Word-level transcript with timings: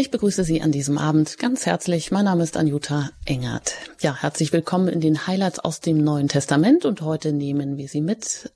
Ich 0.00 0.10
begrüße 0.10 0.44
Sie 0.44 0.62
an 0.62 0.72
diesem 0.72 0.96
Abend 0.96 1.36
ganz 1.36 1.66
herzlich. 1.66 2.10
Mein 2.10 2.24
Name 2.24 2.42
ist 2.42 2.56
Anjuta 2.56 3.10
Engert. 3.26 3.74
Ja, 4.00 4.16
herzlich 4.16 4.50
willkommen 4.50 4.88
in 4.88 5.02
den 5.02 5.26
Highlights 5.26 5.58
aus 5.58 5.80
dem 5.80 6.02
Neuen 6.02 6.26
Testament 6.26 6.86
und 6.86 7.02
heute 7.02 7.34
nehmen 7.34 7.76
wir 7.76 7.86
Sie 7.86 8.00
mit, 8.00 8.50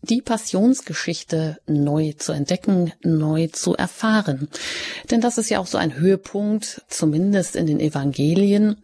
die 0.00 0.22
Passionsgeschichte 0.22 1.58
neu 1.66 2.14
zu 2.16 2.32
entdecken, 2.32 2.94
neu 3.02 3.48
zu 3.48 3.76
erfahren. 3.76 4.48
Denn 5.10 5.20
das 5.20 5.36
ist 5.36 5.50
ja 5.50 5.58
auch 5.58 5.66
so 5.66 5.76
ein 5.76 5.96
Höhepunkt, 5.96 6.80
zumindest 6.88 7.56
in 7.56 7.66
den 7.66 7.78
Evangelien. 7.78 8.78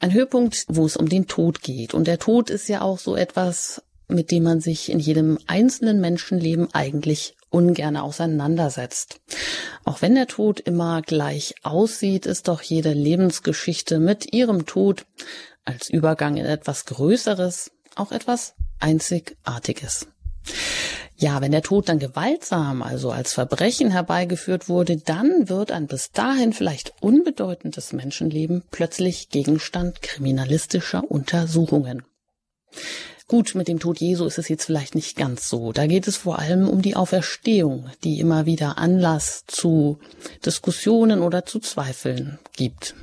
Ein 0.00 0.14
Höhepunkt, 0.14 0.64
wo 0.68 0.86
es 0.86 0.96
um 0.96 1.06
den 1.06 1.26
Tod 1.26 1.60
geht. 1.60 1.92
Und 1.92 2.06
der 2.06 2.18
Tod 2.18 2.48
ist 2.48 2.66
ja 2.66 2.80
auch 2.80 2.98
so 2.98 3.14
etwas, 3.14 3.82
mit 4.08 4.30
dem 4.30 4.44
man 4.44 4.62
sich 4.62 4.90
in 4.90 5.00
jedem 5.00 5.38
einzelnen 5.46 6.00
Menschenleben 6.00 6.72
eigentlich 6.72 7.35
ungern 7.56 7.96
auseinandersetzt. 7.96 9.20
Auch 9.84 10.02
wenn 10.02 10.14
der 10.14 10.26
Tod 10.26 10.60
immer 10.60 11.00
gleich 11.00 11.54
aussieht, 11.62 12.26
ist 12.26 12.48
doch 12.48 12.60
jede 12.60 12.92
Lebensgeschichte 12.92 13.98
mit 13.98 14.34
ihrem 14.34 14.66
Tod 14.66 15.06
als 15.64 15.88
Übergang 15.88 16.36
in 16.36 16.44
etwas 16.44 16.84
Größeres 16.84 17.70
auch 17.94 18.12
etwas 18.12 18.54
Einzigartiges. 18.78 20.06
Ja, 21.16 21.40
wenn 21.40 21.50
der 21.50 21.62
Tod 21.62 21.88
dann 21.88 21.98
gewaltsam, 21.98 22.82
also 22.82 23.10
als 23.10 23.32
Verbrechen 23.32 23.90
herbeigeführt 23.90 24.68
wurde, 24.68 24.98
dann 24.98 25.48
wird 25.48 25.72
ein 25.72 25.86
bis 25.86 26.10
dahin 26.10 26.52
vielleicht 26.52 26.92
unbedeutendes 27.00 27.94
Menschenleben 27.94 28.64
plötzlich 28.70 29.30
Gegenstand 29.30 30.02
kriminalistischer 30.02 31.10
Untersuchungen. 31.10 32.02
Gut, 33.28 33.56
mit 33.56 33.66
dem 33.66 33.80
Tod 33.80 33.98
Jesu 33.98 34.24
ist 34.24 34.38
es 34.38 34.48
jetzt 34.48 34.66
vielleicht 34.66 34.94
nicht 34.94 35.16
ganz 35.16 35.48
so. 35.48 35.72
Da 35.72 35.88
geht 35.88 36.06
es 36.06 36.16
vor 36.16 36.38
allem 36.38 36.68
um 36.68 36.80
die 36.80 36.94
Auferstehung, 36.94 37.90
die 38.04 38.20
immer 38.20 38.46
wieder 38.46 38.78
Anlass 38.78 39.42
zu 39.48 39.98
Diskussionen 40.44 41.20
oder 41.22 41.44
zu 41.44 41.58
Zweifeln 41.58 42.38
gibt. 42.56 42.94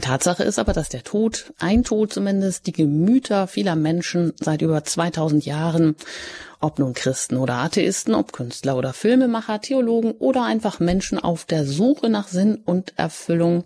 Tatsache 0.00 0.42
ist 0.42 0.58
aber, 0.58 0.72
dass 0.72 0.88
der 0.88 1.04
Tod, 1.04 1.52
ein 1.58 1.84
Tod 1.84 2.12
zumindest, 2.12 2.66
die 2.66 2.72
Gemüter 2.72 3.46
vieler 3.46 3.76
Menschen 3.76 4.32
seit 4.40 4.62
über 4.62 4.82
2000 4.82 5.44
Jahren, 5.44 5.94
ob 6.60 6.80
nun 6.80 6.94
Christen 6.94 7.36
oder 7.36 7.54
Atheisten, 7.56 8.14
ob 8.14 8.32
Künstler 8.32 8.76
oder 8.76 8.92
Filmemacher, 8.92 9.60
Theologen 9.60 10.12
oder 10.12 10.44
einfach 10.44 10.80
Menschen 10.80 11.18
auf 11.20 11.44
der 11.44 11.66
Suche 11.66 12.08
nach 12.08 12.26
Sinn 12.26 12.56
und 12.64 12.98
Erfüllung, 12.98 13.64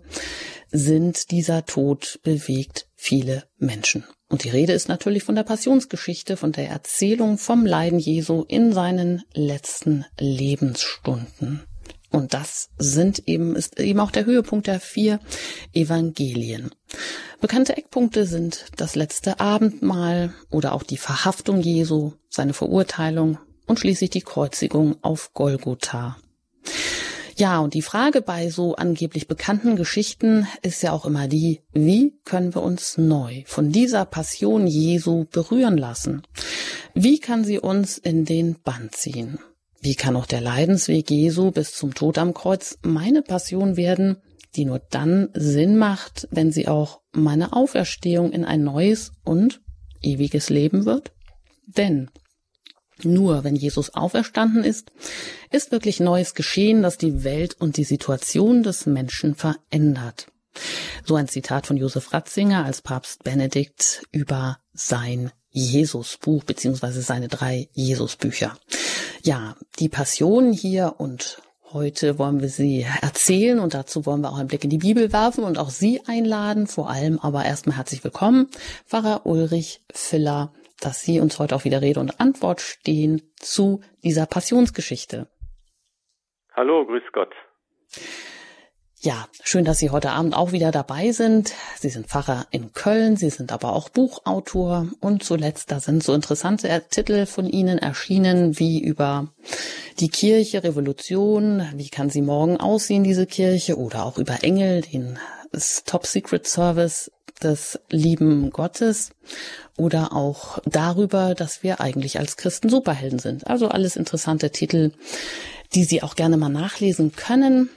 sind 0.71 1.31
dieser 1.31 1.65
Tod 1.65 2.19
bewegt 2.21 2.87
viele 2.95 3.45
Menschen. 3.57 4.03
Und 4.29 4.43
die 4.43 4.49
Rede 4.49 4.73
ist 4.73 4.89
natürlich 4.89 5.23
von 5.23 5.35
der 5.35 5.43
Passionsgeschichte, 5.43 6.37
von 6.37 6.51
der 6.51 6.69
Erzählung 6.69 7.39
vom 7.39 7.65
Leiden 7.65 7.97
Jesu 7.97 8.45
in 8.47 8.71
seinen 8.71 9.23
letzten 9.33 10.05
Lebensstunden. 10.19 11.61
Und 12.11 12.33
das 12.33 12.69
sind 12.77 13.27
eben, 13.27 13.55
ist 13.55 13.79
eben 13.79 13.99
auch 13.99 14.11
der 14.11 14.25
Höhepunkt 14.25 14.67
der 14.67 14.79
vier 14.79 15.19
Evangelien. 15.73 16.71
Bekannte 17.41 17.77
Eckpunkte 17.77 18.25
sind 18.25 18.65
das 18.77 18.95
letzte 18.95 19.39
Abendmahl 19.39 20.33
oder 20.49 20.73
auch 20.73 20.83
die 20.83 20.97
Verhaftung 20.97 21.61
Jesu, 21.61 22.13
seine 22.29 22.53
Verurteilung 22.53 23.37
und 23.65 23.79
schließlich 23.79 24.09
die 24.09 24.21
Kreuzigung 24.21 24.97
auf 25.01 25.33
Golgotha. 25.33 26.17
Ja, 27.39 27.59
und 27.59 27.73
die 27.73 27.81
Frage 27.81 28.21
bei 28.21 28.49
so 28.49 28.75
angeblich 28.75 29.29
bekannten 29.29 29.77
Geschichten 29.77 30.45
ist 30.61 30.83
ja 30.83 30.91
auch 30.91 31.05
immer 31.05 31.29
die, 31.29 31.61
wie 31.71 32.19
können 32.25 32.53
wir 32.53 32.61
uns 32.61 32.97
neu 32.97 33.43
von 33.45 33.71
dieser 33.71 34.03
Passion 34.03 34.67
Jesu 34.67 35.23
berühren 35.31 35.77
lassen? 35.77 36.21
Wie 36.93 37.17
kann 37.17 37.45
sie 37.45 37.57
uns 37.57 37.97
in 37.97 38.25
den 38.25 38.57
Bann 38.61 38.89
ziehen? 38.91 39.39
Wie 39.79 39.95
kann 39.95 40.17
auch 40.17 40.25
der 40.25 40.41
Leidensweg 40.41 41.09
Jesu 41.09 41.51
bis 41.51 41.71
zum 41.71 41.93
Tod 41.93 42.17
am 42.17 42.33
Kreuz 42.33 42.77
meine 42.81 43.21
Passion 43.21 43.77
werden, 43.77 44.17
die 44.57 44.65
nur 44.65 44.79
dann 44.79 45.29
Sinn 45.33 45.77
macht, 45.77 46.27
wenn 46.31 46.51
sie 46.51 46.67
auch 46.67 46.99
meine 47.13 47.53
Auferstehung 47.53 48.33
in 48.33 48.43
ein 48.43 48.65
neues 48.65 49.13
und 49.23 49.61
ewiges 50.01 50.49
Leben 50.49 50.83
wird? 50.83 51.13
Denn 51.67 52.11
nur 53.05 53.43
wenn 53.43 53.55
Jesus 53.55 53.93
auferstanden 53.93 54.63
ist, 54.63 54.91
ist 55.51 55.71
wirklich 55.71 55.99
Neues 55.99 56.35
geschehen, 56.35 56.81
das 56.81 56.97
die 56.97 57.23
Welt 57.23 57.55
und 57.59 57.77
die 57.77 57.83
Situation 57.83 58.63
des 58.63 58.85
Menschen 58.85 59.35
verändert. 59.35 60.27
So 61.05 61.15
ein 61.15 61.27
Zitat 61.27 61.67
von 61.67 61.77
Josef 61.77 62.13
Ratzinger 62.13 62.65
als 62.65 62.81
Papst 62.81 63.23
Benedikt 63.23 64.03
über 64.11 64.59
sein 64.73 65.31
Jesusbuch 65.51 66.43
beziehungsweise 66.43 67.01
seine 67.01 67.27
drei 67.27 67.69
Jesusbücher. 67.73 68.57
Ja, 69.23 69.55
die 69.79 69.89
Passion 69.89 70.53
hier 70.53 70.95
und 70.97 71.41
Heute 71.71 72.17
wollen 72.17 72.41
wir 72.41 72.49
sie 72.49 72.83
erzählen 73.03 73.59
und 73.59 73.75
dazu 73.75 74.07
wollen 74.07 74.21
wir 74.21 74.31
auch 74.31 74.39
einen 74.39 74.47
Blick 74.47 74.63
in 74.63 74.71
die 74.71 74.79
Bibel 74.79 75.13
werfen 75.13 75.43
und 75.43 75.59
auch 75.59 75.69
Sie 75.69 76.01
einladen. 76.07 76.65
Vor 76.65 76.89
allem 76.89 77.19
aber 77.19 77.45
erstmal 77.45 77.77
herzlich 77.77 78.03
willkommen, 78.03 78.47
Pfarrer 78.87 79.27
Ulrich 79.27 79.81
Filler 79.91 80.51
dass 80.79 81.01
Sie 81.01 81.19
uns 81.19 81.39
heute 81.39 81.55
auch 81.55 81.65
wieder 81.65 81.81
Rede 81.81 81.99
und 81.99 82.19
Antwort 82.19 82.61
stehen 82.61 83.21
zu 83.37 83.81
dieser 84.03 84.25
Passionsgeschichte. 84.25 85.27
Hallo, 86.53 86.85
grüß 86.85 87.03
Gott. 87.13 87.33
Ja, 89.01 89.29
schön, 89.43 89.63
dass 89.63 89.77
Sie 89.77 89.91
heute 89.91 90.11
Abend 90.11 90.35
auch 90.35 90.51
wieder 90.51 90.71
dabei 90.71 91.13
sind. 91.13 91.53
Sie 91.77 91.87
sind 91.87 92.07
Pfarrer 92.07 92.47
in 92.51 92.73
Köln, 92.73 93.15
Sie 93.15 93.29
sind 93.29 93.53
aber 93.53 93.71
auch 93.71 93.87
Buchautor 93.87 94.87
und 94.99 95.23
zuletzt, 95.23 95.71
da 95.71 95.79
sind 95.79 96.03
so 96.03 96.13
interessante 96.13 96.67
Titel 96.89 97.25
von 97.25 97.45
Ihnen 97.45 97.77
erschienen, 97.77 98.59
wie 98.59 98.83
über 98.83 99.29
die 99.99 100.09
Kirche, 100.09 100.65
Revolution, 100.65 101.65
wie 101.75 101.89
kann 101.89 102.09
sie 102.09 102.21
morgen 102.21 102.57
aussehen, 102.57 103.05
diese 103.05 103.25
Kirche, 103.25 103.77
oder 103.77 104.03
auch 104.03 104.17
über 104.17 104.43
Engel, 104.43 104.81
den 104.81 105.17
Top 105.85 106.05
Secret 106.05 106.45
Service 106.45 107.11
des 107.43 107.79
lieben 107.89 108.49
Gottes 108.51 109.11
oder 109.77 110.13
auch 110.13 110.59
darüber, 110.65 111.35
dass 111.35 111.63
wir 111.63 111.81
eigentlich 111.81 112.19
als 112.19 112.37
Christen 112.37 112.69
Superhelden 112.69 113.19
sind. 113.19 113.47
Also 113.47 113.69
alles 113.69 113.95
interessante 113.95 114.51
Titel, 114.51 114.91
die 115.73 115.83
Sie 115.83 116.03
auch 116.03 116.15
gerne 116.15 116.37
mal 116.37 116.49
nachlesen 116.49 117.15
können. 117.15 117.69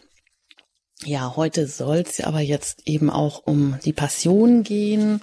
Ja, 1.05 1.35
heute 1.37 1.67
soll 1.67 1.99
es 1.99 2.21
aber 2.21 2.41
jetzt 2.41 2.87
eben 2.87 3.11
auch 3.11 3.43
um 3.45 3.79
die 3.85 3.93
Passion 3.93 4.63
gehen 4.63 5.21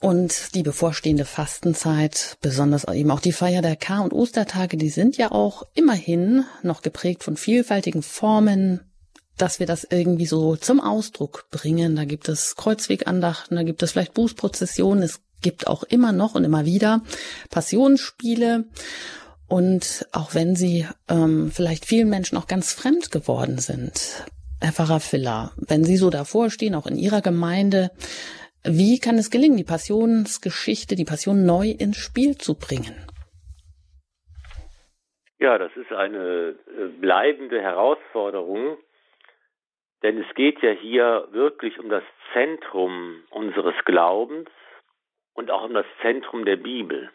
und 0.00 0.54
die 0.54 0.62
bevorstehende 0.62 1.24
Fastenzeit, 1.24 2.38
besonders 2.40 2.84
eben 2.88 3.10
auch 3.10 3.20
die 3.20 3.32
Feier 3.32 3.62
der 3.62 3.76
Kar- 3.76 4.02
und 4.02 4.12
Ostertage, 4.12 4.76
die 4.76 4.88
sind 4.88 5.16
ja 5.18 5.30
auch 5.30 5.62
immerhin 5.74 6.44
noch 6.62 6.82
geprägt 6.82 7.22
von 7.22 7.36
vielfältigen 7.36 8.02
Formen, 8.02 8.80
dass 9.40 9.60
wir 9.60 9.66
das 9.66 9.84
irgendwie 9.84 10.26
so 10.26 10.56
zum 10.56 10.80
Ausdruck 10.80 11.46
bringen. 11.50 11.96
Da 11.96 12.04
gibt 12.04 12.28
es 12.28 12.56
Kreuzwegandachten, 12.56 13.56
da 13.56 13.62
gibt 13.62 13.82
es 13.82 13.92
vielleicht 13.92 14.14
Bußprozessionen, 14.14 15.02
es 15.02 15.22
gibt 15.42 15.66
auch 15.66 15.82
immer 15.84 16.12
noch 16.12 16.34
und 16.34 16.44
immer 16.44 16.64
wieder 16.64 17.02
Passionsspiele. 17.50 18.64
Und 19.48 20.06
auch 20.12 20.34
wenn 20.34 20.54
sie 20.54 20.86
ähm, 21.08 21.50
vielleicht 21.52 21.84
vielen 21.84 22.08
Menschen 22.08 22.38
auch 22.38 22.46
ganz 22.46 22.72
fremd 22.72 23.10
geworden 23.10 23.58
sind, 23.58 24.24
Herr 24.60 24.72
Pfarrer 24.72 25.00
Filler, 25.00 25.52
wenn 25.56 25.84
Sie 25.84 25.96
so 25.96 26.10
davor 26.10 26.50
stehen, 26.50 26.74
auch 26.74 26.86
in 26.86 26.96
Ihrer 26.96 27.22
Gemeinde, 27.22 27.90
wie 28.62 28.98
kann 28.98 29.16
es 29.16 29.30
gelingen, 29.30 29.56
die 29.56 29.64
Passionsgeschichte, 29.64 30.96
die 30.96 31.06
Passion 31.06 31.46
neu 31.46 31.70
ins 31.70 31.96
Spiel 31.96 32.36
zu 32.36 32.54
bringen? 32.54 32.94
Ja, 35.38 35.56
das 35.56 35.72
ist 35.76 35.90
eine 35.90 36.50
äh, 36.50 36.88
bleibende 37.00 37.62
Herausforderung, 37.62 38.76
denn 40.02 40.22
es 40.22 40.34
geht 40.34 40.62
ja 40.62 40.70
hier 40.70 41.28
wirklich 41.30 41.78
um 41.78 41.88
das 41.88 42.04
Zentrum 42.32 43.22
unseres 43.30 43.74
Glaubens 43.84 44.48
und 45.34 45.50
auch 45.50 45.64
um 45.64 45.74
das 45.74 45.86
Zentrum 46.00 46.44
der 46.44 46.56
Bibel. 46.56 47.10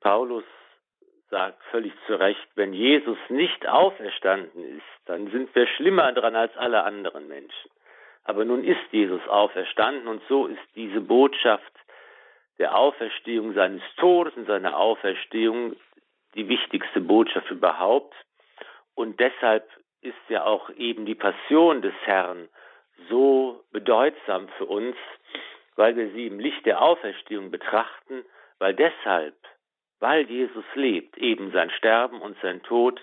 Paulus 0.00 0.44
sagt 1.30 1.62
völlig 1.70 1.92
zu 2.06 2.18
Recht, 2.18 2.46
wenn 2.54 2.72
Jesus 2.72 3.18
nicht 3.28 3.66
auferstanden 3.66 4.76
ist, 4.76 5.06
dann 5.06 5.30
sind 5.30 5.54
wir 5.54 5.66
schlimmer 5.66 6.12
dran 6.12 6.36
als 6.36 6.56
alle 6.56 6.84
anderen 6.84 7.26
Menschen. 7.28 7.70
Aber 8.24 8.44
nun 8.44 8.64
ist 8.64 8.92
Jesus 8.92 9.26
auferstanden 9.28 10.08
und 10.08 10.22
so 10.28 10.46
ist 10.46 10.62
diese 10.74 11.00
Botschaft 11.00 11.72
der 12.58 12.76
Auferstehung 12.76 13.52
seines 13.54 13.82
Todes 13.96 14.34
und 14.36 14.46
seiner 14.46 14.76
Auferstehung 14.78 15.76
die 16.34 16.48
wichtigste 16.48 17.00
Botschaft 17.00 17.50
überhaupt. 17.50 18.14
Und 18.94 19.18
deshalb 19.18 19.68
ist 20.04 20.14
ja 20.28 20.44
auch 20.44 20.70
eben 20.76 21.06
die 21.06 21.14
Passion 21.14 21.82
des 21.82 21.94
Herrn 22.04 22.48
so 23.08 23.64
bedeutsam 23.72 24.48
für 24.58 24.66
uns, 24.66 24.96
weil 25.76 25.96
wir 25.96 26.10
sie 26.10 26.26
im 26.26 26.38
Licht 26.38 26.64
der 26.66 26.82
Auferstehung 26.82 27.50
betrachten, 27.50 28.24
weil 28.58 28.74
deshalb, 28.74 29.34
weil 30.00 30.28
Jesus 30.30 30.64
lebt, 30.74 31.16
eben 31.18 31.50
sein 31.52 31.70
Sterben 31.70 32.20
und 32.20 32.36
sein 32.42 32.62
Tod 32.62 33.00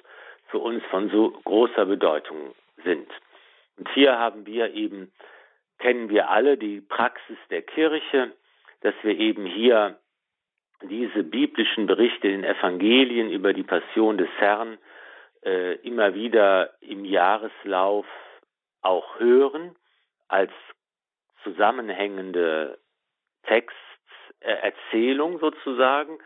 für 0.47 0.59
uns 0.59 0.83
von 0.85 1.09
so 1.09 1.31
großer 1.43 1.85
Bedeutung 1.85 2.53
sind. 2.83 3.09
Und 3.77 3.89
hier 3.93 4.17
haben 4.17 4.45
wir 4.45 4.73
eben, 4.73 5.11
kennen 5.79 6.09
wir 6.09 6.29
alle 6.29 6.57
die 6.57 6.81
Praxis 6.81 7.37
der 7.49 7.63
Kirche, 7.63 8.31
dass 8.81 8.93
wir 9.01 9.17
eben 9.17 9.45
hier 9.45 9.97
diese 10.83 11.23
biblischen 11.23 11.87
Berichte 11.87 12.27
in 12.27 12.43
Evangelien 12.43 13.31
über 13.31 13.53
die 13.53 13.63
Passion 13.63 14.17
des 14.17 14.29
Herrn 14.37 14.77
äh, 15.43 15.75
immer 15.87 16.13
wieder 16.13 16.71
im 16.81 17.05
Jahreslauf 17.05 18.05
auch 18.81 19.19
hören 19.19 19.75
als 20.27 20.51
zusammenhängende 21.43 22.77
Texterzählung 23.43 25.39
sozusagen, 25.39 26.19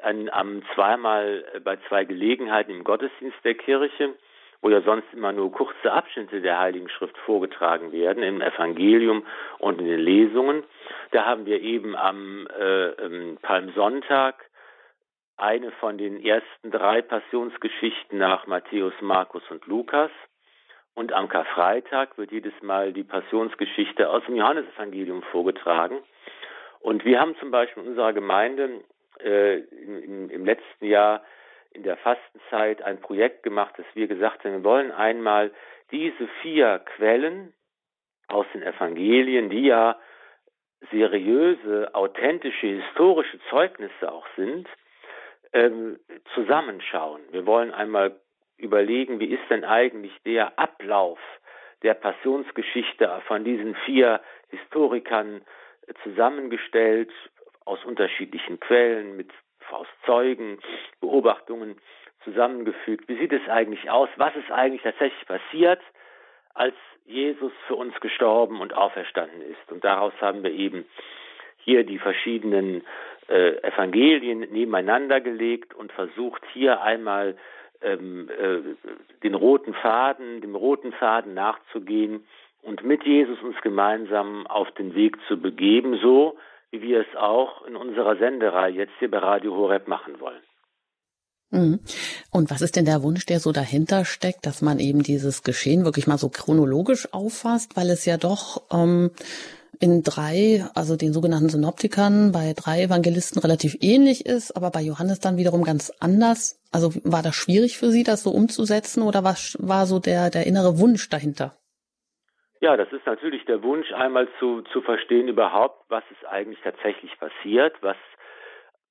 an, 0.00 0.28
am 0.30 0.62
zweimal 0.74 1.44
bei 1.62 1.76
zwei 1.88 2.04
Gelegenheiten 2.04 2.72
im 2.72 2.84
Gottesdienst 2.84 3.38
der 3.44 3.54
Kirche, 3.54 4.14
wo 4.60 4.70
ja 4.70 4.80
sonst 4.82 5.12
immer 5.12 5.32
nur 5.32 5.52
kurze 5.52 5.92
Abschnitte 5.92 6.40
der 6.40 6.58
Heiligen 6.58 6.88
Schrift 6.88 7.16
vorgetragen 7.18 7.92
werden, 7.92 8.22
im 8.22 8.40
Evangelium 8.40 9.26
und 9.58 9.80
in 9.80 9.86
den 9.86 10.00
Lesungen. 10.00 10.64
Da 11.10 11.24
haben 11.24 11.46
wir 11.46 11.60
eben 11.60 11.96
am 11.96 12.46
äh, 12.46 13.36
Palmsonntag 13.42 14.44
eine 15.36 15.70
von 15.72 15.98
den 15.98 16.24
ersten 16.24 16.70
drei 16.70 17.02
Passionsgeschichten 17.02 18.18
nach 18.18 18.46
Matthäus, 18.46 18.94
Markus 19.00 19.42
und 19.50 19.66
Lukas. 19.66 20.10
Und 20.94 21.12
am 21.12 21.28
Karfreitag 21.28 22.18
wird 22.18 22.32
jedes 22.32 22.52
Mal 22.60 22.92
die 22.92 23.04
Passionsgeschichte 23.04 24.10
aus 24.10 24.24
dem 24.26 24.36
Johannesevangelium 24.36 25.22
vorgetragen. 25.24 25.98
Und 26.80 27.04
wir 27.04 27.20
haben 27.20 27.36
zum 27.38 27.50
Beispiel 27.50 27.82
in 27.82 27.90
unserer 27.90 28.12
Gemeinde 28.12 28.82
äh, 29.20 29.60
im, 29.60 30.28
im 30.30 30.44
letzten 30.44 30.84
Jahr 30.84 31.22
in 31.70 31.82
der 31.82 31.96
Fastenzeit 31.96 32.82
ein 32.82 33.00
Projekt 33.00 33.42
gemacht, 33.42 33.74
dass 33.78 33.86
wir 33.94 34.06
gesagt 34.06 34.44
haben, 34.44 34.52
wir 34.52 34.64
wollen 34.64 34.92
einmal 34.92 35.50
diese 35.90 36.28
vier 36.42 36.80
Quellen 36.96 37.54
aus 38.28 38.46
den 38.52 38.62
Evangelien, 38.62 39.48
die 39.48 39.66
ja 39.66 39.98
seriöse, 40.90 41.94
authentische, 41.94 42.66
historische 42.66 43.38
Zeugnisse 43.48 44.10
auch 44.10 44.26
sind, 44.36 44.68
ähm, 45.52 45.98
zusammenschauen. 46.34 47.22
Wir 47.30 47.46
wollen 47.46 47.72
einmal 47.72 48.16
überlegen, 48.56 49.20
wie 49.20 49.32
ist 49.32 49.48
denn 49.50 49.64
eigentlich 49.64 50.12
der 50.24 50.58
Ablauf 50.58 51.18
der 51.82 51.94
Passionsgeschichte 51.94 53.22
von 53.26 53.44
diesen 53.44 53.74
vier 53.86 54.20
Historikern 54.50 55.42
zusammengestellt, 56.04 57.10
aus 57.64 57.84
unterschiedlichen 57.84 58.60
Quellen, 58.60 59.16
mit 59.16 59.30
aus 59.70 59.86
Zeugen, 60.04 60.58
Beobachtungen 61.00 61.80
zusammengefügt. 62.24 63.08
Wie 63.08 63.16
sieht 63.16 63.32
es 63.32 63.48
eigentlich 63.48 63.90
aus? 63.90 64.08
Was 64.16 64.34
ist 64.36 64.50
eigentlich 64.50 64.82
tatsächlich 64.82 65.26
passiert, 65.26 65.80
als 66.54 66.74
Jesus 67.06 67.52
für 67.66 67.76
uns 67.76 67.98
gestorben 68.00 68.60
und 68.60 68.74
auferstanden 68.74 69.42
ist? 69.42 69.72
Und 69.72 69.84
daraus 69.84 70.12
haben 70.20 70.42
wir 70.42 70.52
eben 70.52 70.84
hier 71.56 71.84
die 71.84 71.98
verschiedenen 71.98 72.84
äh, 73.28 73.56
Evangelien 73.62 74.40
nebeneinander 74.40 75.20
gelegt 75.20 75.74
und 75.74 75.92
versucht 75.92 76.42
hier 76.52 76.82
einmal 76.82 77.36
ähm, 77.82 78.28
äh, 78.28 78.60
den 79.22 79.34
roten 79.34 79.74
Faden, 79.74 80.40
dem 80.40 80.54
roten 80.54 80.92
Faden 80.92 81.34
nachzugehen 81.34 82.24
und 82.62 82.84
mit 82.84 83.04
Jesus 83.04 83.40
uns 83.42 83.56
gemeinsam 83.62 84.46
auf 84.46 84.70
den 84.72 84.94
Weg 84.94 85.16
zu 85.28 85.40
begeben, 85.40 85.98
so 86.00 86.36
wie 86.70 86.82
wir 86.82 87.00
es 87.00 87.16
auch 87.16 87.66
in 87.66 87.76
unserer 87.76 88.16
Sendereihe 88.16 88.72
jetzt 88.72 88.92
hier 88.98 89.10
bei 89.10 89.18
Radio 89.18 89.54
Horeb 89.54 89.88
machen 89.88 90.20
wollen. 90.20 90.42
Mhm. 91.50 91.80
Und 92.30 92.50
was 92.50 92.62
ist 92.62 92.76
denn 92.76 92.86
der 92.86 93.02
Wunsch, 93.02 93.26
der 93.26 93.38
so 93.38 93.52
dahinter 93.52 94.06
steckt, 94.06 94.46
dass 94.46 94.62
man 94.62 94.78
eben 94.78 95.02
dieses 95.02 95.42
Geschehen 95.42 95.84
wirklich 95.84 96.06
mal 96.06 96.16
so 96.16 96.30
chronologisch 96.30 97.12
auffasst, 97.12 97.76
weil 97.76 97.90
es 97.90 98.06
ja 98.06 98.16
doch 98.16 98.62
ähm, 98.72 99.10
in 99.80 100.02
drei, 100.02 100.64
also 100.74 100.96
den 100.96 101.12
sogenannten 101.12 101.48
Synoptikern, 101.48 102.32
bei 102.32 102.52
drei 102.56 102.82
Evangelisten 102.82 103.40
relativ 103.40 103.76
ähnlich 103.80 104.26
ist, 104.26 104.56
aber 104.56 104.70
bei 104.70 104.80
Johannes 104.80 105.20
dann 105.20 105.36
wiederum 105.36 105.64
ganz 105.64 105.92
anders. 106.00 106.60
Also 106.72 106.90
war 107.04 107.22
das 107.22 107.34
schwierig 107.34 107.78
für 107.78 107.90
Sie, 107.90 108.04
das 108.04 108.22
so 108.22 108.30
umzusetzen 108.30 109.02
oder 109.02 109.24
was 109.24 109.56
war 109.60 109.86
so 109.86 109.98
der, 109.98 110.30
der 110.30 110.46
innere 110.46 110.78
Wunsch 110.78 111.08
dahinter? 111.08 111.56
Ja, 112.60 112.76
das 112.76 112.92
ist 112.92 113.04
natürlich 113.06 113.44
der 113.44 113.62
Wunsch, 113.64 113.90
einmal 113.92 114.28
zu, 114.38 114.62
zu 114.72 114.82
verstehen 114.82 115.26
überhaupt, 115.26 115.84
was 115.88 116.04
ist 116.12 116.24
eigentlich 116.26 116.60
tatsächlich 116.62 117.10
passiert, 117.18 117.74
was, 117.80 117.96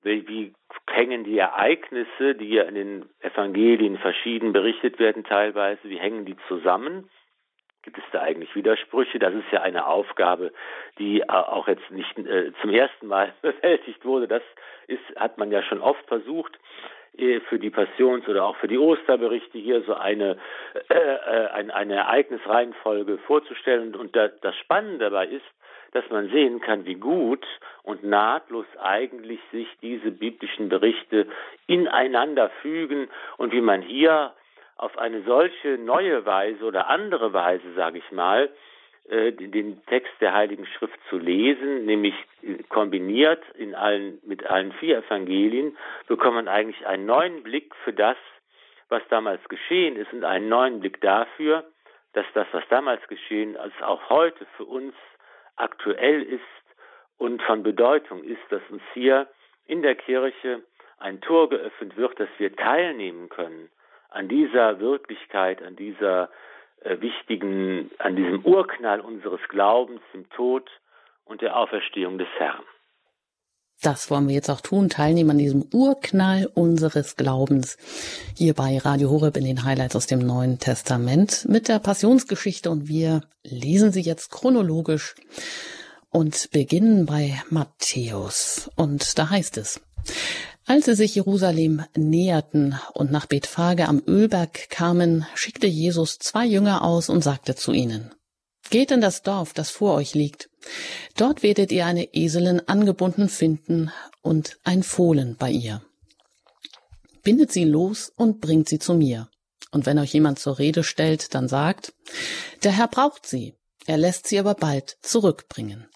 wie, 0.04 0.28
wie 0.28 0.54
hängen 0.90 1.24
die 1.24 1.38
Ereignisse, 1.38 2.36
die 2.36 2.50
ja 2.50 2.64
in 2.64 2.76
den 2.76 3.10
Evangelien 3.22 3.98
verschieden 3.98 4.52
berichtet 4.52 5.00
werden 5.00 5.24
teilweise, 5.24 5.80
wie 5.86 6.00
hängen 6.00 6.26
die 6.26 6.36
zusammen? 6.50 7.10
Gibt 7.84 7.98
es 7.98 8.04
da 8.12 8.22
eigentlich 8.22 8.56
Widersprüche? 8.56 9.18
Das 9.18 9.34
ist 9.34 9.52
ja 9.52 9.62
eine 9.62 9.88
Aufgabe, 9.88 10.52
die 11.00 11.28
auch 11.28 11.68
jetzt 11.68 11.90
nicht 11.90 12.18
äh, 12.20 12.52
zum 12.62 12.70
ersten 12.70 13.08
Mal 13.08 13.34
bewältigt 13.42 14.06
wurde. 14.06 14.28
Das 14.28 14.44
ist, 14.88 15.02
hat 15.16 15.38
man 15.38 15.52
ja 15.52 15.64
schon 15.64 15.82
oft 15.82 16.06
versucht. 16.08 16.58
Äh, 17.18 17.42
für 17.42 17.60
die 17.60 17.70
Passions- 17.70 18.28
oder 18.28 18.46
auch 18.46 18.56
für 18.58 18.68
die 18.68 18.78
Osterberichte 18.78 19.58
hier 19.58 19.82
so 19.82 19.96
eine, 19.96 20.38
äh, 20.90 20.94
äh 20.94 21.48
eine, 21.48 21.74
eine 21.76 21.96
Ereignisreihenfolge 21.96 23.18
vorzustellen. 23.20 23.96
Und 23.96 24.16
da, 24.16 24.28
das 24.28 24.56
Spannende 24.58 25.06
dabei 25.10 25.28
ist, 25.28 25.46
dass 25.92 26.10
man 26.10 26.30
sehen 26.30 26.62
kann, 26.62 26.86
wie 26.86 26.96
gut 26.96 27.46
und 27.84 28.04
nahtlos 28.04 28.66
eigentlich 28.82 29.42
sich 29.52 29.68
diese 29.82 30.12
biblischen 30.12 30.70
Berichte 30.70 31.28
ineinander 31.68 32.50
fügen 32.62 33.10
und 33.38 33.52
wie 33.52 33.62
man 33.62 33.82
hier 33.82 34.34
auf 34.82 34.98
eine 34.98 35.22
solche 35.22 35.78
neue 35.78 36.26
Weise 36.26 36.66
oder 36.66 36.88
andere 36.88 37.32
Weise, 37.34 37.72
sage 37.76 38.00
ich 38.00 38.12
mal, 38.12 38.50
äh, 39.10 39.32
den 39.32 39.86
Text 39.86 40.12
der 40.20 40.34
Heiligen 40.34 40.66
Schrift 40.66 41.00
zu 41.08 41.20
lesen, 41.20 41.86
nämlich 41.86 42.16
kombiniert 42.70 43.44
in 43.54 43.76
allen, 43.76 44.20
mit 44.24 44.44
allen 44.48 44.72
vier 44.74 44.98
Evangelien, 44.98 45.78
bekommt 46.08 46.34
man 46.34 46.48
eigentlich 46.48 46.86
einen 46.88 47.06
neuen 47.06 47.44
Blick 47.44 47.76
für 47.84 47.94
das, 47.94 48.18
was 48.90 49.04
damals 49.10 49.48
geschehen 49.50 49.96
ist 49.98 50.12
und 50.14 50.24
einen 50.24 50.50
neuen 50.50 50.80
Blick 50.80 51.00
dafür, 51.02 51.64
dass 52.14 52.26
das, 52.34 52.48
was 52.52 52.64
damals 52.70 53.08
geschehen 53.08 53.54
ist, 53.56 53.84
auch 53.84 54.10
heute 54.10 54.48
für 54.58 54.66
uns 54.66 54.96
aktuell 55.58 56.24
ist 56.24 56.42
und 57.20 57.40
von 57.44 57.62
Bedeutung 57.62 58.24
ist, 58.24 58.42
dass 58.50 58.64
uns 58.72 58.82
hier 58.96 59.28
in 59.68 59.84
der 59.84 59.94
Kirche 59.94 60.64
ein 60.98 61.22
Tor 61.22 61.50
geöffnet 61.50 61.96
wird, 61.98 62.20
dass 62.20 62.30
wir 62.40 62.56
teilnehmen 62.56 63.30
können 63.30 63.70
an 64.12 64.28
dieser 64.28 64.80
Wirklichkeit, 64.80 65.64
an 65.64 65.76
dieser 65.76 66.30
äh, 66.82 67.00
wichtigen, 67.02 67.90
an 67.98 68.16
diesem 68.16 68.46
Urknall 68.46 69.00
unseres 69.02 69.42
Glaubens, 69.50 70.02
dem 70.14 70.30
Tod 70.30 70.70
und 71.26 71.42
der 71.42 71.58
Auferstehung 71.58 72.18
des 72.18 72.28
Herrn. 72.38 72.64
Das 73.82 74.12
wollen 74.12 74.28
wir 74.28 74.36
jetzt 74.36 74.50
auch 74.50 74.62
tun, 74.62 74.90
teilnehmen 74.90 75.32
an 75.32 75.38
diesem 75.40 75.66
Urknall 75.74 76.48
unseres 76.54 77.16
Glaubens. 77.16 77.78
Hier 78.38 78.54
bei 78.54 78.78
Radio 78.78 79.10
Horeb 79.10 79.38
in 79.38 79.46
den 79.46 79.64
Highlights 79.64 79.96
aus 79.96 80.06
dem 80.06 80.20
Neuen 80.20 80.60
Testament 80.60 81.48
mit 81.50 81.68
der 81.68 81.80
Passionsgeschichte. 81.80 82.70
Und 82.70 82.88
wir 82.88 83.22
lesen 83.44 83.92
sie 83.92 84.02
jetzt 84.02 84.30
chronologisch 84.30 85.16
und 86.12 86.52
beginnen 86.52 87.08
bei 87.08 87.42
Matthäus. 87.50 88.70
Und 88.76 89.18
da 89.18 89.32
heißt 89.32 89.58
es, 89.58 89.82
als 90.72 90.86
sie 90.86 90.96
sich 90.96 91.16
Jerusalem 91.16 91.84
näherten 91.98 92.80
und 92.94 93.12
nach 93.12 93.26
Bethphage 93.26 93.90
am 93.90 94.02
Ölberg 94.08 94.70
kamen, 94.70 95.26
schickte 95.36 95.68
Jesus 95.68 96.18
zwei 96.18 96.46
Jünger 96.46 96.86
aus 96.86 97.10
und 97.10 97.22
sagte 97.22 97.56
zu 97.56 97.74
ihnen, 97.74 98.16
Geht 98.70 98.92
in 98.92 99.02
das 99.02 99.22
Dorf, 99.22 99.52
das 99.52 99.70
vor 99.70 99.96
euch 99.96 100.16
liegt. 100.16 100.50
Dort 101.18 101.44
werdet 101.44 101.74
ihr 101.74 101.86
eine 101.86 102.06
Eselin 102.14 102.62
angebunden 102.70 103.28
finden 103.28 103.92
und 104.22 104.60
ein 104.64 104.82
Fohlen 104.82 105.36
bei 105.38 105.50
ihr. 105.52 105.82
Bindet 107.22 107.52
sie 107.52 107.66
los 107.66 108.08
und 108.16 108.40
bringt 108.40 108.70
sie 108.70 108.80
zu 108.80 108.94
mir. 108.94 109.28
Und 109.74 109.86
wenn 109.86 110.00
euch 110.00 110.14
jemand 110.14 110.40
zur 110.40 110.58
Rede 110.58 110.86
stellt, 110.86 111.36
dann 111.36 111.50
sagt, 111.50 111.94
der 112.64 112.72
Herr 112.72 112.88
braucht 112.88 113.26
sie, 113.26 113.56
er 113.88 113.98
lässt 113.98 114.26
sie 114.28 114.40
aber 114.40 114.56
bald 114.56 114.92
zurückbringen. 115.02 115.90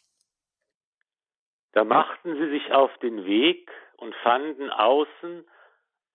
Da 1.71 1.85
machten 1.85 2.35
sie 2.35 2.49
sich 2.49 2.73
auf 2.73 2.91
den 3.01 3.23
Weg 3.23 3.69
und 3.97 4.15
fanden 4.15 4.69
außen 4.69 5.45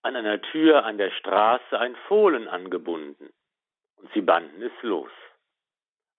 an 0.03 0.15
einer 0.15 0.41
Tür 0.41 0.83
an 0.85 0.97
der 0.97 1.11
Straße 1.11 1.79
ein 1.79 1.95
Fohlen 2.07 2.47
angebunden, 2.47 3.31
und 3.97 4.11
sie 4.13 4.21
banden 4.21 4.61
es 4.61 4.73
los. 4.81 5.11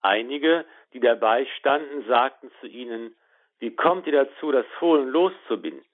Einige, 0.03 0.65
die 0.93 1.01
dabei 1.01 1.47
standen, 1.59 2.07
sagten 2.07 2.51
zu 2.61 2.67
ihnen, 2.67 3.17
wie 3.59 3.75
kommt 3.75 4.07
ihr 4.07 4.25
dazu, 4.25 4.51
das 4.51 4.67
Fohlen 4.79 5.09
loszubinden? 5.09 5.85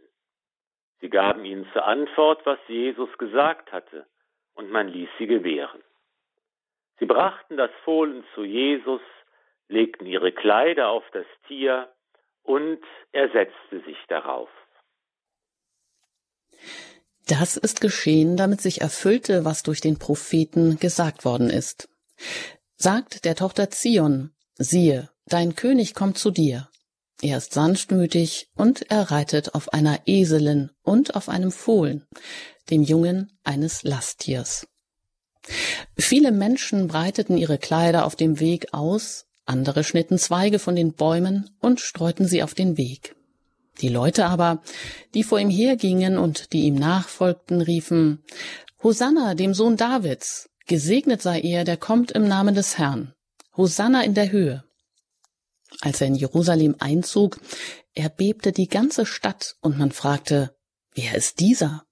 Sie 1.00 1.10
gaben 1.10 1.44
ihnen 1.44 1.68
zur 1.72 1.84
Antwort, 1.84 2.44
was 2.44 2.58
Jesus 2.66 3.16
gesagt 3.18 3.72
hatte, 3.72 4.06
und 4.54 4.70
man 4.70 4.88
ließ 4.88 5.08
sie 5.18 5.26
gewähren. 5.26 5.82
Sie 6.98 7.06
brachten 7.06 7.56
das 7.56 7.70
Fohlen 7.84 8.24
zu 8.34 8.42
Jesus, 8.42 9.02
legten 9.68 10.06
ihre 10.06 10.32
Kleider 10.32 10.88
auf 10.88 11.04
das 11.12 11.26
Tier, 11.46 11.88
und 12.42 12.82
er 13.12 13.28
setzte 13.28 13.80
sich 13.80 13.98
darauf. 14.08 14.48
Das 17.26 17.56
ist 17.56 17.80
geschehen, 17.80 18.36
damit 18.36 18.60
sich 18.60 18.80
erfüllte, 18.80 19.44
was 19.44 19.62
durch 19.62 19.80
den 19.80 19.98
Propheten 19.98 20.78
gesagt 20.78 21.24
worden 21.24 21.50
ist. 21.50 21.88
Sagt 22.76 23.24
der 23.24 23.36
Tochter 23.36 23.70
Zion, 23.70 24.30
siehe, 24.56 25.10
dein 25.26 25.54
König 25.54 25.94
kommt 25.94 26.18
zu 26.18 26.30
dir. 26.30 26.68
Er 27.20 27.38
ist 27.38 27.52
sanftmütig 27.52 28.48
und 28.54 28.90
er 28.90 29.10
reitet 29.10 29.54
auf 29.54 29.72
einer 29.72 30.00
Eselin 30.06 30.70
und 30.82 31.16
auf 31.16 31.28
einem 31.28 31.50
Fohlen, 31.50 32.06
dem 32.70 32.82
Jungen 32.82 33.38
eines 33.42 33.82
Lasttiers. 33.82 34.68
Viele 35.98 36.32
Menschen 36.32 36.88
breiteten 36.88 37.36
ihre 37.36 37.58
Kleider 37.58 38.06
auf 38.06 38.14
dem 38.14 38.38
Weg 38.40 38.72
aus, 38.72 39.26
andere 39.44 39.82
schnitten 39.82 40.18
Zweige 40.18 40.58
von 40.58 40.76
den 40.76 40.92
Bäumen 40.92 41.50
und 41.60 41.80
streuten 41.80 42.26
sie 42.26 42.42
auf 42.42 42.54
den 42.54 42.76
Weg. 42.76 43.16
Die 43.80 43.88
Leute 43.88 44.26
aber, 44.26 44.62
die 45.14 45.22
vor 45.22 45.38
ihm 45.38 45.50
hergingen 45.50 46.18
und 46.18 46.52
die 46.52 46.62
ihm 46.62 46.74
nachfolgten, 46.74 47.60
riefen 47.60 48.24
Hosanna, 48.82 49.34
dem 49.34 49.54
Sohn 49.54 49.76
Davids, 49.76 50.50
gesegnet 50.66 51.22
sei 51.22 51.40
er, 51.40 51.64
der 51.64 51.76
kommt 51.76 52.12
im 52.12 52.26
Namen 52.26 52.54
des 52.54 52.78
Herrn. 52.78 53.14
Hosanna 53.56 54.02
in 54.02 54.14
der 54.14 54.30
Höhe. 54.30 54.64
Als 55.80 56.00
er 56.00 56.06
in 56.08 56.14
Jerusalem 56.14 56.76
einzog, 56.78 57.38
erbebte 57.94 58.52
die 58.52 58.68
ganze 58.68 59.04
Stadt 59.06 59.56
und 59.60 59.78
man 59.78 59.90
fragte, 59.90 60.54
wer 60.94 61.14
ist 61.14 61.40
dieser? 61.40 61.84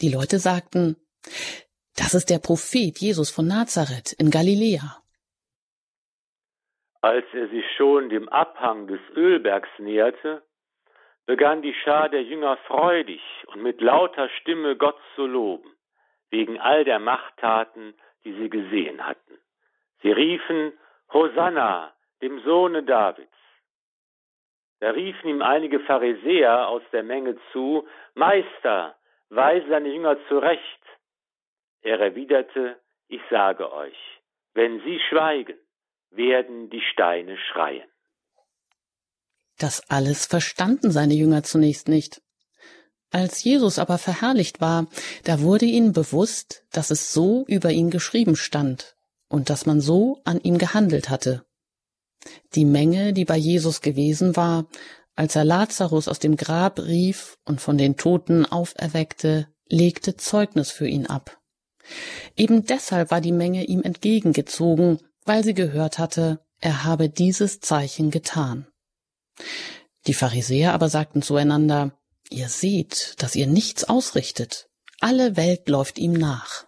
Die 0.00 0.10
Leute 0.10 0.38
sagten, 0.38 0.96
das 1.96 2.14
ist 2.14 2.30
der 2.30 2.38
Prophet 2.38 2.98
Jesus 2.98 3.30
von 3.30 3.46
Nazareth 3.46 4.12
in 4.12 4.30
Galiläa. 4.30 5.02
Als 7.00 7.26
er 7.34 7.48
sich 7.48 7.64
schon 7.76 8.08
dem 8.08 8.28
Abhang 8.28 8.86
des 8.86 9.00
Ölbergs 9.14 9.68
näherte, 9.78 10.42
begann 11.26 11.62
die 11.62 11.74
Schar 11.74 12.08
der 12.08 12.22
Jünger 12.22 12.56
freudig 12.66 13.22
und 13.46 13.62
mit 13.62 13.80
lauter 13.80 14.28
Stimme 14.40 14.76
Gott 14.76 14.98
zu 15.14 15.26
loben, 15.26 15.70
wegen 16.30 16.60
all 16.60 16.84
der 16.84 16.98
Machttaten, 16.98 17.94
die 18.24 18.32
sie 18.34 18.50
gesehen 18.50 19.06
hatten. 19.06 19.38
Sie 20.02 20.12
riefen 20.12 20.72
Hosanna, 21.12 21.94
dem 22.20 22.40
Sohne 22.40 22.82
Davids. 22.82 23.30
Da 24.80 24.90
riefen 24.90 25.28
ihm 25.30 25.42
einige 25.42 25.80
Pharisäer 25.80 26.68
aus 26.68 26.82
der 26.92 27.02
Menge 27.02 27.38
zu, 27.52 27.88
Meister, 28.14 28.96
weise 29.30 29.66
seine 29.68 29.88
Jünger 29.88 30.18
zurecht. 30.28 30.82
Er 31.82 32.00
erwiderte, 32.00 32.78
ich 33.08 33.22
sage 33.30 33.72
euch, 33.72 34.20
wenn 34.52 34.80
sie 34.80 35.00
schweigen, 35.08 35.58
werden 36.10 36.70
die 36.70 36.80
Steine 36.80 37.36
schreien. 37.36 37.88
Das 39.58 39.82
alles 39.88 40.26
verstanden 40.26 40.90
seine 40.90 41.14
Jünger 41.14 41.42
zunächst 41.42 41.88
nicht. 41.88 42.22
Als 43.10 43.44
Jesus 43.44 43.78
aber 43.78 43.98
verherrlicht 43.98 44.60
war, 44.60 44.88
da 45.22 45.40
wurde 45.40 45.66
ihnen 45.66 45.92
bewusst, 45.92 46.64
dass 46.72 46.90
es 46.90 47.12
so 47.12 47.44
über 47.46 47.70
ihn 47.70 47.90
geschrieben 47.90 48.34
stand 48.34 48.96
und 49.28 49.50
dass 49.50 49.66
man 49.66 49.80
so 49.80 50.20
an 50.24 50.40
ihm 50.40 50.58
gehandelt 50.58 51.10
hatte. 51.10 51.44
Die 52.54 52.64
Menge, 52.64 53.12
die 53.12 53.24
bei 53.24 53.36
Jesus 53.36 53.80
gewesen 53.80 54.34
war, 54.34 54.66
als 55.14 55.36
er 55.36 55.44
Lazarus 55.44 56.08
aus 56.08 56.18
dem 56.18 56.36
Grab 56.36 56.80
rief 56.80 57.38
und 57.44 57.60
von 57.60 57.78
den 57.78 57.96
Toten 57.96 58.46
auferweckte, 58.46 59.46
legte 59.68 60.16
Zeugnis 60.16 60.70
für 60.70 60.88
ihn 60.88 61.06
ab. 61.06 61.38
Eben 62.36 62.64
deshalb 62.64 63.10
war 63.10 63.20
die 63.20 63.32
Menge 63.32 63.64
ihm 63.64 63.82
entgegengezogen, 63.82 64.98
weil 65.24 65.44
sie 65.44 65.54
gehört 65.54 65.98
hatte, 65.98 66.40
er 66.60 66.84
habe 66.84 67.08
dieses 67.08 67.60
Zeichen 67.60 68.10
getan. 68.10 68.66
Die 70.06 70.14
Pharisäer 70.14 70.72
aber 70.74 70.88
sagten 70.88 71.22
zueinander, 71.22 71.92
ihr 72.30 72.48
seht, 72.48 73.22
dass 73.22 73.36
ihr 73.36 73.46
nichts 73.46 73.88
ausrichtet. 73.88 74.68
Alle 75.00 75.36
Welt 75.36 75.68
läuft 75.68 75.98
ihm 75.98 76.12
nach. 76.12 76.64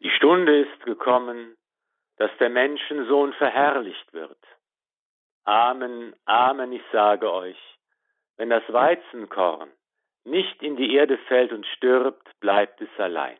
Die 0.00 0.10
Stunde 0.10 0.60
ist 0.60 0.84
gekommen, 0.84 1.56
dass 2.16 2.30
der 2.38 2.50
Menschensohn 2.50 3.32
verherrlicht 3.34 4.12
wird. 4.12 4.38
Amen, 5.44 6.14
Amen, 6.26 6.72
ich 6.72 6.82
sage 6.92 7.32
euch, 7.32 7.58
wenn 8.36 8.50
das 8.50 8.62
Weizenkorn 8.68 9.70
nicht 10.24 10.62
in 10.62 10.76
die 10.76 10.94
Erde 10.94 11.18
fällt 11.26 11.52
und 11.52 11.66
stirbt, 11.66 12.28
bleibt 12.40 12.80
es 12.80 12.90
allein. 12.98 13.38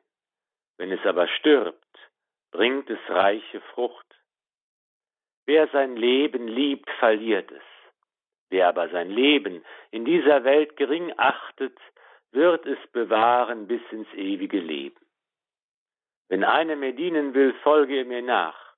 Wenn 0.79 0.91
es 0.91 1.05
aber 1.05 1.29
stirbt, 1.29 1.85
bringt 2.51 2.89
es 2.89 2.99
reiche 3.09 3.61
Frucht. 3.75 4.08
Wer 5.49 5.67
sein 5.69 5.97
Leben 5.97 6.47
liebt, 6.47 6.91
verliert 6.99 7.51
es. 7.51 7.63
Wer 8.51 8.69
aber 8.69 8.91
sein 8.91 9.09
Leben 9.09 9.65
in 9.91 10.05
dieser 10.05 10.45
Welt 10.45 10.77
gering 10.77 11.15
achtet, 11.17 11.75
wird 12.33 12.67
es 12.67 12.79
bewahren 12.93 13.67
bis 13.67 13.81
ins 13.91 14.13
ewige 14.13 14.61
Leben. 14.61 15.01
Wenn 16.29 16.45
einer 16.45 16.77
mir 16.77 16.93
dienen 16.93 17.33
will, 17.33 17.55
folge 17.63 17.97
er 17.97 18.05
mir 18.05 18.21
nach, 18.21 18.75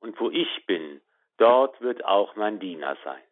und 0.00 0.18
wo 0.18 0.28
ich 0.28 0.66
bin, 0.66 1.00
dort 1.36 1.80
wird 1.80 2.04
auch 2.04 2.34
mein 2.34 2.58
Diener 2.58 2.96
sein. 3.04 3.22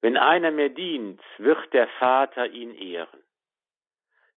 Wenn 0.00 0.16
einer 0.16 0.50
mir 0.50 0.70
dient, 0.70 1.20
wird 1.36 1.70
der 1.74 1.88
Vater 1.98 2.46
ihn 2.46 2.74
ehren. 2.74 3.22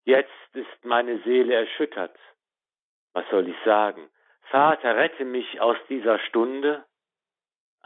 Jetzt 0.03 0.49
ist 0.51 0.83
meine 0.83 1.19
Seele 1.19 1.55
erschüttert. 1.55 2.19
Was 3.13 3.23
soll 3.29 3.47
ich 3.47 3.57
sagen? 3.63 4.09
Vater, 4.51 4.97
rette 4.97 5.23
mich 5.23 5.61
aus 5.61 5.77
dieser 5.87 6.19
Stunde? 6.19 6.83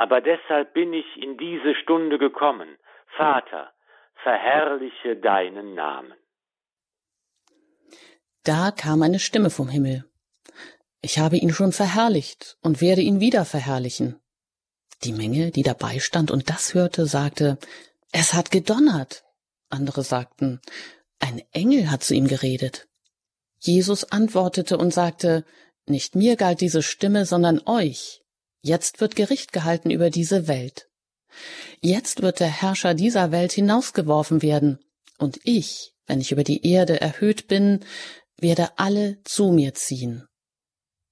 Aber 0.03 0.19
deshalb 0.19 0.73
bin 0.73 0.93
ich 0.93 1.09
in 1.25 1.37
diese 1.37 1.75
Stunde 1.75 2.17
gekommen. 2.17 2.69
Vater, 3.17 3.71
verherrliche 4.23 5.15
deinen 5.15 5.75
Namen. 5.75 6.15
Da 8.43 8.71
kam 8.71 9.03
eine 9.03 9.19
Stimme 9.19 9.51
vom 9.51 9.69
Himmel. 9.69 10.03
Ich 11.01 11.19
habe 11.19 11.37
ihn 11.37 11.53
schon 11.53 11.71
verherrlicht 11.71 12.57
und 12.63 12.81
werde 12.81 13.01
ihn 13.01 13.19
wieder 13.19 13.45
verherrlichen. 13.45 14.19
Die 15.03 15.13
Menge, 15.13 15.51
die 15.51 15.61
dabei 15.61 15.99
stand 15.99 16.31
und 16.31 16.49
das 16.49 16.73
hörte, 16.73 17.05
sagte, 17.05 17.59
es 18.11 18.33
hat 18.33 18.49
gedonnert. 18.49 19.23
Andere 19.69 20.01
sagten, 20.01 20.61
ein 21.19 21.43
Engel 21.51 21.91
hat 21.91 22.01
zu 22.01 22.15
ihm 22.15 22.27
geredet. 22.27 22.87
Jesus 23.59 24.11
antwortete 24.11 24.79
und 24.79 24.91
sagte, 24.91 25.45
nicht 25.85 26.15
mir 26.15 26.37
galt 26.37 26.61
diese 26.61 26.81
Stimme, 26.81 27.25
sondern 27.25 27.61
euch. 27.67 28.20
Jetzt 28.61 29.01
wird 29.01 29.15
Gericht 29.15 29.53
gehalten 29.53 29.89
über 29.89 30.09
diese 30.09 30.47
Welt. 30.47 30.87
Jetzt 31.81 32.21
wird 32.21 32.39
der 32.39 32.49
Herrscher 32.49 32.93
dieser 32.93 33.31
Welt 33.31 33.51
hinausgeworfen 33.53 34.41
werden, 34.41 34.79
und 35.17 35.39
ich, 35.43 35.93
wenn 36.07 36.21
ich 36.21 36.31
über 36.31 36.43
die 36.43 36.65
Erde 36.65 36.99
erhöht 36.99 37.47
bin, 37.47 37.85
werde 38.37 38.77
alle 38.77 39.19
zu 39.23 39.51
mir 39.51 39.73
ziehen. 39.73 40.27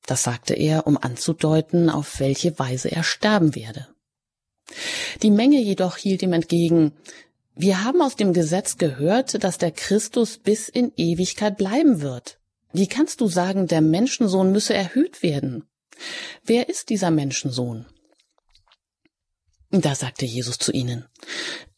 Das 0.05 0.23
sagte 0.23 0.55
er, 0.55 0.87
um 0.87 0.97
anzudeuten, 0.97 1.89
auf 1.89 2.19
welche 2.19 2.57
Weise 2.57 2.91
er 2.91 3.03
sterben 3.03 3.55
werde. 3.55 3.87
Die 5.21 5.31
Menge 5.31 5.59
jedoch 5.61 5.97
hielt 5.97 6.21
ihm 6.21 6.33
entgegen, 6.33 6.93
wir 7.55 7.83
haben 7.83 8.01
aus 8.01 8.15
dem 8.15 8.33
Gesetz 8.33 8.77
gehört, 8.77 9.43
dass 9.43 9.57
der 9.57 9.71
Christus 9.71 10.37
bis 10.37 10.69
in 10.69 10.91
Ewigkeit 10.95 11.57
bleiben 11.57 12.01
wird. 12.01 12.39
Wie 12.71 12.87
kannst 12.87 13.21
du 13.21 13.27
sagen, 13.27 13.67
der 13.67 13.81
Menschensohn 13.81 14.51
müsse 14.51 14.73
erhöht 14.73 15.23
werden? 15.23 15.68
Wer 16.43 16.69
ist 16.69 16.89
dieser 16.89 17.11
Menschensohn? 17.11 17.85
Da 19.71 19.93
sagte 19.95 20.25
Jesus 20.25 20.57
zu 20.57 20.71
ihnen, 20.71 21.07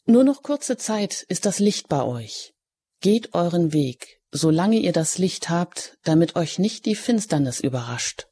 Nur 0.06 0.24
noch 0.24 0.42
kurze 0.42 0.76
Zeit 0.76 1.24
ist 1.28 1.44
das 1.44 1.58
Licht 1.58 1.88
bei 1.88 2.02
euch. 2.02 2.54
Geht 3.00 3.34
euren 3.34 3.72
Weg, 3.72 4.20
solange 4.30 4.78
ihr 4.78 4.92
das 4.92 5.18
Licht 5.18 5.50
habt, 5.50 5.98
damit 6.02 6.36
euch 6.36 6.58
nicht 6.58 6.86
die 6.86 6.94
Finsternis 6.94 7.60
überrascht. 7.60 8.28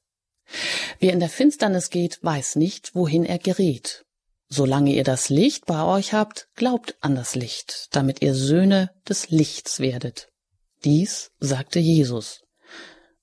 Wer 0.98 1.12
in 1.12 1.20
der 1.20 1.28
Finsternis 1.28 1.90
geht, 1.90 2.18
weiß 2.22 2.56
nicht, 2.56 2.94
wohin 2.94 3.24
er 3.24 3.38
gerät. 3.38 4.04
Solange 4.48 4.92
ihr 4.92 5.04
das 5.04 5.28
Licht 5.28 5.66
bei 5.66 5.84
euch 5.84 6.12
habt, 6.12 6.48
glaubt 6.56 6.96
an 7.00 7.14
das 7.14 7.36
Licht, 7.36 7.88
damit 7.92 8.20
ihr 8.22 8.34
Söhne 8.34 8.90
des 9.08 9.30
Lichts 9.30 9.78
werdet. 9.78 10.28
Dies 10.84 11.30
sagte 11.38 11.78
Jesus. 11.78 12.42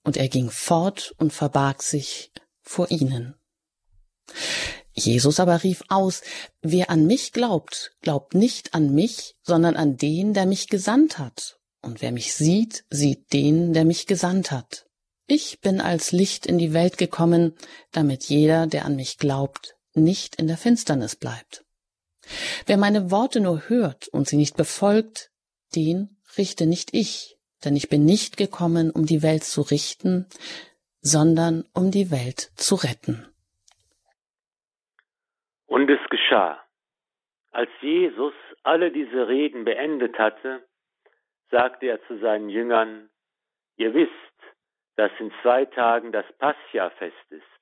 Und 0.03 0.15
er 0.15 0.29
ging 0.29 0.49
fort 0.51 1.13
und 1.17 1.33
verbarg 1.33 1.83
sich 1.83 2.31
vor 2.67 2.91
ihnen. 2.91 3.35
Jesus 4.93 5.39
aber 5.39 5.63
rief 5.63 5.83
aus, 5.89 6.21
wer 6.61 6.89
an 6.89 7.05
mich 7.05 7.31
glaubt, 7.31 7.95
glaubt 8.01 8.33
nicht 8.33 8.73
an 8.73 8.93
mich, 8.93 9.35
sondern 9.43 9.75
an 9.75 9.97
den, 9.97 10.33
der 10.33 10.45
mich 10.45 10.67
gesandt 10.69 11.19
hat. 11.19 11.59
Und 11.81 12.01
wer 12.01 12.11
mich 12.11 12.33
sieht, 12.33 12.83
sieht 12.89 13.31
den, 13.31 13.73
der 13.73 13.85
mich 13.85 14.07
gesandt 14.07 14.51
hat. 14.51 14.87
Ich 15.27 15.59
bin 15.59 15.81
als 15.81 16.11
Licht 16.11 16.45
in 16.45 16.57
die 16.57 16.73
Welt 16.73 16.97
gekommen, 16.97 17.53
damit 17.91 18.25
jeder, 18.25 18.65
der 18.65 18.85
an 18.85 18.95
mich 18.95 19.17
glaubt, 19.17 19.75
nicht 19.93 20.37
in 20.37 20.47
der 20.47 20.57
Finsternis 20.57 21.15
bleibt. 21.15 21.63
Wer 22.65 22.77
meine 22.77 23.11
Worte 23.11 23.39
nur 23.39 23.69
hört 23.69 24.07
und 24.07 24.27
sie 24.27 24.37
nicht 24.37 24.55
befolgt, 24.55 25.31
den 25.75 26.17
richte 26.37 26.65
nicht 26.65 26.93
ich, 26.93 27.37
denn 27.63 27.75
ich 27.75 27.89
bin 27.89 28.05
nicht 28.05 28.37
gekommen, 28.37 28.89
um 28.89 29.05
die 29.05 29.21
Welt 29.21 29.43
zu 29.43 29.61
richten, 29.61 30.27
sondern 31.07 31.63
um 31.73 31.89
die 31.91 32.11
Welt 32.11 32.51
zu 32.55 32.75
retten. 32.75 33.25
Und 35.65 35.89
es 35.89 36.03
geschah. 36.09 36.59
Als 37.51 37.69
Jesus 37.81 38.33
alle 38.63 38.91
diese 38.91 39.27
Reden 39.27 39.63
beendet 39.63 40.19
hatte, 40.19 40.63
sagte 41.49 41.85
er 41.87 42.05
zu 42.07 42.19
seinen 42.19 42.49
Jüngern, 42.49 43.09
ihr 43.77 43.93
wisst, 43.93 44.11
dass 44.97 45.11
in 45.19 45.31
zwei 45.41 45.65
Tagen 45.65 46.11
das 46.11 46.25
Pascha-Fest 46.39 47.25
ist. 47.29 47.53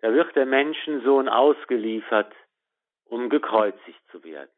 Da 0.00 0.12
wird 0.12 0.34
der 0.34 0.46
Menschensohn 0.46 1.28
ausgeliefert, 1.28 2.32
um 3.04 3.28
gekreuzigt 3.28 4.00
zu 4.10 4.24
werden. 4.24 4.50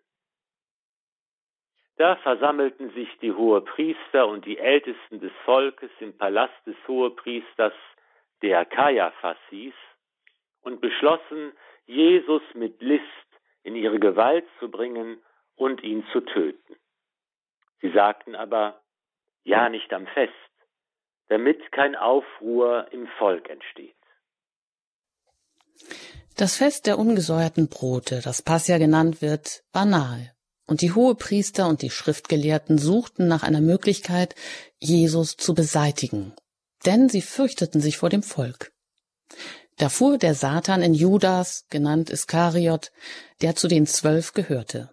Da 1.96 2.16
versammelten 2.16 2.90
sich 2.90 3.08
die 3.20 3.32
Hohepriester 3.32 4.28
und 4.28 4.44
die 4.44 4.58
Ältesten 4.58 5.18
des 5.20 5.32
Volkes 5.44 5.90
im 6.00 6.16
Palast 6.16 6.54
des 6.66 6.76
Hohepriesters, 6.86 7.72
der 8.42 8.64
Kaiaphas 8.64 9.38
hieß, 9.50 9.74
und 10.62 10.80
beschlossen, 10.80 11.52
Jesus 11.86 12.42
mit 12.54 12.82
List 12.82 13.04
in 13.62 13.76
ihre 13.76 14.00
Gewalt 14.00 14.44
zu 14.58 14.68
bringen 14.68 15.22
und 15.54 15.82
ihn 15.82 16.04
zu 16.12 16.20
töten. 16.20 16.76
Sie 17.80 17.92
sagten 17.92 18.34
aber, 18.34 18.80
ja 19.44 19.68
nicht 19.68 19.92
am 19.92 20.06
Fest, 20.08 20.32
damit 21.28 21.72
kein 21.72 21.94
Aufruhr 21.94 22.88
im 22.90 23.06
Volk 23.18 23.48
entsteht. 23.48 23.94
Das 26.36 26.56
Fest 26.56 26.86
der 26.86 26.98
ungesäuerten 26.98 27.68
Brote, 27.68 28.20
das 28.22 28.42
Passia 28.42 28.78
genannt 28.78 29.22
wird, 29.22 29.62
war 29.72 29.86
nahe. 29.86 30.32
Und 30.66 30.82
die 30.82 30.92
Hohepriester 30.92 31.68
und 31.68 31.82
die 31.82 31.90
Schriftgelehrten 31.90 32.76
suchten 32.76 33.28
nach 33.28 33.44
einer 33.44 33.60
Möglichkeit, 33.60 34.34
Jesus 34.78 35.36
zu 35.36 35.54
beseitigen. 35.54 36.34
Denn 36.84 37.08
sie 37.08 37.22
fürchteten 37.22 37.80
sich 37.80 37.96
vor 37.96 38.10
dem 38.10 38.22
Volk. 38.22 38.72
Da 39.76 39.88
fuhr 39.88 40.18
der 40.18 40.34
Satan 40.34 40.82
in 40.82 40.94
Judas, 40.94 41.64
genannt 41.68 42.10
Iskariot, 42.10 42.92
der 43.40 43.56
zu 43.56 43.68
den 43.68 43.86
Zwölf 43.86 44.32
gehörte. 44.32 44.90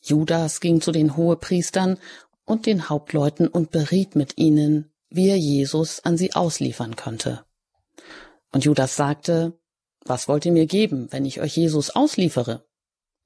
Judas 0.00 0.60
ging 0.60 0.80
zu 0.80 0.92
den 0.92 1.16
Hohepriestern 1.16 1.98
und 2.44 2.66
den 2.66 2.88
Hauptleuten 2.88 3.48
und 3.48 3.70
beriet 3.72 4.14
mit 4.14 4.38
ihnen, 4.38 4.92
wie 5.08 5.28
er 5.28 5.38
Jesus 5.38 6.00
an 6.00 6.16
sie 6.16 6.34
ausliefern 6.34 6.94
könnte. 6.94 7.44
Und 8.52 8.64
Judas 8.64 8.96
sagte, 8.96 9.58
was 10.04 10.28
wollt 10.28 10.46
ihr 10.46 10.52
mir 10.52 10.66
geben, 10.66 11.08
wenn 11.10 11.24
ich 11.24 11.40
euch 11.40 11.56
Jesus 11.56 11.90
ausliefere? 11.90 12.64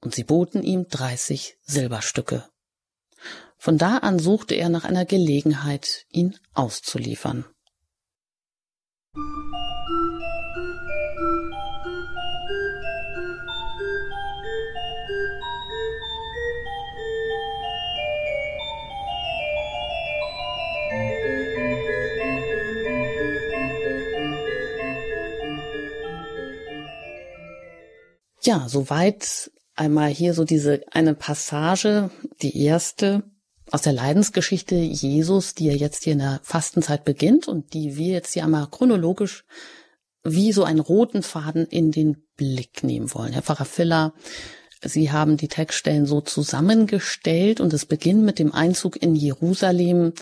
Und 0.01 0.15
sie 0.15 0.23
boten 0.23 0.63
ihm 0.63 0.87
dreißig 0.87 1.57
Silberstücke. 1.61 2.49
Von 3.57 3.77
da 3.77 3.97
an 3.97 4.17
suchte 4.17 4.55
er 4.55 4.69
nach 4.69 4.83
einer 4.83 5.05
Gelegenheit, 5.05 6.05
ihn 6.09 6.35
auszuliefern. 6.53 7.45
Ja, 28.43 28.67
soweit 28.67 29.51
einmal 29.75 30.09
hier 30.09 30.33
so 30.33 30.43
diese 30.43 30.81
eine 30.91 31.13
Passage, 31.13 32.09
die 32.41 32.63
erste 32.63 33.23
aus 33.69 33.83
der 33.83 33.93
Leidensgeschichte 33.93 34.75
Jesus, 34.75 35.53
die 35.53 35.67
ja 35.67 35.73
jetzt 35.73 36.03
hier 36.03 36.13
in 36.13 36.19
der 36.19 36.39
Fastenzeit 36.43 37.05
beginnt 37.05 37.47
und 37.47 37.73
die 37.73 37.97
wir 37.97 38.13
jetzt 38.13 38.33
hier 38.33 38.43
einmal 38.43 38.67
chronologisch 38.69 39.45
wie 40.23 40.51
so 40.51 40.63
einen 40.63 40.79
roten 40.79 41.23
Faden 41.23 41.65
in 41.65 41.91
den 41.91 42.23
Blick 42.35 42.83
nehmen 42.83 43.13
wollen. 43.13 43.33
Herr 43.33 43.43
Pfarrer 43.43 43.65
Filler, 43.65 44.13
Sie 44.83 45.11
haben 45.11 45.37
die 45.37 45.47
Textstellen 45.47 46.07
so 46.07 46.21
zusammengestellt 46.21 47.59
und 47.61 47.71
es 47.73 47.85
beginnt 47.85 48.23
mit 48.23 48.39
dem 48.39 48.51
Einzug 48.51 49.01
in 49.01 49.15
Jerusalem. 49.15 50.13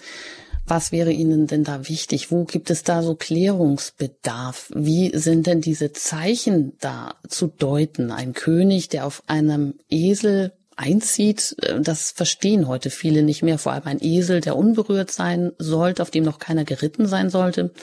Was 0.70 0.92
wäre 0.92 1.10
Ihnen 1.10 1.48
denn 1.48 1.64
da 1.64 1.90
wichtig? 1.90 2.32
Wo 2.32 2.46
gibt 2.46 2.70
es 2.70 2.84
da 2.84 3.02
so 3.02 3.16
Klärungsbedarf? 3.16 4.70
Wie 4.76 5.10
sind 5.18 5.48
denn 5.48 5.62
diese 5.62 5.94
Zeichen 5.94 6.78
da 6.80 7.16
zu 7.28 7.48
deuten? 7.48 8.12
Ein 8.12 8.34
König, 8.34 8.88
der 8.88 9.08
auf 9.08 9.24
einem 9.26 9.80
Esel 9.90 10.54
einzieht, 10.78 11.56
äh, 11.64 11.82
das 11.82 12.12
verstehen 12.12 12.68
heute 12.68 12.92
viele 12.92 13.24
nicht 13.24 13.42
mehr. 13.42 13.58
Vor 13.58 13.72
allem 13.72 13.88
ein 13.88 13.98
Esel, 14.00 14.42
der 14.42 14.56
unberührt 14.56 15.10
sein 15.10 15.54
sollte, 15.58 16.04
auf 16.04 16.12
dem 16.12 16.24
noch 16.24 16.38
keiner 16.38 16.66
geritten 16.66 17.08
sein 17.08 17.32
sollte. 17.32 17.74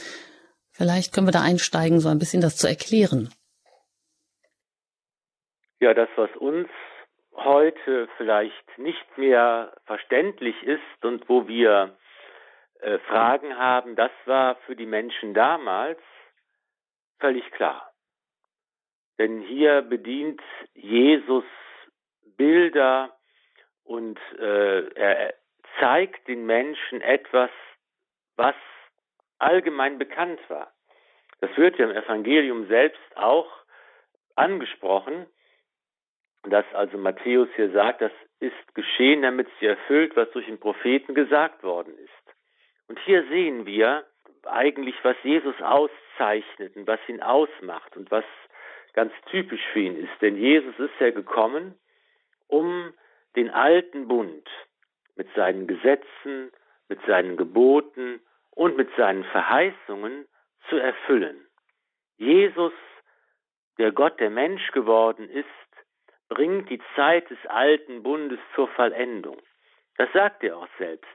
Vielleicht 0.70 1.12
können 1.12 1.26
wir 1.26 1.32
da 1.32 1.42
einsteigen, 1.42 1.98
so 1.98 2.08
ein 2.08 2.20
bisschen 2.20 2.40
das 2.40 2.56
zu 2.56 2.68
erklären. 2.68 3.30
Ja, 5.80 5.92
das, 5.92 6.08
was 6.14 6.30
uns 6.38 6.68
heute 7.34 8.08
vielleicht 8.16 8.78
nicht 8.78 9.18
mehr 9.18 9.72
verständlich 9.86 10.54
ist 10.62 11.04
und 11.04 11.28
wo 11.28 11.48
wir 11.48 11.96
äh, 12.86 13.00
Fragen 13.00 13.58
haben, 13.58 13.96
das 13.96 14.12
war 14.26 14.54
für 14.64 14.76
die 14.76 14.86
Menschen 14.86 15.34
damals 15.34 15.98
völlig 17.18 17.50
klar. 17.50 17.92
Denn 19.18 19.40
hier 19.40 19.82
bedient 19.82 20.40
Jesus 20.74 21.44
Bilder 22.36 23.16
und 23.82 24.20
äh, 24.38 24.88
er 24.94 25.34
zeigt 25.80 26.28
den 26.28 26.46
Menschen 26.46 27.00
etwas, 27.00 27.50
was 28.36 28.54
allgemein 29.38 29.98
bekannt 29.98 30.38
war. 30.48 30.72
Das 31.40 31.50
wird 31.56 31.78
ja 31.78 31.90
im 31.90 31.96
Evangelium 31.96 32.68
selbst 32.68 33.16
auch 33.16 33.50
angesprochen, 34.36 35.26
dass 36.44 36.64
also 36.72 36.98
Matthäus 36.98 37.48
hier 37.56 37.72
sagt, 37.72 38.00
das 38.00 38.12
ist 38.38 38.74
geschehen, 38.76 39.22
damit 39.22 39.48
sich 39.54 39.62
erfüllt, 39.70 40.14
was 40.14 40.30
durch 40.30 40.46
den 40.46 40.60
Propheten 40.60 41.16
gesagt 41.16 41.64
worden 41.64 41.98
ist. 41.98 42.25
Und 42.88 42.98
hier 43.00 43.26
sehen 43.28 43.66
wir 43.66 44.04
eigentlich, 44.44 44.94
was 45.02 45.16
Jesus 45.22 45.60
auszeichnet 45.60 46.76
und 46.76 46.86
was 46.86 47.00
ihn 47.08 47.22
ausmacht 47.22 47.96
und 47.96 48.10
was 48.10 48.24
ganz 48.92 49.12
typisch 49.30 49.62
für 49.72 49.80
ihn 49.80 49.96
ist. 49.96 50.22
Denn 50.22 50.36
Jesus 50.36 50.78
ist 50.78 50.98
ja 51.00 51.10
gekommen, 51.10 51.78
um 52.48 52.92
den 53.34 53.50
alten 53.50 54.08
Bund 54.08 54.48
mit 55.16 55.28
seinen 55.34 55.66
Gesetzen, 55.66 56.52
mit 56.88 57.00
seinen 57.06 57.36
Geboten 57.36 58.20
und 58.50 58.76
mit 58.76 58.88
seinen 58.96 59.24
Verheißungen 59.24 60.26
zu 60.68 60.76
erfüllen. 60.76 61.46
Jesus, 62.16 62.72
der 63.78 63.92
Gott, 63.92 64.18
der 64.20 64.30
Mensch 64.30 64.70
geworden 64.72 65.28
ist, 65.28 65.46
bringt 66.28 66.70
die 66.70 66.80
Zeit 66.94 67.28
des 67.30 67.38
alten 67.46 68.02
Bundes 68.02 68.38
zur 68.54 68.68
Vollendung. 68.68 69.36
Das 69.96 70.10
sagt 70.12 70.42
er 70.42 70.56
auch 70.56 70.68
selbst. 70.78 71.10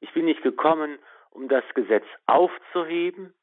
Ich 0.00 0.12
bin 0.12 0.24
nicht 0.26 0.42
gekommen, 0.42 0.98
um 1.34 1.48
das 1.48 1.64
Gesetz 1.74 2.06
aufzuheben, 2.26 3.34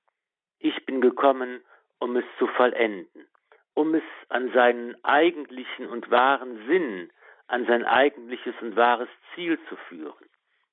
ich 0.60 0.86
bin 0.86 1.02
gekommen, 1.02 1.62
um 2.00 2.16
es 2.16 2.26
zu 2.40 2.48
vollenden, 2.48 3.28
um 3.74 3.94
es 3.94 4.04
an 4.30 4.52
seinen 4.54 4.96
eigentlichen 5.04 5.88
und 5.88 6.10
wahren 6.10 6.66
Sinn, 6.68 7.12
an 7.48 7.66
sein 7.66 7.84
eigentliches 7.84 8.56
und 8.62 8.76
wahres 8.76 9.10
Ziel 9.36 9.60
zu 9.70 9.76
führen. 9.88 10.26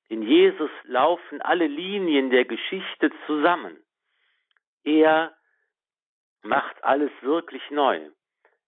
In 0.07 0.23
Jesus 0.23 0.71
laufen 0.85 1.41
alle 1.41 1.67
Linien 1.67 2.31
der 2.31 2.45
Geschichte 2.45 3.11
zusammen. 3.27 3.77
Er 4.83 5.35
macht 6.41 6.83
alles 6.83 7.11
wirklich 7.21 7.61
neu. 7.69 7.99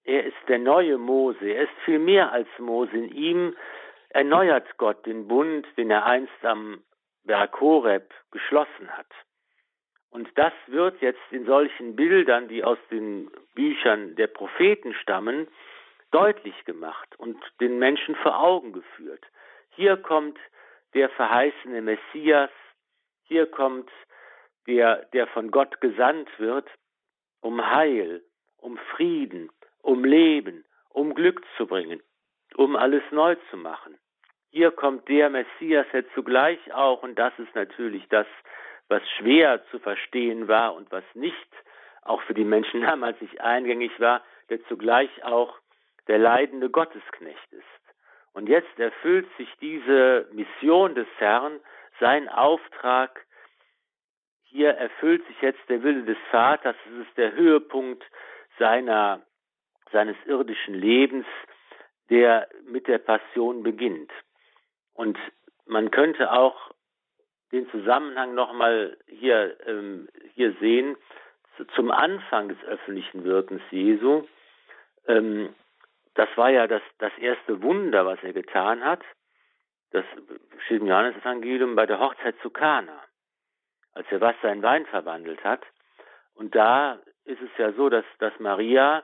Er 0.03 0.25
ist 0.25 0.37
der 0.47 0.59
neue 0.59 0.97
Mose. 0.97 1.47
Er 1.47 1.63
ist 1.63 1.79
viel 1.85 1.99
mehr 1.99 2.31
als 2.31 2.47
Mose. 2.59 2.91
In 2.91 3.09
ihm 3.09 3.55
erneuert 4.09 4.77
Gott 4.77 5.05
den 5.05 5.27
Bund, 5.27 5.65
den 5.77 5.89
er 5.89 6.05
einst 6.05 6.45
am 6.45 6.83
Berg 7.31 7.61
Horeb 7.61 8.13
geschlossen 8.31 8.89
hat. 8.89 9.07
Und 10.09 10.27
das 10.35 10.51
wird 10.67 11.01
jetzt 11.01 11.21
in 11.29 11.45
solchen 11.45 11.95
Bildern, 11.95 12.49
die 12.49 12.61
aus 12.61 12.77
den 12.89 13.31
Büchern 13.55 14.17
der 14.17 14.27
Propheten 14.27 14.93
stammen, 14.95 15.47
deutlich 16.11 16.65
gemacht 16.65 17.17
und 17.17 17.41
den 17.61 17.79
Menschen 17.79 18.15
vor 18.15 18.37
Augen 18.37 18.73
geführt. 18.73 19.25
Hier 19.77 19.95
kommt 19.95 20.37
der 20.93 21.07
verheißene 21.07 21.81
Messias, 21.81 22.49
hier 23.23 23.45
kommt 23.45 23.89
der, 24.67 25.05
der 25.13 25.25
von 25.27 25.51
Gott 25.51 25.79
gesandt 25.79 26.27
wird, 26.37 26.67
um 27.39 27.65
Heil, 27.65 28.25
um 28.57 28.77
Frieden, 28.93 29.49
um 29.81 30.03
Leben, 30.03 30.65
um 30.89 31.15
Glück 31.15 31.41
zu 31.55 31.65
bringen, 31.65 32.03
um 32.57 32.75
alles 32.75 33.03
neu 33.11 33.37
zu 33.49 33.55
machen. 33.55 33.97
Hier 34.51 34.71
kommt 34.71 35.07
der 35.07 35.29
Messias 35.29 35.87
der 35.93 36.09
zugleich 36.13 36.59
auch, 36.73 37.03
und 37.03 37.17
das 37.17 37.31
ist 37.39 37.55
natürlich 37.55 38.05
das, 38.09 38.27
was 38.89 39.01
schwer 39.17 39.65
zu 39.71 39.79
verstehen 39.79 40.49
war 40.49 40.75
und 40.75 40.91
was 40.91 41.05
nicht 41.13 41.47
auch 42.01 42.21
für 42.23 42.33
die 42.33 42.43
Menschen 42.43 42.81
damals 42.85 43.19
nicht 43.21 43.39
eingängig 43.39 43.97
war, 43.99 44.21
der 44.49 44.61
zugleich 44.65 45.23
auch 45.23 45.57
der 46.07 46.17
leidende 46.17 46.69
Gottesknecht 46.69 47.53
ist. 47.53 47.63
Und 48.33 48.49
jetzt 48.49 48.77
erfüllt 48.77 49.27
sich 49.37 49.49
diese 49.61 50.27
Mission 50.33 50.95
des 50.95 51.07
Herrn, 51.17 51.61
sein 52.01 52.27
Auftrag, 52.27 53.25
hier 54.43 54.71
erfüllt 54.71 55.25
sich 55.27 55.41
jetzt 55.41 55.61
der 55.69 55.81
Wille 55.81 56.03
des 56.03 56.17
Vaters, 56.29 56.75
es 56.87 57.07
ist 57.07 57.17
der 57.17 57.31
Höhepunkt 57.31 58.03
seiner, 58.59 59.21
seines 59.93 60.17
irdischen 60.25 60.73
Lebens, 60.73 61.25
der 62.09 62.49
mit 62.65 62.87
der 62.87 62.97
Passion 62.97 63.63
beginnt. 63.63 64.11
Und 64.93 65.17
man 65.65 65.91
könnte 65.91 66.31
auch 66.31 66.71
den 67.51 67.69
Zusammenhang 67.71 68.33
nochmal 68.33 68.97
hier, 69.07 69.57
ähm, 69.67 70.07
hier 70.33 70.53
sehen 70.59 70.95
zum 71.75 71.91
Anfang 71.91 72.49
des 72.49 72.63
öffentlichen 72.63 73.23
Wirkens 73.23 73.61
Jesu. 73.71 74.25
Ähm, 75.07 75.53
das 76.15 76.29
war 76.35 76.49
ja 76.49 76.67
das, 76.67 76.81
das 76.97 77.11
erste 77.17 77.61
Wunder, 77.61 78.05
was 78.05 78.21
er 78.23 78.33
getan 78.33 78.83
hat. 78.83 79.01
das 79.91 80.05
steht 80.65 80.81
im 80.81 80.87
Johannesevangelium, 80.87 81.75
bei 81.75 81.85
der 81.85 81.99
Hochzeit 81.99 82.35
zu 82.41 82.49
Kana, 82.49 83.01
als 83.93 84.07
er 84.09 84.21
Wasser 84.21 84.51
in 84.51 84.61
Wein 84.61 84.85
verwandelt 84.85 85.43
hat. 85.43 85.61
Und 86.33 86.55
da 86.55 86.99
ist 87.25 87.41
es 87.41 87.49
ja 87.57 87.73
so, 87.73 87.89
dass, 87.89 88.05
dass 88.19 88.33
Maria, 88.39 89.03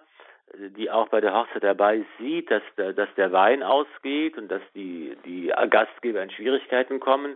die 0.55 0.89
auch 0.89 1.09
bei 1.09 1.21
der 1.21 1.33
Hochzeit 1.33 1.63
dabei 1.63 1.97
ist, 1.97 2.17
sieht, 2.19 2.49
dass 2.49 2.63
der, 2.77 2.93
dass 2.93 3.09
der 3.15 3.31
Wein 3.31 3.63
ausgeht 3.63 4.37
und 4.37 4.49
dass 4.49 4.61
die, 4.73 5.17
die 5.25 5.51
Gastgeber 5.69 6.21
in 6.23 6.31
Schwierigkeiten 6.31 6.99
kommen. 6.99 7.35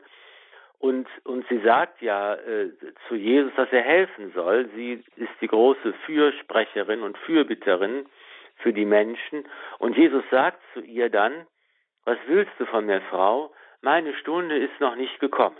Und, 0.79 1.07
und 1.25 1.45
sie 1.47 1.59
sagt 1.59 2.01
ja 2.01 2.33
äh, 2.35 2.71
zu 3.07 3.15
Jesus, 3.15 3.51
dass 3.55 3.71
er 3.71 3.83
helfen 3.83 4.31
soll. 4.33 4.67
Sie 4.75 5.03
ist 5.15 5.31
die 5.39 5.47
große 5.47 5.93
Fürsprecherin 6.05 7.03
und 7.03 7.17
Fürbitterin 7.19 8.07
für 8.57 8.73
die 8.73 8.85
Menschen. 8.85 9.45
Und 9.77 9.95
Jesus 9.95 10.23
sagt 10.31 10.59
zu 10.73 10.81
ihr 10.81 11.09
dann, 11.09 11.45
was 12.05 12.17
willst 12.25 12.53
du 12.57 12.65
von 12.65 12.87
mir, 12.87 13.01
Frau? 13.01 13.53
Meine 13.81 14.15
Stunde 14.15 14.57
ist 14.57 14.79
noch 14.79 14.95
nicht 14.95 15.19
gekommen. 15.19 15.57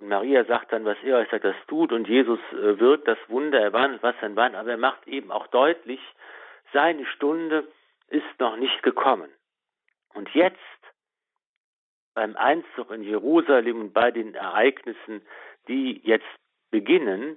Maria 0.00 0.44
sagt 0.44 0.72
dann, 0.72 0.84
was 0.84 0.98
er 1.02 1.26
sagt, 1.26 1.44
das 1.44 1.56
tut. 1.68 1.92
Und 1.92 2.08
Jesus 2.08 2.40
äh, 2.52 2.78
wirkt 2.78 3.08
das 3.08 3.18
Wunder, 3.28 3.60
er 3.60 3.72
wandelt 3.72 4.02
Wasser 4.02 4.24
in 4.24 4.36
Wein, 4.36 4.54
aber 4.54 4.70
er 4.70 4.76
macht 4.76 5.06
eben 5.06 5.30
auch 5.30 5.46
deutlich, 5.48 6.00
seine 6.72 7.06
Stunde 7.06 7.66
ist 8.08 8.38
noch 8.38 8.56
nicht 8.56 8.82
gekommen. 8.82 9.30
Und 10.14 10.28
jetzt, 10.34 10.58
beim 12.14 12.36
Einzug 12.36 12.90
in 12.90 13.02
Jerusalem 13.02 13.80
und 13.80 13.92
bei 13.92 14.10
den 14.10 14.34
Ereignissen, 14.34 15.22
die 15.68 16.00
jetzt 16.04 16.24
beginnen, 16.70 17.36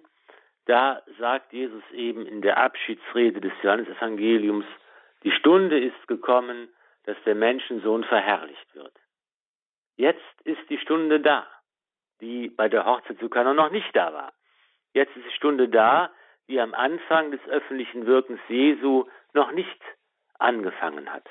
da 0.65 1.01
sagt 1.17 1.51
Jesus 1.53 1.83
eben 1.91 2.25
in 2.25 2.41
der 2.41 2.57
Abschiedsrede 2.57 3.41
des 3.41 3.53
Johannesevangeliums, 3.61 4.65
die 5.23 5.31
Stunde 5.31 5.79
ist 5.79 6.07
gekommen, 6.07 6.69
dass 7.05 7.17
der 7.25 7.35
Menschensohn 7.35 8.03
verherrlicht 8.03 8.75
wird. 8.75 8.93
Jetzt 9.97 10.41
ist 10.43 10.61
die 10.69 10.77
Stunde 10.77 11.19
da, 11.19 11.47
die 12.21 12.49
bei 12.49 12.69
der 12.69 12.85
Hochzeit 12.85 13.19
zu 13.19 13.29
Kana 13.29 13.53
noch 13.53 13.71
nicht 13.71 13.95
da 13.95 14.13
war. 14.13 14.33
Jetzt 14.93 15.15
ist 15.15 15.25
die 15.25 15.35
Stunde 15.35 15.69
da, 15.69 16.09
die 16.47 16.59
am 16.59 16.73
Anfang 16.73 17.31
des 17.31 17.41
öffentlichen 17.47 18.05
Wirkens 18.05 18.39
Jesu 18.47 19.05
noch 19.33 19.51
nicht 19.51 19.79
angefangen 20.39 21.11
hat. 21.11 21.27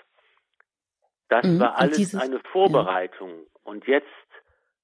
Das 1.29 1.45
mhm, 1.45 1.61
war 1.61 1.79
alles 1.79 1.97
dieses, 1.97 2.21
eine 2.21 2.41
Vorbereitung. 2.53 3.31
Ja. 3.31 3.61
Und 3.65 3.87
jetzt 3.87 4.07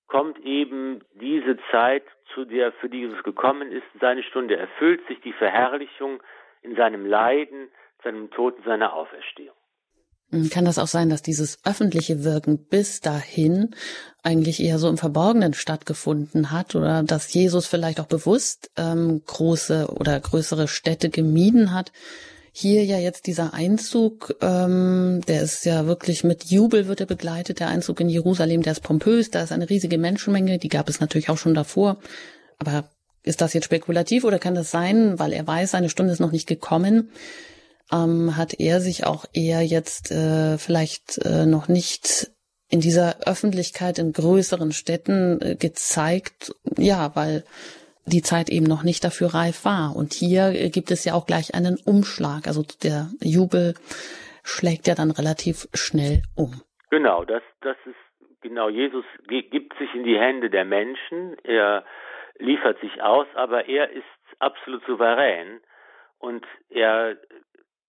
kommt 0.07 0.39
eben 0.41 1.03
diese 1.15 1.59
Zeit, 1.71 2.05
zu 2.35 2.45
der 2.45 2.73
für 2.73 2.89
die 2.89 3.01
Jesus 3.01 3.23
gekommen 3.23 3.71
ist. 3.71 3.87
Seine 4.01 4.23
Stunde 4.23 4.57
erfüllt 4.57 5.07
sich 5.07 5.21
die 5.21 5.33
Verherrlichung 5.33 6.23
in 6.63 6.75
seinem 6.77 7.07
Leiden, 7.07 7.71
seinem 8.03 8.31
Tod 8.31 8.57
und 8.57 8.65
seiner 8.65 8.93
Auferstehung. 8.93 9.57
Hm, 10.31 10.51
kann 10.51 10.65
das 10.65 10.79
auch 10.79 10.89
sein, 10.89 11.11
dass 11.11 11.23
dieses 11.23 11.59
öffentliche 11.65 12.25
Wirken 12.25 12.59
bis 12.59 13.01
dahin 13.01 13.75
eigentlich 14.23 14.61
eher 14.61 14.79
so 14.79 14.89
im 14.89 14.99
Verborgenen 14.99 15.55
stattgefunden 15.55 16.51
hat 16.51 16.75
oder 16.75 17.03
dass 17.03 17.33
Jesus 17.33 17.67
vielleicht 17.67 18.01
auch 18.01 18.07
bewusst 18.07 18.71
ähm, 18.77 19.23
große 19.25 19.89
oder 19.89 20.19
größere 20.19 20.69
Städte 20.69 21.11
gemieden 21.11 21.73
hat? 21.73 21.93
Hier 22.57 22.85
ja 22.85 22.99
jetzt 22.99 23.27
dieser 23.27 23.53
Einzug, 23.53 24.37
ähm, 24.41 25.23
der 25.27 25.43
ist 25.43 25.65
ja 25.65 25.87
wirklich 25.87 26.23
mit 26.23 26.45
Jubel 26.45 26.87
wird 26.87 27.01
er 27.01 27.07
begleitet, 27.07 27.59
der 27.59 27.67
Einzug 27.67 27.99
in 27.99 28.09
Jerusalem, 28.09 28.63
der 28.63 28.73
ist 28.73 28.83
pompös, 28.83 29.31
da 29.31 29.43
ist 29.43 29.51
eine 29.51 29.69
riesige 29.69 29.99
Menschenmenge, 29.99 30.59
die 30.59 30.69
gab 30.69 30.89
es 30.89 31.01
natürlich 31.01 31.31
auch 31.31 31.39
schon 31.39 31.55
davor. 31.55 31.99
Aber 32.59 32.89
ist 33.25 33.41
das 33.41 33.55
jetzt 33.55 33.65
spekulativ 33.65 34.23
oder 34.23 34.39
kann 34.39 34.55
das 34.55 34.71
sein, 34.71 35.19
weil 35.19 35.33
er 35.33 35.47
weiß, 35.47 35.73
seine 35.73 35.91
Stunde 35.91 36.13
ist 36.13 36.21
noch 36.21 36.31
nicht 36.31 36.47
gekommen? 36.47 37.11
Ähm, 37.95 38.37
hat 38.37 38.59
er 38.59 38.81
sich 38.81 39.07
auch 39.07 39.25
eher 39.33 39.63
jetzt 39.63 40.11
äh, 40.11 40.59
vielleicht 40.59 41.19
äh, 41.25 41.47
noch 41.47 41.69
nicht 41.69 42.31
in 42.71 42.81
dieser 42.81 43.27
Öffentlichkeit 43.27 43.99
in 43.99 44.13
größeren 44.13 44.73
Städten 44.73 45.39
äh, 45.41 45.55
gezeigt, 45.55 46.55
ja, 46.77 47.15
weil 47.15 47.45
die 48.07 48.23
Zeit 48.23 48.51
eben 48.51 48.67
noch 48.67 48.83
nicht 48.83 49.05
dafür 49.05 49.35
reif 49.35 49.65
war. 49.65 49.95
Und 49.97 50.13
hier 50.13 50.49
äh, 50.49 50.71
gibt 50.71 50.91
es 50.91 51.05
ja 51.05 51.15
auch 51.15 51.27
gleich 51.27 51.55
einen 51.55 51.77
Umschlag. 51.85 52.47
Also 52.47 52.63
der 52.83 53.09
Jubel 53.23 53.75
schlägt 54.43 54.87
ja 54.87 54.95
dann 54.95 55.11
relativ 55.11 55.69
schnell 55.73 56.23
um. 56.37 56.63
Genau, 56.91 57.25
das, 57.25 57.43
das 57.61 57.77
ist 57.87 58.41
genau. 58.43 58.69
Jesus 58.69 59.05
gibt 59.29 59.77
sich 59.79 59.95
in 59.95 60.05
die 60.05 60.19
Hände 60.19 60.51
der 60.51 60.65
Menschen. 60.65 61.37
Er 61.45 61.85
liefert 62.39 62.81
sich 62.81 63.03
aus, 63.03 63.27
aber 63.35 63.69
er 63.69 63.91
ist 63.91 64.05
absolut 64.39 64.85
souverän 64.87 65.61
und 66.19 66.45
er 66.69 67.17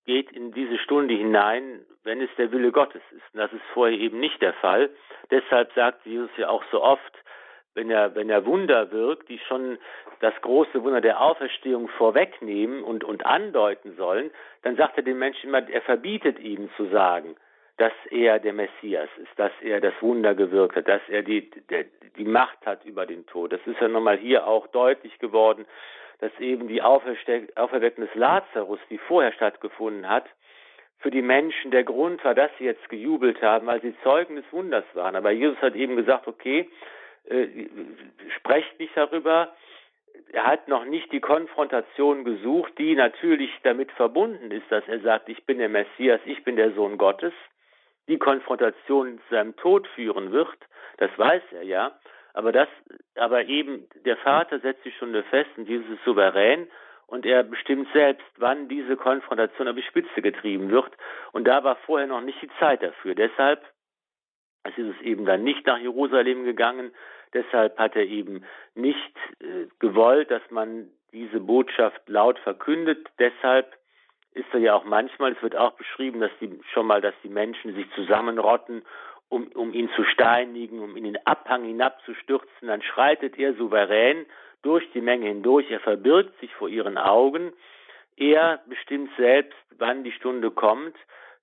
geht 0.05 0.31
in 0.31 0.51
diese 0.51 0.77
Stunde 0.77 1.13
hinein, 1.13 1.85
wenn 2.03 2.21
es 2.21 2.29
der 2.37 2.51
Wille 2.51 2.71
Gottes 2.71 3.01
ist. 3.11 3.23
Und 3.33 3.39
das 3.39 3.51
ist 3.51 3.63
vorher 3.73 3.97
eben 3.97 4.19
nicht 4.19 4.41
der 4.41 4.53
Fall. 4.53 4.89
Deshalb 5.31 5.73
sagt 5.73 6.05
Jesus 6.05 6.29
ja 6.37 6.49
auch 6.49 6.63
so 6.71 6.81
oft, 6.81 7.01
wenn 7.73 7.89
er, 7.89 8.15
wenn 8.15 8.29
er 8.29 8.45
Wunder 8.45 8.91
wirkt, 8.91 9.27
die 9.27 9.39
schon 9.39 9.77
das 10.21 10.33
große 10.41 10.81
Wunder 10.83 11.01
der 11.01 11.21
Auferstehung 11.21 11.89
vorwegnehmen 11.89 12.83
und, 12.83 13.03
und 13.03 13.25
andeuten 13.25 13.95
sollen, 13.97 14.31
dann 14.61 14.77
sagt 14.77 14.97
er 14.97 15.03
den 15.03 15.19
Menschen 15.19 15.49
immer, 15.49 15.67
er 15.67 15.81
verbietet 15.81 16.39
ihnen 16.39 16.69
zu 16.77 16.85
sagen, 16.85 17.35
dass 17.77 17.91
er 18.09 18.39
der 18.39 18.53
Messias 18.53 19.09
ist, 19.17 19.37
dass 19.37 19.51
er 19.61 19.81
das 19.81 19.93
Wunder 19.99 20.33
gewirkt 20.33 20.77
hat, 20.77 20.87
dass 20.87 21.01
er 21.09 21.23
die, 21.23 21.49
der, 21.69 21.85
die 22.17 22.23
Macht 22.23 22.65
hat 22.65 22.85
über 22.85 23.05
den 23.05 23.25
Tod. 23.25 23.51
Das 23.51 23.59
ist 23.65 23.81
ja 23.81 23.89
nochmal 23.89 24.17
hier 24.17 24.47
auch 24.47 24.67
deutlich 24.67 25.19
geworden 25.19 25.65
dass 26.25 26.39
eben 26.39 26.67
die 26.67 26.81
Auferweckung 26.81 28.05
des 28.05 28.15
Lazarus, 28.15 28.79
die 28.89 28.97
vorher 28.97 29.31
stattgefunden 29.31 30.09
hat, 30.09 30.25
für 30.97 31.11
die 31.11 31.21
Menschen 31.21 31.69
der 31.69 31.83
Grund 31.83 32.23
war, 32.23 32.33
dass 32.33 32.49
sie 32.57 32.63
jetzt 32.63 32.89
gejubelt 32.89 33.41
haben, 33.43 33.67
weil 33.67 33.79
sie 33.81 33.95
Zeugen 34.01 34.37
des 34.37 34.45
Wunders 34.51 34.85
waren. 34.93 35.15
Aber 35.15 35.29
Jesus 35.29 35.61
hat 35.61 35.75
eben 35.75 35.95
gesagt, 35.95 36.27
okay, 36.27 36.67
äh, 37.25 37.47
sprecht 38.37 38.79
nicht 38.79 38.97
darüber. 38.97 39.53
Er 40.31 40.47
hat 40.47 40.67
noch 40.67 40.85
nicht 40.85 41.11
die 41.11 41.19
Konfrontation 41.19 42.23
gesucht, 42.23 42.73
die 42.79 42.95
natürlich 42.95 43.51
damit 43.61 43.91
verbunden 43.91 44.49
ist, 44.49 44.65
dass 44.71 44.87
er 44.87 44.99
sagt, 45.01 45.29
ich 45.29 45.45
bin 45.45 45.59
der 45.59 45.69
Messias, 45.69 46.21
ich 46.25 46.43
bin 46.43 46.55
der 46.55 46.71
Sohn 46.71 46.97
Gottes. 46.97 47.33
Die 48.07 48.17
Konfrontation 48.17 49.19
zu 49.27 49.35
seinem 49.35 49.55
Tod 49.57 49.87
führen 49.89 50.31
wird, 50.31 50.57
das 50.97 51.11
weiß 51.17 51.43
er 51.51 51.63
ja. 51.63 51.91
Aber 52.35 52.51
das, 52.51 52.67
aber 53.15 53.45
eben 53.45 53.87
der 54.03 54.17
Vater 54.17 54.59
setzt 54.59 54.83
die 54.83 54.91
Stunde 54.91 55.23
fest 55.23 55.49
und 55.55 55.69
Jesus 55.69 55.89
ist 55.89 56.03
souverän 56.03 56.67
und 57.07 57.25
er 57.25 57.43
bestimmt 57.43 57.87
selbst, 57.93 58.25
wann 58.35 58.67
diese 58.67 58.97
Konfrontation 58.97 59.69
auf 59.69 59.75
die 59.77 59.83
Spitze 59.83 60.21
getrieben 60.21 60.69
wird. 60.69 60.91
Und 61.31 61.45
da 61.45 61.63
war 61.63 61.77
vorher 61.85 62.07
noch 62.07 62.19
nicht 62.19 62.41
die 62.41 62.49
Zeit 62.59 62.83
dafür. 62.83 63.15
Deshalb 63.15 63.63
ist 64.67 64.77
Jesus 64.77 64.99
eben 64.99 65.25
dann 65.25 65.45
nicht 65.45 65.65
nach 65.65 65.77
Jerusalem 65.77 66.43
gegangen. 66.43 66.91
Deshalb 67.33 67.79
hat 67.79 67.95
er 67.95 68.05
eben 68.05 68.43
nicht 68.73 69.15
äh, 69.39 69.67
gewollt, 69.79 70.29
dass 70.29 70.43
man 70.49 70.89
diese 71.13 71.39
Botschaft 71.39 72.01
laut 72.09 72.37
verkündet. 72.39 73.07
Deshalb 73.17 73.77
ist 74.33 74.47
er 74.51 74.59
ja 74.59 74.73
auch 74.73 74.83
manchmal, 74.83 75.31
es 75.31 75.41
wird 75.41 75.55
auch 75.55 75.71
beschrieben, 75.75 76.19
dass 76.19 76.31
die 76.41 76.59
schon 76.73 76.85
mal, 76.85 76.99
dass 76.99 77.15
die 77.23 77.29
Menschen 77.29 77.73
sich 77.75 77.89
zusammenrotten 77.95 78.83
um, 79.29 79.47
um 79.49 79.73
ihn 79.73 79.89
zu 79.95 80.03
steinigen, 80.03 80.79
um 80.79 80.91
ihn 80.91 81.05
in 81.05 81.13
den 81.13 81.27
Abhang 81.27 81.65
hinabzustürzen. 81.65 82.67
Dann 82.67 82.81
schreitet 82.81 83.37
er 83.37 83.53
souverän 83.55 84.25
durch 84.61 84.89
die 84.93 85.01
Menge 85.01 85.27
hindurch. 85.27 85.69
Er 85.69 85.79
verbirgt 85.79 86.39
sich 86.39 86.53
vor 86.55 86.69
ihren 86.69 86.97
Augen. 86.97 87.53
Er 88.17 88.61
bestimmt 88.67 89.09
selbst, 89.17 89.57
wann 89.77 90.03
die 90.03 90.11
Stunde 90.11 90.51
kommt, 90.51 90.95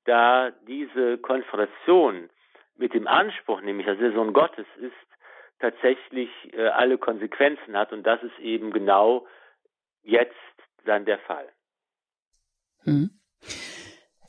da 0.04 0.50
diese 0.66 1.18
Konfrontation 1.18 2.30
mit 2.76 2.94
dem 2.94 3.06
Anspruch, 3.06 3.60
nämlich 3.60 3.86
dass 3.86 4.00
er 4.00 4.12
Sohn 4.12 4.32
Gottes 4.32 4.66
ist, 4.80 4.92
tatsächlich 5.60 6.30
äh, 6.52 6.66
alle 6.68 6.98
Konsequenzen 6.98 7.76
hat. 7.76 7.92
Und 7.92 8.04
das 8.04 8.22
ist 8.22 8.38
eben 8.38 8.72
genau 8.72 9.26
jetzt 10.02 10.34
dann 10.84 11.04
der 11.04 11.18
Fall. 11.20 11.48
Hm. 12.84 13.10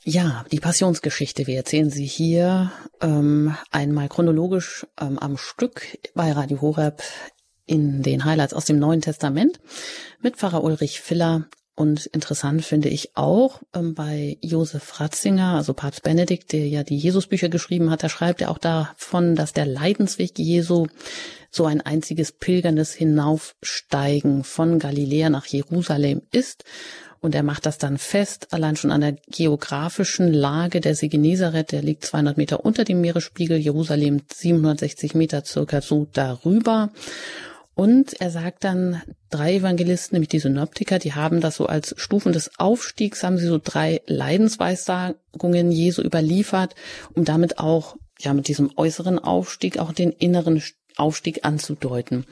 Ja, 0.06 0.44
die 0.52 0.60
Passionsgeschichte. 0.60 1.46
Wir 1.46 1.56
erzählen 1.56 1.88
sie 1.88 2.04
hier 2.04 2.70
ähm, 3.00 3.56
einmal 3.70 4.10
chronologisch 4.10 4.86
ähm, 5.00 5.18
am 5.18 5.38
Stück 5.38 5.96
bei 6.14 6.30
Radio 6.30 6.60
Horeb 6.60 7.02
in 7.64 8.02
den 8.02 8.26
Highlights 8.26 8.52
aus 8.52 8.66
dem 8.66 8.78
Neuen 8.78 9.00
Testament 9.00 9.60
mit 10.20 10.36
Pfarrer 10.36 10.62
Ulrich 10.62 11.00
Filler. 11.00 11.46
Und 11.74 12.04
interessant 12.04 12.66
finde 12.66 12.90
ich 12.90 13.16
auch 13.16 13.62
ähm, 13.74 13.94
bei 13.94 14.36
Josef 14.42 15.00
Ratzinger, 15.00 15.54
also 15.54 15.72
Papst 15.72 16.02
Benedikt, 16.02 16.52
der 16.52 16.68
ja 16.68 16.82
die 16.82 16.98
Jesusbücher 16.98 17.48
geschrieben 17.48 17.90
hat, 17.90 18.02
da 18.02 18.10
schreibt 18.10 18.42
er 18.42 18.50
auch 18.50 18.58
davon, 18.58 19.34
dass 19.34 19.54
der 19.54 19.64
Leidensweg 19.64 20.38
Jesu 20.38 20.86
so 21.50 21.64
ein 21.64 21.80
einziges 21.80 22.30
pilgerndes 22.30 22.92
Hinaufsteigen 22.92 24.44
von 24.44 24.78
Galiläa 24.78 25.30
nach 25.30 25.46
Jerusalem 25.46 26.20
ist 26.30 26.64
und 27.24 27.34
er 27.34 27.42
macht 27.42 27.64
das 27.64 27.78
dann 27.78 27.96
fest, 27.96 28.48
allein 28.50 28.76
schon 28.76 28.90
an 28.90 29.00
der 29.00 29.16
geografischen 29.28 30.30
Lage 30.30 30.82
der 30.82 30.94
See 30.94 31.08
Genezareth, 31.08 31.72
der 31.72 31.80
liegt 31.80 32.04
200 32.04 32.36
Meter 32.36 32.66
unter 32.66 32.84
dem 32.84 33.00
Meeresspiegel, 33.00 33.56
Jerusalem 33.56 34.20
760 34.30 35.14
Meter 35.14 35.42
circa 35.42 35.80
so 35.80 36.06
darüber. 36.12 36.90
Und 37.74 38.20
er 38.20 38.30
sagt 38.30 38.62
dann, 38.64 39.00
drei 39.30 39.54
Evangelisten, 39.54 40.16
nämlich 40.16 40.28
die 40.28 40.38
Synoptiker, 40.38 40.98
die 40.98 41.14
haben 41.14 41.40
das 41.40 41.56
so 41.56 41.64
als 41.64 41.94
Stufen 41.96 42.34
des 42.34 42.58
Aufstiegs, 42.58 43.22
haben 43.22 43.38
sie 43.38 43.46
so 43.46 43.58
drei 43.58 44.02
Leidensweissagungen 44.06 45.72
Jesu 45.72 46.02
überliefert, 46.02 46.74
um 47.14 47.24
damit 47.24 47.58
auch 47.58 47.96
ja 48.20 48.34
mit 48.34 48.48
diesem 48.48 48.70
äußeren 48.76 49.18
Aufstieg 49.18 49.78
auch 49.78 49.92
den 49.92 50.10
inneren 50.10 50.60
Aufstieg 50.96 51.44
anzudeuten. 51.44 52.24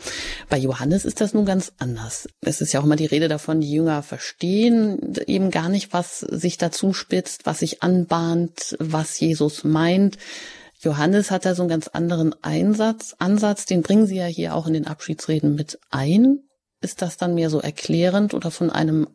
Bei 0.49 0.59
Johannes 0.59 1.05
ist 1.05 1.21
das 1.21 1.35
nun 1.35 1.45
ganz 1.45 1.73
anders. 1.79 2.29
Es 2.41 2.61
ist 2.61 2.73
ja 2.73 2.81
auch 2.81 2.85
immer 2.85 2.97
die 2.97 3.07
Rede 3.07 3.29
davon, 3.29 3.61
die 3.61 3.73
Jünger 3.73 4.03
verstehen 4.03 5.15
eben 5.27 5.51
gar 5.51 5.69
nicht, 5.69 5.93
was 5.93 6.21
sich 6.21 6.59
dazu 6.59 6.93
spitzt, 6.93 7.47
was 7.47 7.61
sich 7.61 7.83
anbahnt, 7.83 8.77
was 8.79 9.19
Jesus 9.19 9.65
meint. 9.65 10.19
Johannes 10.81 11.31
hat 11.31 11.45
da 11.45 11.55
so 11.55 11.63
einen 11.63 11.71
ganz 11.71 11.89
anderen 11.89 12.35
Einsatz, 12.43 13.15
Ansatz, 13.19 13.67
den 13.67 13.83
bringen 13.83 14.07
Sie 14.07 14.17
ja 14.17 14.27
hier 14.27 14.55
auch 14.55 14.67
in 14.67 14.75
den 14.75 14.87
Abschiedsreden 14.87 15.55
mit 15.55 15.79
ein. 15.91 16.41
Ist 16.81 17.03
das 17.03 17.17
dann 17.17 17.35
mehr 17.35 17.51
so 17.51 17.61
erklärend 17.61 18.35
oder 18.35 18.51
von 18.51 18.71
einem 18.71 19.07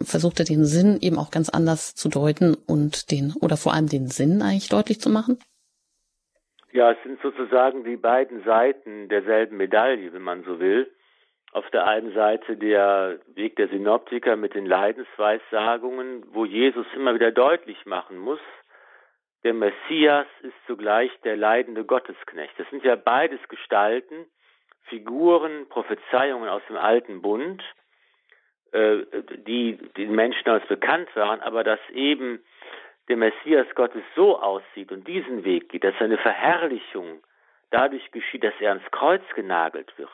versucht 0.00 0.38
er 0.40 0.44
den 0.44 0.64
Sinn 0.64 0.98
eben 1.00 1.18
auch 1.18 1.30
ganz 1.30 1.48
anders 1.48 1.94
zu 1.94 2.08
deuten 2.08 2.54
und 2.54 3.10
den 3.10 3.32
oder 3.32 3.56
vor 3.56 3.72
allem 3.72 3.88
den 3.88 4.08
Sinn 4.08 4.42
eigentlich 4.42 4.68
deutlich 4.68 5.00
zu 5.00 5.10
machen? 5.10 5.38
Ja, 6.76 6.90
es 6.90 7.02
sind 7.04 7.18
sozusagen 7.22 7.84
die 7.84 7.96
beiden 7.96 8.44
Seiten 8.44 9.08
derselben 9.08 9.56
Medaille, 9.56 10.12
wenn 10.12 10.20
man 10.20 10.44
so 10.44 10.60
will. 10.60 10.92
Auf 11.52 11.70
der 11.70 11.86
einen 11.86 12.12
Seite 12.12 12.58
der 12.58 13.18
Weg 13.28 13.56
der 13.56 13.68
Synoptiker 13.68 14.36
mit 14.36 14.52
den 14.52 14.66
Leidensweissagungen, 14.66 16.26
wo 16.34 16.44
Jesus 16.44 16.84
immer 16.94 17.14
wieder 17.14 17.32
deutlich 17.32 17.86
machen 17.86 18.18
muss, 18.18 18.40
der 19.42 19.54
Messias 19.54 20.26
ist 20.42 20.52
zugleich 20.66 21.10
der 21.24 21.38
leidende 21.38 21.86
Gottesknecht. 21.86 22.52
Das 22.58 22.68
sind 22.68 22.84
ja 22.84 22.94
beides 22.94 23.40
Gestalten, 23.48 24.26
Figuren, 24.82 25.70
Prophezeiungen 25.70 26.50
aus 26.50 26.60
dem 26.68 26.76
alten 26.76 27.22
Bund, 27.22 27.62
äh, 28.72 28.98
die 29.46 29.78
den 29.96 30.14
Menschen 30.14 30.50
als 30.50 30.66
bekannt 30.66 31.08
waren, 31.16 31.40
aber 31.40 31.64
dass 31.64 31.80
eben 31.94 32.44
der 33.08 33.16
Messias 33.16 33.66
Gottes 33.74 34.02
so 34.14 34.38
aussieht 34.40 34.90
und 34.92 35.06
diesen 35.06 35.44
Weg 35.44 35.68
geht, 35.68 35.84
dass 35.84 35.94
seine 35.98 36.18
Verherrlichung 36.18 37.22
dadurch 37.70 38.10
geschieht, 38.10 38.44
dass 38.44 38.54
er 38.60 38.70
ans 38.70 38.90
Kreuz 38.90 39.22
genagelt 39.34 39.96
wird. 39.98 40.10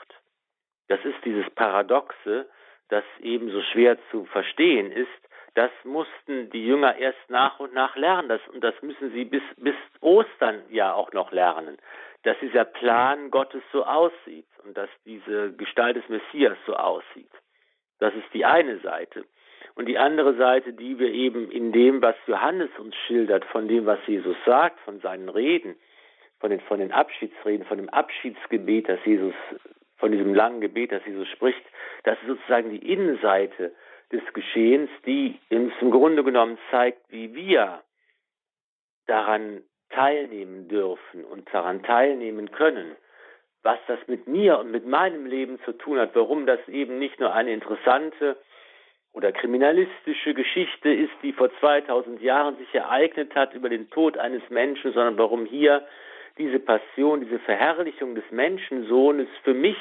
Das 0.88 1.02
ist 1.04 1.24
dieses 1.24 1.48
Paradoxe, 1.50 2.48
das 2.88 3.04
eben 3.20 3.50
so 3.50 3.62
schwer 3.62 3.96
zu 4.10 4.24
verstehen 4.26 4.92
ist. 4.92 5.08
Das 5.54 5.70
mussten 5.84 6.50
die 6.50 6.66
Jünger 6.66 6.96
erst 6.96 7.18
nach 7.28 7.60
und 7.60 7.74
nach 7.74 7.96
lernen. 7.96 8.28
Das, 8.28 8.40
und 8.48 8.62
das 8.62 8.74
müssen 8.82 9.12
sie 9.12 9.24
bis, 9.24 9.42
bis 9.56 9.74
Ostern 10.00 10.62
ja 10.70 10.92
auch 10.92 11.12
noch 11.12 11.30
lernen. 11.32 11.78
Dass 12.24 12.38
dieser 12.40 12.64
Plan 12.64 13.30
Gottes 13.30 13.62
so 13.72 13.84
aussieht 13.84 14.46
und 14.64 14.76
dass 14.76 14.90
diese 15.04 15.52
Gestalt 15.52 15.96
des 15.96 16.08
Messias 16.08 16.56
so 16.66 16.74
aussieht. 16.74 17.30
Das 17.98 18.14
ist 18.14 18.32
die 18.34 18.44
eine 18.44 18.78
Seite. 18.80 19.24
Und 19.74 19.86
die 19.86 19.98
andere 19.98 20.34
Seite, 20.36 20.72
die 20.72 20.98
wir 20.98 21.10
eben 21.10 21.50
in 21.50 21.72
dem, 21.72 22.02
was 22.02 22.14
Johannes 22.26 22.70
uns 22.78 22.94
schildert, 23.06 23.44
von 23.46 23.68
dem, 23.68 23.86
was 23.86 23.98
Jesus 24.06 24.36
sagt, 24.44 24.78
von 24.80 25.00
seinen 25.00 25.28
Reden, 25.28 25.76
von 26.40 26.50
den, 26.50 26.60
von 26.60 26.78
den 26.78 26.92
Abschiedsreden, 26.92 27.66
von 27.66 27.78
dem 27.78 27.88
Abschiedsgebet, 27.88 28.88
das 28.88 28.98
Jesus, 29.04 29.34
von 29.96 30.12
diesem 30.12 30.34
langen 30.34 30.60
Gebet, 30.60 30.92
das 30.92 31.04
Jesus 31.06 31.28
spricht, 31.28 31.62
das 32.04 32.18
ist 32.20 32.28
sozusagen 32.28 32.70
die 32.70 32.92
Innenseite 32.92 33.72
des 34.10 34.22
Geschehens, 34.34 34.90
die 35.06 35.38
uns 35.50 35.72
im 35.80 35.90
Grunde 35.90 36.22
genommen 36.22 36.58
zeigt, 36.70 37.00
wie 37.10 37.34
wir 37.34 37.82
daran 39.06 39.62
teilnehmen 39.88 40.68
dürfen 40.68 41.24
und 41.24 41.48
daran 41.52 41.82
teilnehmen 41.82 42.50
können, 42.50 42.96
was 43.62 43.78
das 43.86 43.98
mit 44.06 44.26
mir 44.26 44.58
und 44.58 44.70
mit 44.70 44.86
meinem 44.86 45.26
Leben 45.26 45.60
zu 45.64 45.72
tun 45.72 45.98
hat, 45.98 46.14
warum 46.14 46.46
das 46.46 46.60
eben 46.68 46.98
nicht 46.98 47.20
nur 47.20 47.32
eine 47.32 47.52
interessante 47.52 48.36
oder 49.12 49.32
kriminalistische 49.32 50.34
Geschichte 50.34 50.92
ist, 50.92 51.12
die 51.22 51.32
vor 51.32 51.50
2000 51.60 52.20
Jahren 52.22 52.56
sich 52.56 52.74
ereignet 52.74 53.34
hat 53.34 53.54
über 53.54 53.68
den 53.68 53.90
Tod 53.90 54.16
eines 54.16 54.42
Menschen, 54.48 54.92
sondern 54.92 55.18
warum 55.18 55.44
hier 55.44 55.86
diese 56.38 56.58
Passion, 56.58 57.20
diese 57.20 57.38
Verherrlichung 57.40 58.14
des 58.14 58.24
Menschensohnes 58.30 59.28
für 59.42 59.54
mich 59.54 59.76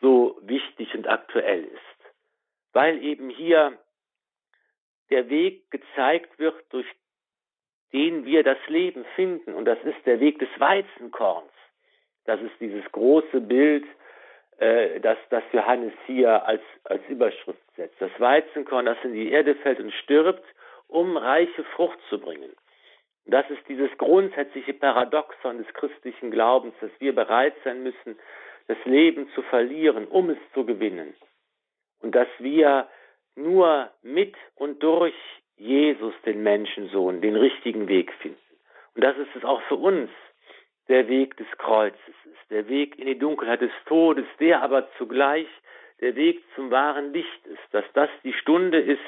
so 0.00 0.38
wichtig 0.42 0.94
und 0.94 1.08
aktuell 1.08 1.64
ist. 1.64 2.14
Weil 2.72 3.02
eben 3.02 3.28
hier 3.28 3.78
der 5.10 5.28
Weg 5.28 5.70
gezeigt 5.70 6.38
wird, 6.38 6.54
durch 6.70 6.86
den 7.92 8.24
wir 8.24 8.42
das 8.42 8.58
Leben 8.66 9.04
finden. 9.14 9.54
Und 9.54 9.66
das 9.66 9.78
ist 9.84 10.04
der 10.04 10.20
Weg 10.20 10.38
des 10.38 10.48
Weizenkorns. 10.58 11.52
Das 12.24 12.40
ist 12.40 12.54
dieses 12.60 12.84
große 12.92 13.40
Bild, 13.40 13.84
äh, 14.58 15.00
dass 15.00 15.18
das 15.30 15.44
Johannes 15.52 15.92
hier 16.06 16.46
als, 16.46 16.62
als 16.84 17.02
Überschrift 17.08 17.60
setzt. 17.76 18.00
Das 18.00 18.10
Weizenkorn, 18.18 18.86
das 18.86 18.98
in 19.04 19.12
die 19.12 19.30
Erde 19.30 19.54
fällt 19.56 19.80
und 19.80 19.92
stirbt, 19.92 20.44
um 20.88 21.16
reiche 21.16 21.64
Frucht 21.74 21.98
zu 22.08 22.18
bringen. 22.18 22.50
Das 23.26 23.48
ist 23.50 23.68
dieses 23.68 23.90
grundsätzliche 23.98 24.72
Paradoxon 24.72 25.58
des 25.58 25.66
christlichen 25.74 26.30
Glaubens, 26.30 26.74
dass 26.80 26.90
wir 27.00 27.14
bereit 27.14 27.54
sein 27.64 27.82
müssen, 27.82 28.16
das 28.68 28.78
Leben 28.84 29.28
zu 29.34 29.42
verlieren, 29.42 30.06
um 30.06 30.30
es 30.30 30.38
zu 30.54 30.64
gewinnen. 30.64 31.14
Und 32.00 32.14
dass 32.14 32.28
wir 32.38 32.88
nur 33.34 33.90
mit 34.02 34.34
und 34.54 34.82
durch 34.82 35.14
Jesus, 35.56 36.14
den 36.24 36.42
Menschensohn, 36.42 37.20
den 37.20 37.36
richtigen 37.36 37.88
Weg 37.88 38.12
finden. 38.20 38.38
Und 38.94 39.02
das 39.02 39.16
ist 39.16 39.34
es 39.34 39.44
auch 39.44 39.60
für 39.62 39.76
uns, 39.76 40.10
der 40.88 41.08
Weg 41.08 41.36
des 41.36 41.46
Kreuzes 41.58 41.98
ist, 42.24 42.50
der 42.50 42.68
Weg 42.68 42.98
in 42.98 43.06
die 43.06 43.18
Dunkelheit 43.18 43.60
des 43.60 43.72
Todes, 43.86 44.26
der 44.38 44.62
aber 44.62 44.88
zugleich 44.98 45.48
der 46.00 46.14
Weg 46.14 46.42
zum 46.54 46.70
wahren 46.70 47.12
Licht 47.12 47.46
ist, 47.46 47.62
dass 47.72 47.84
das 47.94 48.10
die 48.22 48.34
Stunde 48.34 48.78
ist, 48.78 49.00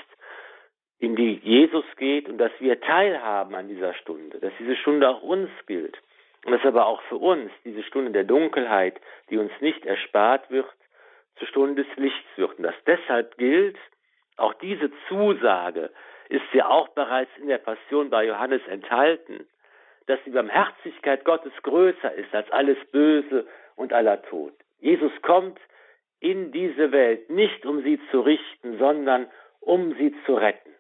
in 0.99 1.15
die 1.15 1.35
Jesus 1.35 1.85
geht 1.97 2.29
und 2.29 2.39
dass 2.39 2.51
wir 2.59 2.81
teilhaben 2.81 3.55
an 3.55 3.69
dieser 3.69 3.95
Stunde, 3.95 4.39
dass 4.41 4.53
diese 4.59 4.77
Stunde 4.77 5.09
auch 5.09 5.23
uns 5.23 5.51
gilt 5.67 5.97
und 6.45 6.53
dass 6.53 6.65
aber 6.65 6.87
auch 6.87 7.01
für 7.03 7.17
uns 7.17 7.51
diese 7.65 7.83
Stunde 7.85 8.11
der 8.11 8.25
Dunkelheit, 8.25 9.01
die 9.31 9.39
uns 9.39 9.53
nicht 9.61 9.87
erspart 9.87 10.51
wird, 10.51 10.67
zur 11.37 11.47
Stunde 11.47 11.85
des 11.85 11.97
Lichts 11.97 12.27
wird 12.37 12.59
und 12.59 12.65
dass 12.65 12.75
deshalb 12.85 13.37
gilt, 13.39 13.77
auch 14.37 14.55
diese 14.55 14.91
Zusage 15.09 15.91
ist 16.29 16.43
ja 16.53 16.69
auch 16.69 16.89
bereits 16.89 17.31
in 17.39 17.49
der 17.49 17.59
Passion 17.59 18.11
bei 18.11 18.27
Johannes 18.27 18.63
enthalten, 18.67 19.47
dass 20.09 20.19
die 20.25 20.31
Barmherzigkeit 20.31 21.25
Gottes 21.25 21.53
größer 21.63 22.15
ist 22.15 22.35
als 22.35 22.51
alles 22.51 22.79
Böse 22.91 23.47
und 23.77 23.93
aller 23.93 24.23
Tod. 24.23 24.55
Jesus 24.81 25.13
kommt 25.23 25.61
in 26.21 26.51
diese 26.51 26.91
Welt 26.93 27.31
nicht 27.31 27.65
um 27.67 27.83
sie 27.83 28.01
zu 28.11 28.21
richten, 28.21 28.79
sondern 28.79 29.29
um 29.61 29.95
sie 29.97 30.15
zu 30.25 30.35
retten. 30.35 30.71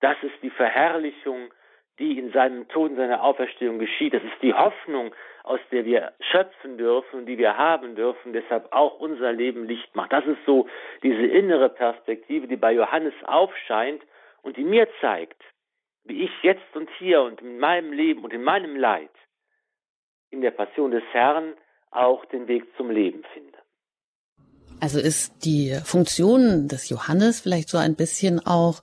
Das 0.00 0.16
ist 0.22 0.34
die 0.42 0.50
Verherrlichung, 0.50 1.52
die 1.98 2.18
in 2.18 2.32
seinem 2.32 2.68
Tod 2.68 2.90
und 2.90 2.96
seiner 2.96 3.22
Auferstehung 3.22 3.78
geschieht. 3.78 4.14
Das 4.14 4.22
ist 4.22 4.42
die 4.42 4.54
Hoffnung, 4.54 5.14
aus 5.44 5.60
der 5.70 5.84
wir 5.84 6.12
schöpfen 6.20 6.76
dürfen 6.78 7.20
und 7.20 7.26
die 7.26 7.38
wir 7.38 7.56
haben 7.56 7.94
dürfen, 7.94 8.32
deshalb 8.32 8.72
auch 8.72 8.98
unser 8.98 9.32
Leben 9.32 9.66
Licht 9.66 9.94
macht. 9.94 10.12
Das 10.12 10.26
ist 10.26 10.44
so 10.44 10.68
diese 11.02 11.24
innere 11.26 11.68
Perspektive, 11.68 12.48
die 12.48 12.56
bei 12.56 12.72
Johannes 12.72 13.14
aufscheint 13.24 14.02
und 14.42 14.56
die 14.56 14.64
mir 14.64 14.88
zeigt, 15.00 15.40
wie 16.06 16.24
ich 16.24 16.30
jetzt 16.42 16.74
und 16.74 16.88
hier 16.98 17.22
und 17.22 17.40
in 17.40 17.58
meinem 17.58 17.92
Leben 17.92 18.24
und 18.24 18.32
in 18.32 18.42
meinem 18.42 18.76
Leid 18.76 19.10
in 20.30 20.40
der 20.40 20.50
Passion 20.50 20.90
des 20.90 21.02
Herrn 21.12 21.54
auch 21.90 22.24
den 22.26 22.48
Weg 22.48 22.64
zum 22.76 22.90
Leben 22.90 23.22
finde. 23.32 23.56
Also 24.80 25.00
ist 25.00 25.44
die 25.44 25.78
Funktion 25.84 26.68
des 26.68 26.88
Johannes 26.90 27.40
vielleicht 27.40 27.70
so 27.70 27.78
ein 27.78 27.94
bisschen 27.94 28.44
auch, 28.44 28.82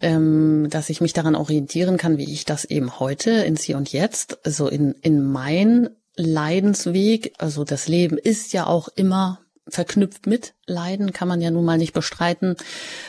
ähm, 0.00 0.68
dass 0.70 0.90
ich 0.90 1.00
mich 1.00 1.12
daran 1.12 1.34
orientieren 1.34 1.96
kann, 1.96 2.18
wie 2.18 2.32
ich 2.32 2.44
das 2.44 2.64
eben 2.64 3.00
heute 3.00 3.30
ins 3.30 3.64
Hier 3.64 3.76
und 3.76 3.92
Jetzt, 3.92 4.44
also 4.46 4.68
in, 4.68 4.94
in 5.02 5.24
mein 5.24 5.90
Leidensweg, 6.16 7.32
also 7.38 7.64
das 7.64 7.88
Leben 7.88 8.16
ist 8.16 8.52
ja 8.52 8.66
auch 8.66 8.88
immer 8.94 9.40
verknüpft 9.70 10.26
mit 10.26 10.54
Leiden, 10.66 11.12
kann 11.12 11.28
man 11.28 11.40
ja 11.40 11.50
nun 11.50 11.64
mal 11.64 11.78
nicht 11.78 11.92
bestreiten, 11.92 12.56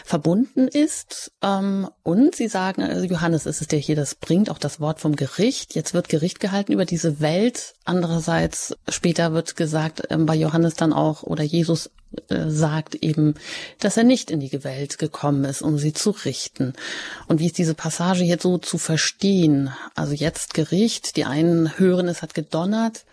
verbunden 0.05 0.67
ist. 0.67 1.31
Ähm, 1.41 1.89
und 2.03 2.35
Sie 2.35 2.47
sagen, 2.47 2.81
also 2.81 3.05
Johannes 3.05 3.45
ist 3.45 3.61
es, 3.61 3.67
der 3.67 3.79
hier 3.79 3.95
das 3.95 4.15
bringt, 4.15 4.49
auch 4.49 4.57
das 4.57 4.79
Wort 4.79 4.99
vom 4.99 5.15
Gericht. 5.15 5.75
Jetzt 5.75 5.93
wird 5.93 6.09
Gericht 6.09 6.39
gehalten 6.39 6.71
über 6.71 6.85
diese 6.85 7.19
Welt. 7.19 7.75
Andererseits 7.85 8.75
später 8.87 9.33
wird 9.33 9.55
gesagt, 9.55 10.03
ähm, 10.09 10.25
bei 10.25 10.35
Johannes 10.35 10.75
dann 10.75 10.93
auch, 10.93 11.23
oder 11.23 11.43
Jesus 11.43 11.89
äh, 12.29 12.49
sagt 12.49 12.95
eben, 12.95 13.35
dass 13.79 13.97
er 13.97 14.03
nicht 14.03 14.31
in 14.31 14.39
die 14.39 14.63
Welt 14.63 14.97
gekommen 14.97 15.43
ist, 15.43 15.61
um 15.61 15.77
sie 15.77 15.93
zu 15.93 16.11
richten. 16.11 16.73
Und 17.27 17.39
wie 17.39 17.47
ist 17.47 17.57
diese 17.57 17.75
Passage 17.75 18.23
jetzt 18.23 18.43
so 18.43 18.57
zu 18.57 18.77
verstehen? 18.77 19.71
Also 19.95 20.13
jetzt 20.13 20.53
Gericht, 20.53 21.17
die 21.17 21.25
einen 21.25 21.77
hören, 21.77 22.07
es 22.07 22.21
hat 22.21 22.33
gedonnert 22.33 23.05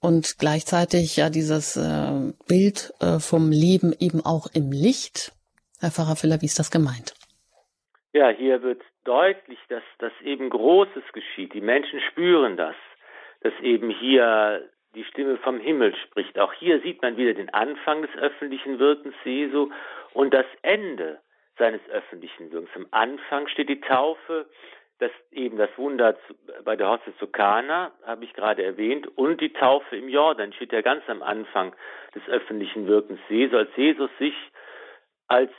und 0.00 0.36
gleichzeitig 0.38 1.16
ja 1.16 1.30
dieses 1.30 1.76
äh, 1.76 2.32
Bild 2.48 2.92
äh, 3.00 3.18
vom 3.18 3.50
Leben 3.50 3.94
eben 3.98 4.20
auch 4.24 4.46
im 4.54 4.72
Licht. 4.72 5.32
Herr 5.80 5.90
Pfarrer 5.90 6.16
Filler, 6.16 6.40
wie 6.40 6.46
ist 6.46 6.58
das 6.58 6.70
gemeint? 6.70 7.14
Ja, 8.12 8.28
hier 8.30 8.62
wird 8.62 8.82
deutlich, 9.04 9.58
dass 9.68 9.82
das 9.98 10.12
eben 10.22 10.50
Großes 10.50 11.04
geschieht. 11.12 11.52
Die 11.54 11.60
Menschen 11.60 12.00
spüren 12.10 12.56
das, 12.56 12.74
dass 13.42 13.52
eben 13.62 13.90
hier 13.90 14.68
die 14.94 15.04
Stimme 15.04 15.36
vom 15.36 15.60
Himmel 15.60 15.94
spricht. 16.04 16.38
Auch 16.38 16.52
hier 16.54 16.80
sieht 16.80 17.02
man 17.02 17.16
wieder 17.16 17.34
den 17.34 17.52
Anfang 17.52 18.02
des 18.02 18.10
öffentlichen 18.16 18.78
Wirkens 18.78 19.14
Jesu 19.24 19.70
und 20.14 20.32
das 20.32 20.46
Ende 20.62 21.20
seines 21.58 21.80
öffentlichen 21.90 22.50
Wirkens. 22.50 22.70
Am 22.74 22.86
Anfang 22.90 23.48
steht 23.48 23.68
die 23.68 23.80
Taufe, 23.80 24.46
das 24.98 25.10
eben 25.30 25.58
das 25.58 25.70
Wunder 25.76 26.16
bei 26.64 26.76
der 26.76 26.88
Hochzeit 26.88 27.14
zu 27.18 27.26
Kana, 27.26 27.92
habe 28.04 28.24
ich 28.24 28.32
gerade 28.32 28.64
erwähnt, 28.64 29.06
und 29.18 29.40
die 29.40 29.52
Taufe 29.52 29.96
im 29.96 30.08
Jordan 30.08 30.52
steht 30.54 30.72
ja 30.72 30.80
ganz 30.80 31.02
am 31.08 31.22
Anfang 31.22 31.74
des 32.14 32.26
öffentlichen 32.28 32.86
Wirkens 32.86 33.20
Jesu, 33.28 33.56
als 33.56 33.70
Jesus 33.76 34.10
sich 34.18 34.34
als 35.28 35.52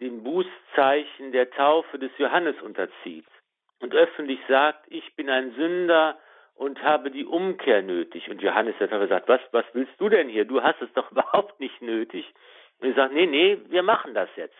dem 0.00 0.22
Bußzeichen 0.22 1.32
der 1.32 1.50
Taufe 1.50 1.98
des 1.98 2.10
Johannes 2.18 2.60
unterzieht 2.62 3.26
und 3.80 3.94
öffentlich 3.94 4.40
sagt, 4.48 4.86
ich 4.88 5.14
bin 5.14 5.28
ein 5.28 5.52
Sünder 5.54 6.18
und 6.54 6.82
habe 6.82 7.10
die 7.10 7.24
Umkehr 7.24 7.82
nötig. 7.82 8.30
Und 8.30 8.40
Johannes 8.42 8.74
der 8.78 8.88
Täufer 8.88 9.08
sagt, 9.08 9.28
was, 9.28 9.40
was 9.52 9.64
willst 9.72 9.92
du 9.98 10.08
denn 10.08 10.28
hier? 10.28 10.44
Du 10.44 10.62
hast 10.62 10.80
es 10.80 10.92
doch 10.94 11.10
überhaupt 11.12 11.60
nicht 11.60 11.82
nötig. 11.82 12.32
Und 12.80 12.88
er 12.88 12.94
sagt, 12.94 13.14
nee, 13.14 13.26
nee, 13.26 13.58
wir 13.68 13.82
machen 13.82 14.14
das 14.14 14.28
jetzt. 14.36 14.56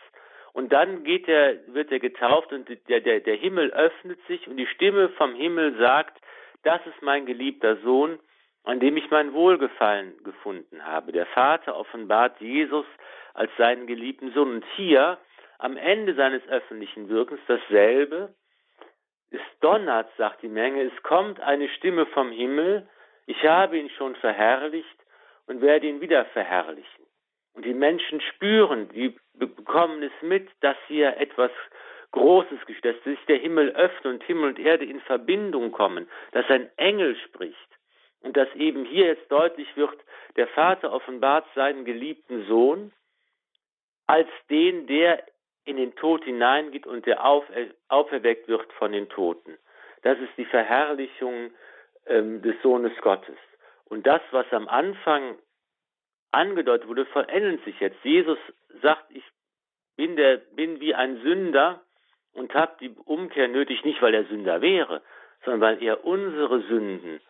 Und 0.54 0.72
dann 0.72 1.02
geht 1.02 1.28
er, 1.28 1.56
wird 1.74 1.90
er 1.90 1.98
getauft 1.98 2.52
und 2.52 2.68
der, 2.88 3.00
der, 3.00 3.20
der 3.20 3.34
Himmel 3.34 3.72
öffnet 3.72 4.18
sich 4.28 4.46
und 4.48 4.56
die 4.56 4.68
Stimme 4.68 5.08
vom 5.10 5.34
Himmel 5.34 5.76
sagt, 5.78 6.18
das 6.62 6.80
ist 6.86 7.02
mein 7.02 7.26
geliebter 7.26 7.76
Sohn, 7.78 8.20
an 8.62 8.80
dem 8.80 8.96
ich 8.96 9.10
mein 9.10 9.34
Wohlgefallen 9.34 10.14
gefunden 10.22 10.86
habe. 10.86 11.10
Der 11.10 11.26
Vater 11.26 11.76
offenbart 11.76 12.40
Jesus 12.40 12.86
als 13.34 13.50
seinen 13.58 13.86
geliebten 13.86 14.32
Sohn. 14.32 14.54
Und 14.54 14.64
hier, 14.76 15.18
am 15.58 15.76
Ende 15.76 16.14
seines 16.14 16.46
öffentlichen 16.48 17.08
Wirkens, 17.08 17.40
dasselbe. 17.48 18.32
Es 19.30 19.40
donnert, 19.60 20.08
sagt 20.16 20.42
die 20.42 20.48
Menge, 20.48 20.82
es 20.82 21.02
kommt 21.02 21.40
eine 21.40 21.68
Stimme 21.70 22.06
vom 22.06 22.30
Himmel, 22.30 22.88
ich 23.26 23.42
habe 23.44 23.78
ihn 23.78 23.90
schon 23.90 24.14
verherrlicht 24.16 24.98
und 25.46 25.60
werde 25.60 25.88
ihn 25.88 26.00
wieder 26.00 26.24
verherrlichen. 26.26 27.03
Und 27.54 27.64
die 27.64 27.74
Menschen 27.74 28.20
spüren, 28.20 28.88
die 28.90 29.16
bekommen 29.34 30.02
es 30.02 30.12
mit, 30.22 30.48
dass 30.60 30.76
hier 30.88 31.16
etwas 31.18 31.50
Großes 32.12 32.64
geschieht, 32.66 32.84
dass 32.84 33.02
sich 33.04 33.18
der 33.26 33.38
Himmel 33.38 33.70
öffnet 33.70 34.06
und 34.06 34.24
Himmel 34.24 34.50
und 34.50 34.58
Erde 34.58 34.84
in 34.84 35.00
Verbindung 35.00 35.72
kommen, 35.72 36.08
dass 36.32 36.48
ein 36.48 36.70
Engel 36.76 37.16
spricht 37.16 37.56
und 38.22 38.36
dass 38.36 38.48
eben 38.54 38.84
hier 38.84 39.06
jetzt 39.06 39.30
deutlich 39.30 39.68
wird, 39.76 39.98
der 40.36 40.48
Vater 40.48 40.92
offenbart 40.92 41.46
seinen 41.54 41.84
geliebten 41.84 42.46
Sohn 42.46 42.92
als 44.06 44.28
den, 44.48 44.86
der 44.86 45.24
in 45.64 45.76
den 45.76 45.94
Tod 45.96 46.24
hineingeht 46.24 46.86
und 46.86 47.06
der 47.06 47.24
aufer 47.24 47.52
auferweckt 47.88 48.48
wird 48.48 48.72
von 48.74 48.92
den 48.92 49.08
Toten. 49.08 49.56
Das 50.02 50.18
ist 50.18 50.32
die 50.36 50.44
Verherrlichung 50.44 51.50
ähm, 52.06 52.42
des 52.42 52.54
Sohnes 52.62 52.92
Gottes. 53.00 53.36
Und 53.86 54.06
das, 54.06 54.20
was 54.30 54.46
am 54.52 54.68
Anfang 54.68 55.36
angedeutet 56.34 56.88
wurde, 56.88 57.06
vollendet 57.06 57.64
sich 57.64 57.78
jetzt. 57.80 58.02
Jesus 58.04 58.38
sagt, 58.82 59.04
ich 59.10 59.24
bin, 59.96 60.16
der, 60.16 60.38
bin 60.38 60.80
wie 60.80 60.94
ein 60.94 61.20
Sünder 61.22 61.80
und 62.32 62.52
habe 62.54 62.76
die 62.80 62.94
Umkehr 63.04 63.48
nötig, 63.48 63.84
nicht 63.84 64.02
weil 64.02 64.14
er 64.14 64.24
Sünder 64.24 64.60
wäre, 64.60 65.02
sondern 65.44 65.60
weil 65.60 65.82
er 65.82 66.04
unsere 66.04 66.60
Sünden 66.62 67.20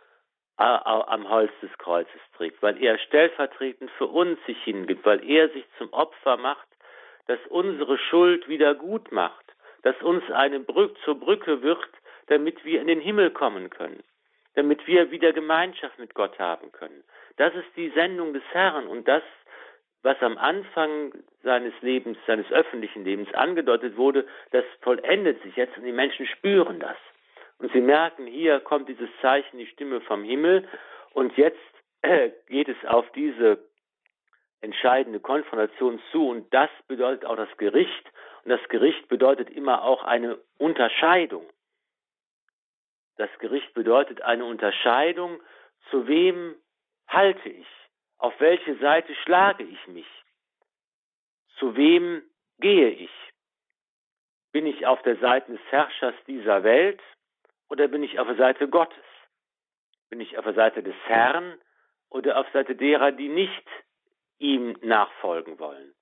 am 0.57 1.29
Holz 1.29 1.51
des 1.63 1.77
Kreuzes 1.79 2.21
trägt, 2.37 2.63
weil 2.63 2.81
er 2.81 2.97
stellvertretend 2.99 3.91
für 3.99 4.07
uns 4.07 4.39
sich 4.47 4.63
hingibt, 4.63 5.05
weil 5.05 5.29
er 5.29 5.49
sich 5.49 5.65
zum 5.79 5.93
Opfer 5.93 6.37
macht, 6.37 6.69
das 7.27 7.41
unsere 7.49 7.99
Schuld 7.99 8.49
wieder 8.49 8.75
gut 8.75 9.11
macht, 9.11 9.45
dass 9.83 10.01
uns 10.03 10.23
eine 10.31 10.61
Brücke 10.61 10.95
zur 11.05 11.19
Brücke 11.19 11.63
wird, 11.63 11.89
damit 12.27 12.65
wir 12.65 12.81
in 12.81 12.87
den 12.87 13.01
Himmel 13.01 13.31
kommen 13.31 13.69
können, 13.71 14.03
damit 14.55 14.87
wir 14.87 15.11
wieder 15.11 15.33
Gemeinschaft 15.33 15.99
mit 15.99 16.15
Gott 16.15 16.39
haben 16.39 16.73
können. 16.73 17.05
Das 17.37 17.55
ist 17.55 17.69
die 17.77 17.91
Sendung 17.91 18.33
des 18.33 18.43
Herrn 18.53 18.87
und 18.87 19.07
das, 19.09 19.23
was 20.03 20.21
am 20.21 20.39
Anfang 20.39 21.13
seines 21.43 21.73
Lebens, 21.81 22.19
seines 22.27 22.51
öffentlichen 22.53 23.05
Lebens 23.05 23.33
angedeutet 23.35 23.97
wurde, 23.97 24.27
das 24.51 24.65
vollendet 24.83 25.43
sich 25.43 25.57
jetzt 25.57 25.77
und 25.77 25.85
die 25.85 25.93
Menschen 25.93 26.27
spüren 26.27 26.79
das. 26.79 26.97
Und 27.59 27.73
sie 27.73 27.81
merken, 27.81 28.27
hier 28.27 28.61
kommt 28.61 28.89
dieses 28.89 29.09
Zeichen, 29.21 29.59
die 29.59 29.67
Stimme 29.67 30.01
vom 30.03 30.23
Himmel 30.23 30.69
und 31.15 31.37
jetzt 31.37 31.59
äh, 32.03 32.31
geht 32.49 32.69
es 32.69 32.77
auf 32.87 33.11
diese 33.13 33.59
entscheidende 34.61 35.21
Konfrontation 35.21 36.01
zu 36.11 36.29
und 36.29 36.53
das 36.53 36.71
bedeutet 36.87 37.25
auch 37.25 37.37
das 37.37 37.55
Gericht 37.57 38.05
und 38.45 38.51
das 38.51 38.61
Gericht 38.69 39.09
bedeutet 39.09 39.51
immer 39.51 39.85
auch 39.85 40.05
eine 40.05 40.39
Unterscheidung. 40.59 41.47
Das 43.17 43.31
Gericht 43.39 43.73
bedeutet 43.75 44.23
eine 44.23 44.45
Unterscheidung, 44.45 45.41
zu 45.91 46.07
wem 46.07 46.57
halte 47.07 47.49
ich? 47.49 47.67
Auf 48.19 48.39
welche 48.41 48.77
Seite 48.79 49.15
schlage 49.17 49.65
ich 49.65 49.87
mich? 49.87 50.07
Zu 51.59 51.77
wem 51.77 52.23
gehe 52.59 52.91
ich? 52.91 53.11
Bin 54.53 54.67
ich 54.67 54.87
auf 54.87 55.03
der 55.03 55.17
Seite 55.17 55.53
des 55.53 55.61
Herrschers 55.71 56.15
dieser 56.27 56.63
Welt 56.63 57.01
oder 57.69 57.89
bin 57.89 58.03
ich 58.03 58.19
auf 58.19 58.27
der 58.27 58.37
Seite 58.37 58.69
Gottes? 58.69 59.05
Bin 60.11 60.21
ich 60.21 60.39
auf 60.39 60.45
der 60.45 60.55
Seite 60.55 60.83
des 60.83 60.95
Herrn 61.07 61.61
oder 62.09 62.39
auf 62.39 62.47
Seite 62.53 62.77
derer, 62.77 63.13
die 63.13 63.29
nicht 63.29 63.67
ihm 64.39 64.77
nachfolgen 64.83 65.59
wollen? 65.59 65.95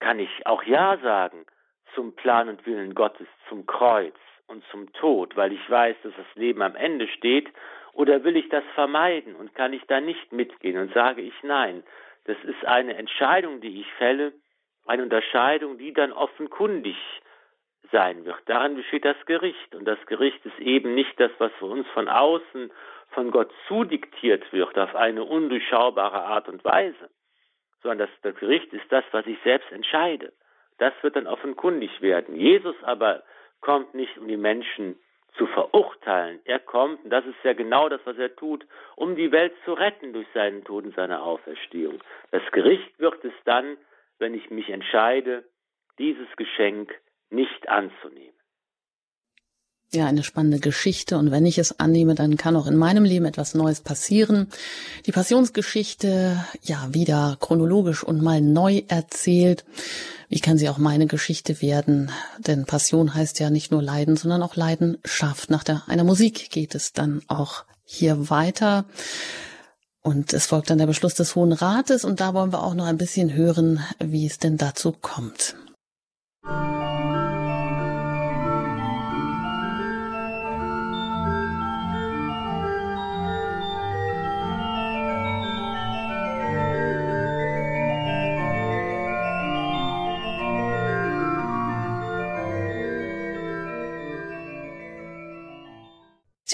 Kann 0.00 0.18
ich 0.18 0.46
auch 0.46 0.62
Ja 0.64 0.98
sagen 0.98 1.46
zum 1.94 2.14
Plan 2.14 2.48
und 2.48 2.66
Willen 2.66 2.94
Gottes, 2.94 3.28
zum 3.48 3.66
Kreuz 3.66 4.16
und 4.46 4.64
zum 4.70 4.92
Tod, 4.94 5.36
weil 5.36 5.52
ich 5.52 5.70
weiß, 5.70 5.96
dass 6.02 6.12
das 6.16 6.34
Leben 6.34 6.62
am 6.62 6.76
Ende 6.76 7.08
steht 7.08 7.48
oder 7.92 8.24
will 8.24 8.36
ich 8.36 8.48
das 8.48 8.64
vermeiden 8.74 9.34
und 9.34 9.54
kann 9.54 9.72
ich 9.72 9.82
da 9.86 10.00
nicht 10.00 10.32
mitgehen 10.32 10.78
und 10.78 10.92
sage 10.92 11.22
ich 11.22 11.34
nein? 11.42 11.82
Das 12.24 12.36
ist 12.44 12.64
eine 12.64 12.96
Entscheidung, 12.96 13.60
die 13.60 13.80
ich 13.80 13.92
fälle, 13.94 14.32
eine 14.86 15.02
Unterscheidung, 15.02 15.78
die 15.78 15.92
dann 15.92 16.12
offenkundig 16.12 16.96
sein 17.92 18.24
wird. 18.24 18.40
Daran 18.46 18.76
besteht 18.76 19.04
das 19.04 19.16
Gericht. 19.26 19.74
Und 19.74 19.84
das 19.84 19.98
Gericht 20.06 20.44
ist 20.44 20.58
eben 20.58 20.94
nicht 20.94 21.18
das, 21.18 21.30
was 21.38 21.52
für 21.58 21.66
uns 21.66 21.86
von 21.88 22.08
außen 22.08 22.70
von 23.10 23.30
Gott 23.30 23.52
zudiktiert 23.68 24.52
wird, 24.52 24.78
auf 24.78 24.94
eine 24.94 25.24
undurchschaubare 25.24 26.24
Art 26.24 26.48
und 26.48 26.64
Weise, 26.64 27.10
sondern 27.82 28.08
das, 28.08 28.10
das 28.22 28.34
Gericht 28.36 28.72
ist 28.72 28.90
das, 28.90 29.04
was 29.12 29.26
ich 29.26 29.38
selbst 29.44 29.70
entscheide. 29.70 30.32
Das 30.78 30.92
wird 31.02 31.16
dann 31.16 31.26
offenkundig 31.26 32.02
werden. 32.02 32.36
Jesus 32.36 32.76
aber 32.82 33.22
kommt 33.60 33.94
nicht, 33.94 34.16
um 34.18 34.28
die 34.28 34.36
Menschen 34.36 34.96
zu 35.36 35.46
verurteilen. 35.46 36.40
Er 36.44 36.58
kommt, 36.58 37.04
und 37.04 37.10
das 37.10 37.24
ist 37.26 37.36
ja 37.44 37.52
genau 37.52 37.88
das, 37.88 38.00
was 38.04 38.16
er 38.18 38.34
tut, 38.36 38.66
um 38.96 39.16
die 39.16 39.32
Welt 39.32 39.52
zu 39.64 39.74
retten 39.74 40.12
durch 40.12 40.26
seinen 40.32 40.64
Tod 40.64 40.84
und 40.84 40.94
seine 40.94 41.22
Auferstehung. 41.22 42.02
Das 42.30 42.42
Gericht 42.52 42.98
wird 42.98 43.24
es 43.24 43.34
dann, 43.44 43.76
wenn 44.18 44.34
ich 44.34 44.50
mich 44.50 44.70
entscheide, 44.70 45.44
dieses 45.98 46.28
Geschenk 46.36 46.94
nicht 47.30 47.68
anzunehmen. 47.68 48.35
Ja, 49.92 50.06
eine 50.06 50.24
spannende 50.24 50.58
Geschichte. 50.58 51.16
Und 51.16 51.30
wenn 51.30 51.46
ich 51.46 51.58
es 51.58 51.78
annehme, 51.78 52.14
dann 52.14 52.36
kann 52.36 52.56
auch 52.56 52.66
in 52.66 52.76
meinem 52.76 53.04
Leben 53.04 53.24
etwas 53.24 53.54
Neues 53.54 53.80
passieren. 53.80 54.48
Die 55.06 55.12
Passionsgeschichte, 55.12 56.44
ja, 56.62 56.88
wieder 56.92 57.36
chronologisch 57.40 58.02
und 58.02 58.20
mal 58.20 58.40
neu 58.40 58.82
erzählt. 58.88 59.64
Wie 60.28 60.40
kann 60.40 60.58
sie 60.58 60.68
auch 60.68 60.78
meine 60.78 61.06
Geschichte 61.06 61.62
werden? 61.62 62.10
Denn 62.38 62.66
Passion 62.66 63.14
heißt 63.14 63.38
ja 63.38 63.50
nicht 63.50 63.70
nur 63.70 63.80
Leiden, 63.80 64.16
sondern 64.16 64.42
auch 64.42 64.56
Leidenschaft. 64.56 65.50
Nach 65.50 65.62
der, 65.62 65.84
einer 65.86 66.04
Musik 66.04 66.50
geht 66.50 66.74
es 66.74 66.92
dann 66.92 67.22
auch 67.28 67.64
hier 67.84 68.28
weiter. 68.28 68.86
Und 70.02 70.32
es 70.32 70.46
folgt 70.46 70.70
dann 70.70 70.78
der 70.78 70.86
Beschluss 70.86 71.14
des 71.14 71.36
Hohen 71.36 71.52
Rates. 71.52 72.04
Und 72.04 72.20
da 72.20 72.34
wollen 72.34 72.52
wir 72.52 72.64
auch 72.64 72.74
noch 72.74 72.86
ein 72.86 72.98
bisschen 72.98 73.32
hören, 73.34 73.80
wie 73.98 74.26
es 74.26 74.38
denn 74.38 74.56
dazu 74.56 74.90
kommt. 74.92 75.54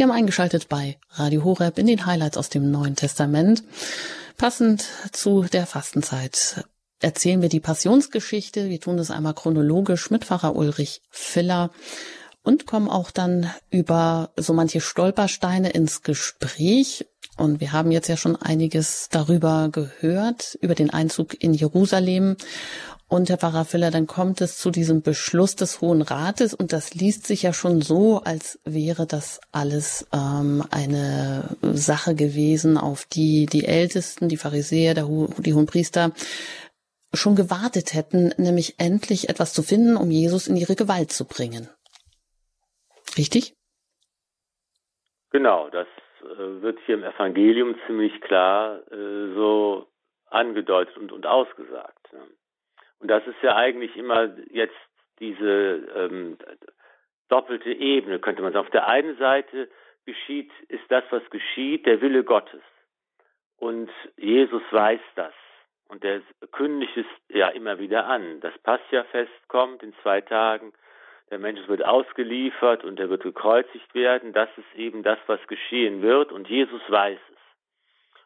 Sie 0.03 0.05
haben 0.09 0.17
eingeschaltet 0.17 0.69
bei 0.69 0.99
Radio 1.11 1.45
Horeb 1.45 1.79
in 1.79 1.87
den 1.87 2.07
Highlights 2.07 2.37
aus 2.37 2.49
dem 2.49 2.73
Neuen 2.73 2.97
Testament. 2.97 3.63
Passend 4.37 4.85
zu 5.13 5.45
der 5.45 5.65
Fastenzeit 5.65 6.65
erzählen 6.99 7.41
wir 7.41 7.49
die 7.49 7.61
Passionsgeschichte. 7.61 8.69
Wir 8.69 8.81
tun 8.81 8.97
das 8.97 9.13
einmal 9.13 9.35
chronologisch 9.35 10.11
mit 10.11 10.25
Pfarrer 10.25 10.57
Ulrich 10.57 11.03
Filler 11.09 11.71
und 12.43 12.67
kommen 12.67 12.89
auch 12.89 13.13
dann 13.13 13.49
über 13.71 14.33
so 14.37 14.55
manche 14.55 14.81
Stolpersteine 14.81 15.71
ins 15.71 16.03
Gespräch. 16.03 17.07
Und 17.43 17.61
wir 17.61 17.73
haben 17.73 17.91
jetzt 17.91 18.07
ja 18.07 18.17
schon 18.17 18.37
einiges 18.37 19.09
darüber 19.11 19.69
gehört, 19.69 20.57
über 20.61 20.77
den 20.77 20.91
Einzug 20.91 21.43
in 21.43 21.55
Jerusalem 21.55 22.37
und 23.09 23.31
Herr 23.31 23.37
Pfarrer 23.37 23.65
Filler, 23.65 23.91
dann 23.91 24.07
kommt 24.07 24.41
es 24.41 24.59
zu 24.59 24.71
diesem 24.71 25.03
Beschluss 25.03 25.57
des 25.57 25.81
Hohen 25.81 26.03
Rates 26.03 26.55
und 26.55 26.73
das 26.73 26.95
liest 26.95 27.27
sich 27.27 27.43
ja 27.43 27.53
schon 27.53 27.83
so, 27.83 28.21
als 28.21 28.61
wäre 28.65 29.09
das 29.09 29.41
alles 29.51 30.07
ähm, 30.13 30.63
eine 30.71 31.57
Sache 31.63 32.15
gewesen, 32.15 32.79
auf 32.79 33.07
die 33.07 33.47
die 33.47 33.65
Ältesten, 33.65 34.29
die 34.29 34.37
Pharisäer, 34.37 34.95
der, 34.95 35.09
die 35.39 35.53
Hohenpriester 35.53 36.13
schon 37.13 37.35
gewartet 37.35 37.93
hätten, 37.93 38.33
nämlich 38.37 38.79
endlich 38.79 39.31
etwas 39.31 39.53
zu 39.53 39.65
finden, 39.65 39.97
um 39.97 40.13
Jesus 40.13 40.47
in 40.47 40.57
ihre 40.57 40.77
Gewalt 40.77 41.13
zu 41.13 41.25
bringen. 41.25 41.69
Richtig? 43.19 43.57
Genau, 45.33 45.69
das 45.71 45.89
wird 46.23 46.79
hier 46.87 46.97
im 46.97 47.05
Evangelium 47.05 47.77
ziemlich 47.87 48.21
klar 48.21 48.81
äh, 48.91 49.35
so 49.35 49.87
angedeutet 50.31 50.97
und, 50.97 51.13
und 51.13 51.27
ausgesagt. 51.27 52.09
Ja. 52.13 52.21
Und 53.01 53.09
das 53.09 53.27
ist 53.27 53.43
ja 53.43 53.57
eigentlich 53.57 53.97
immer 53.97 54.31
jetzt 54.51 54.77
diese 55.19 55.83
ähm, 55.95 56.39
doppelte 57.29 57.73
Ebene, 57.73 58.19
könnte 58.19 58.43
man 58.43 58.53
sagen. 58.53 58.67
Auf 58.67 58.73
der 58.73 58.87
einen 58.87 59.17
Seite 59.19 59.69
geschieht, 60.05 60.51
ist 60.69 60.85
das, 60.89 61.05
was 61.11 61.29
geschieht, 61.31 61.87
der 61.87 62.01
Wille 62.01 62.25
Gottes. 62.25 62.63
Und 63.57 63.91
Jesus 64.17 64.63
weiß 64.71 65.01
das. 65.15 65.33
Und 65.89 66.05
er 66.05 66.23
kündigt 66.53 66.97
es 66.97 67.07
ja 67.29 67.49
immer 67.49 67.79
wieder 67.79 68.07
an. 68.07 68.41
Das 68.41 68.57
Passia-Fest 68.59 69.49
kommt 69.49 69.83
in 69.83 69.95
zwei 70.03 70.21
Tagen. 70.21 70.73
Der 71.33 71.39
Mensch 71.39 71.67
wird 71.67 71.83
ausgeliefert 71.83 72.85
und 72.85 73.01
er 73.01 73.09
wird 73.09 73.23
gekreuzigt 73.23 73.95
werden. 73.95 74.35
Das 74.35 74.51
ist 74.59 74.79
eben 74.79 75.03
das, 75.03 75.19
was 75.29 75.41
geschehen 75.47 76.03
wird. 76.03 76.31
Und 76.31 76.47
Jesus 76.47 76.83
weiß 76.89 77.19
es. 77.19 77.39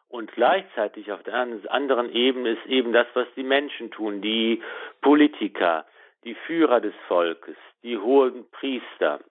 Und 0.09 0.33
gleichzeitig 0.33 1.13
auf 1.13 1.23
der 1.23 1.33
anderen 1.69 2.11
Ebene 2.13 2.49
ist 2.49 2.65
eben 2.65 2.91
das, 2.91 3.07
was 3.13 3.27
die 3.37 3.43
Menschen 3.43 3.91
tun, 3.91 4.21
die 4.21 4.61
Politiker, 4.99 5.85
die 6.25 6.35
Führer 6.35 6.81
des 6.81 6.93
Volkes, 7.07 7.55
die 7.81 7.97
hohen 7.97 8.49
Priester, 8.51 9.21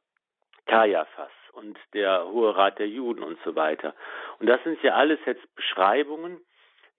Kajafas 0.64 1.30
und 1.52 1.78
der 1.92 2.24
Hohe 2.24 2.56
Rat 2.56 2.78
der 2.78 2.88
Juden 2.88 3.22
und 3.22 3.38
so 3.44 3.56
weiter. 3.56 3.94
Und 4.38 4.46
das 4.46 4.62
sind 4.64 4.82
ja 4.82 4.94
alles 4.94 5.18
jetzt 5.26 5.54
Beschreibungen, 5.54 6.40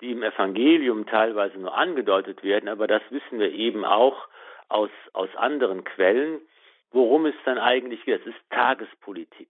die 0.01 0.11
im 0.11 0.21
Evangelium 0.21 1.07
teilweise 1.07 1.57
nur 1.57 1.75
angedeutet 1.75 2.43
werden, 2.43 2.69
aber 2.69 2.85
das 2.85 3.01
wissen 3.09 3.39
wir 3.39 3.51
eben 3.51 3.83
auch 3.83 4.27
aus, 4.69 4.91
aus 5.13 5.29
anderen 5.37 5.83
Quellen, 5.83 6.39
worum 6.91 7.25
es 7.25 7.35
dann 7.45 7.57
eigentlich 7.57 8.03
geht. 8.05 8.21
Es 8.21 8.27
ist 8.27 8.49
Tagespolitik. 8.49 9.49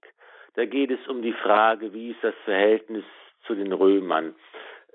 Da 0.56 0.66
geht 0.66 0.92
es 0.92 1.08
um 1.08 1.22
die 1.22 1.34
Frage, 1.34 1.94
wie 1.94 2.12
ist 2.12 2.24
das 2.24 2.36
Verhältnis 2.46 3.04
zu 3.46 3.56
den 3.56 3.72
Römern? 3.72 4.34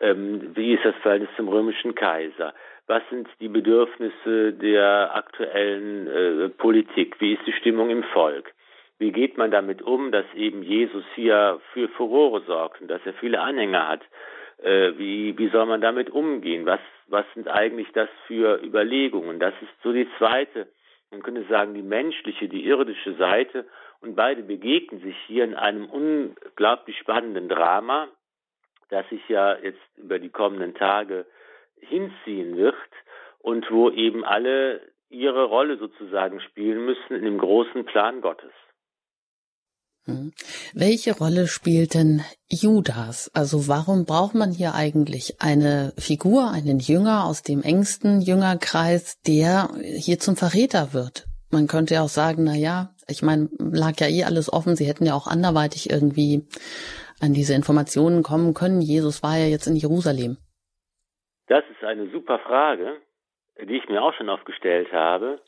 Ähm, 0.01 0.51
wie 0.55 0.74
ist 0.74 0.84
das 0.84 0.97
Verhältnis 0.97 1.30
zum 1.36 1.49
römischen 1.49 1.95
Kaiser? 1.95 2.53
Was 2.88 3.03
sind 3.11 3.28
die 3.40 3.49
Bedürfnisse 3.49 4.53
der 4.53 5.14
aktuellen 5.14 6.07
äh, 6.09 6.49
Politik? 6.49 7.20
Wie 7.20 7.34
ist 7.34 7.47
die 7.47 7.53
Stimmung 7.53 7.90
im 7.90 8.03
Volk? 8.03 8.53
Wie 8.99 9.12
geht 9.12 9.38
man 9.38 9.51
damit 9.51 9.82
um, 9.82 10.11
dass 10.11 10.26
eben 10.34 10.62
Jesus 10.62 11.05
hier 11.14 11.61
für 11.72 11.88
Furore 11.90 12.43
sorgt 12.43 12.80
und 12.80 12.88
dass 12.88 13.01
er 13.05 13.14
viele 13.14 13.40
Anhänger 13.40 13.88
hat? 13.88 14.03
Äh, 14.62 14.99
wie, 14.99 15.36
wie 15.38 15.49
soll 15.49 15.66
man 15.66 15.80
damit 15.80 16.11
umgehen? 16.11 16.66
Was, 16.66 16.80
was 17.07 17.24
sind 17.34 17.49
eigentlich 17.49 17.88
das 17.93 18.09
für 18.26 18.61
Überlegungen? 18.62 19.38
Das 19.38 19.55
ist 19.61 19.72
so 19.82 19.93
die 19.93 20.09
zweite, 20.18 20.66
man 21.12 21.22
könnte 21.22 21.44
sagen, 21.44 21.74
die 21.74 21.82
menschliche, 21.82 22.48
die 22.48 22.64
irdische 22.64 23.14
Seite. 23.14 23.66
Und 24.00 24.16
beide 24.16 24.42
begegnen 24.42 25.00
sich 25.02 25.16
hier 25.26 25.44
in 25.44 25.54
einem 25.54 25.86
unglaublich 25.88 26.98
spannenden 26.98 27.48
Drama, 27.48 28.08
das 28.88 29.08
sich 29.10 29.28
ja 29.28 29.56
jetzt 29.58 29.80
über 29.96 30.18
die 30.18 30.30
kommenden 30.30 30.74
Tage 30.74 31.26
hinziehen 31.80 32.56
wird 32.56 32.74
und 33.38 33.70
wo 33.70 33.90
eben 33.90 34.24
alle 34.24 34.80
ihre 35.10 35.44
Rolle 35.44 35.76
sozusagen 35.76 36.40
spielen 36.40 36.84
müssen 36.84 37.14
in 37.14 37.24
dem 37.24 37.38
großen 37.38 37.84
Plan 37.84 38.20
Gottes. 38.22 38.52
Hm. 40.07 40.32
Welche 40.74 41.16
Rolle 41.16 41.46
spielt 41.46 41.94
denn 41.94 42.22
Judas? 42.48 43.30
Also 43.34 43.68
warum 43.68 44.05
braucht 44.05 44.34
man 44.34 44.50
hier 44.50 44.74
eigentlich 44.74 45.40
eine 45.40 45.92
Figur, 45.96 46.50
einen 46.50 46.80
Jünger 46.80 47.24
aus 47.24 47.42
dem 47.42 47.62
engsten 47.62 48.20
Jüngerkreis, 48.20 49.20
der 49.22 49.68
hier 49.80 50.18
zum 50.18 50.36
Verräter 50.36 50.92
wird? 50.92 51.26
Man 51.53 51.68
könnte 51.68 51.94
ja 51.94 52.03
auch 52.03 52.09
sagen, 52.09 52.44
na 52.44 52.55
ja, 52.55 52.94
ich 53.09 53.22
meine, 53.22 53.48
lag 53.59 54.00
ja 54.00 54.09
eh 54.09 54.24
alles 54.24 54.53
offen. 54.53 54.74
Sie 54.74 54.86
hätten 54.86 55.07
ja 55.07 55.14
auch 55.14 55.28
anderweitig 55.28 55.90
irgendwie 55.90 56.48
an 57.20 57.34
diese 57.34 57.55
Informationen 57.55 58.22
kommen 58.22 58.55
können. 58.55 58.80
Jesus 58.80 59.22
war 59.22 59.36
ja 59.36 59.46
jetzt 59.46 59.66
in 59.66 59.76
Jerusalem. 59.76 60.38
Das 61.46 61.62
ist 61.70 61.84
eine 61.84 62.11
super 62.11 62.38
Frage, 62.40 63.00
die 63.61 63.76
ich 63.76 63.88
mir 63.88 64.03
auch 64.03 64.14
schon 64.14 64.28
oft 64.28 64.46
gestellt 64.46 64.92
habe. 64.92 65.40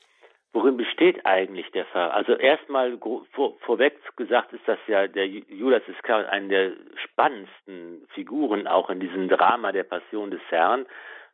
Worin 0.54 0.76
besteht 0.76 1.26
eigentlich 1.26 1.68
der 1.72 1.84
Fall? 1.86 2.12
Also 2.12 2.34
erstmal 2.34 2.96
vor, 3.32 3.56
vorweg 3.58 3.98
gesagt 4.14 4.52
ist 4.52 4.62
das 4.66 4.78
ja, 4.86 5.08
der 5.08 5.26
Judas 5.26 5.82
Iskariot 5.88 6.30
eine 6.30 6.48
der 6.48 6.72
spannendsten 6.94 8.06
Figuren 8.14 8.68
auch 8.68 8.88
in 8.88 9.00
diesem 9.00 9.28
Drama 9.28 9.72
der 9.72 9.82
Passion 9.82 10.30
des 10.30 10.40
Herrn. 10.50 10.86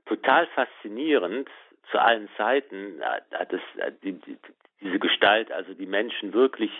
Total 0.06 0.46
faszinierend 0.46 1.50
zu 1.90 1.98
allen 1.98 2.30
Zeiten 2.38 3.02
hat 3.30 3.52
es 3.52 3.60
die, 4.02 4.12
die, 4.12 4.38
diese 4.80 4.98
Gestalt, 4.98 5.52
also 5.52 5.74
die 5.74 5.86
Menschen 5.86 6.32
wirklich 6.32 6.72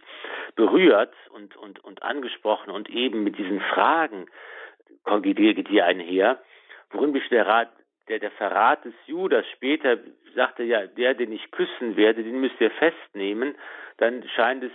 berührt 0.57 1.13
und, 1.35 1.55
und, 1.59 1.85
und 1.85 2.03
angesprochen 2.03 2.71
und 2.71 2.89
eben 2.89 3.23
mit 3.23 3.37
diesen 3.37 3.61
Fragen 3.61 4.27
geht 5.21 5.69
hier 5.69 5.85
einher. 5.85 6.39
Worin 6.91 7.13
besteht 7.13 7.33
der 7.33 7.47
Rat, 7.47 7.69
der, 8.11 8.19
der 8.19 8.33
Verrat 8.33 8.85
des 8.85 8.95
Judas 9.07 9.47
später 9.55 9.97
sagte 10.35 10.65
ja, 10.65 10.87
der, 10.87 11.15
den 11.15 11.33
ich 11.33 11.51
küssen 11.53 11.97
werde, 11.97 12.25
den 12.25 12.41
müsst 12.41 12.61
ihr 12.61 12.73
festnehmen, 12.73 13.55
dann 13.99 14.29
scheint 14.35 14.65
es 14.65 14.73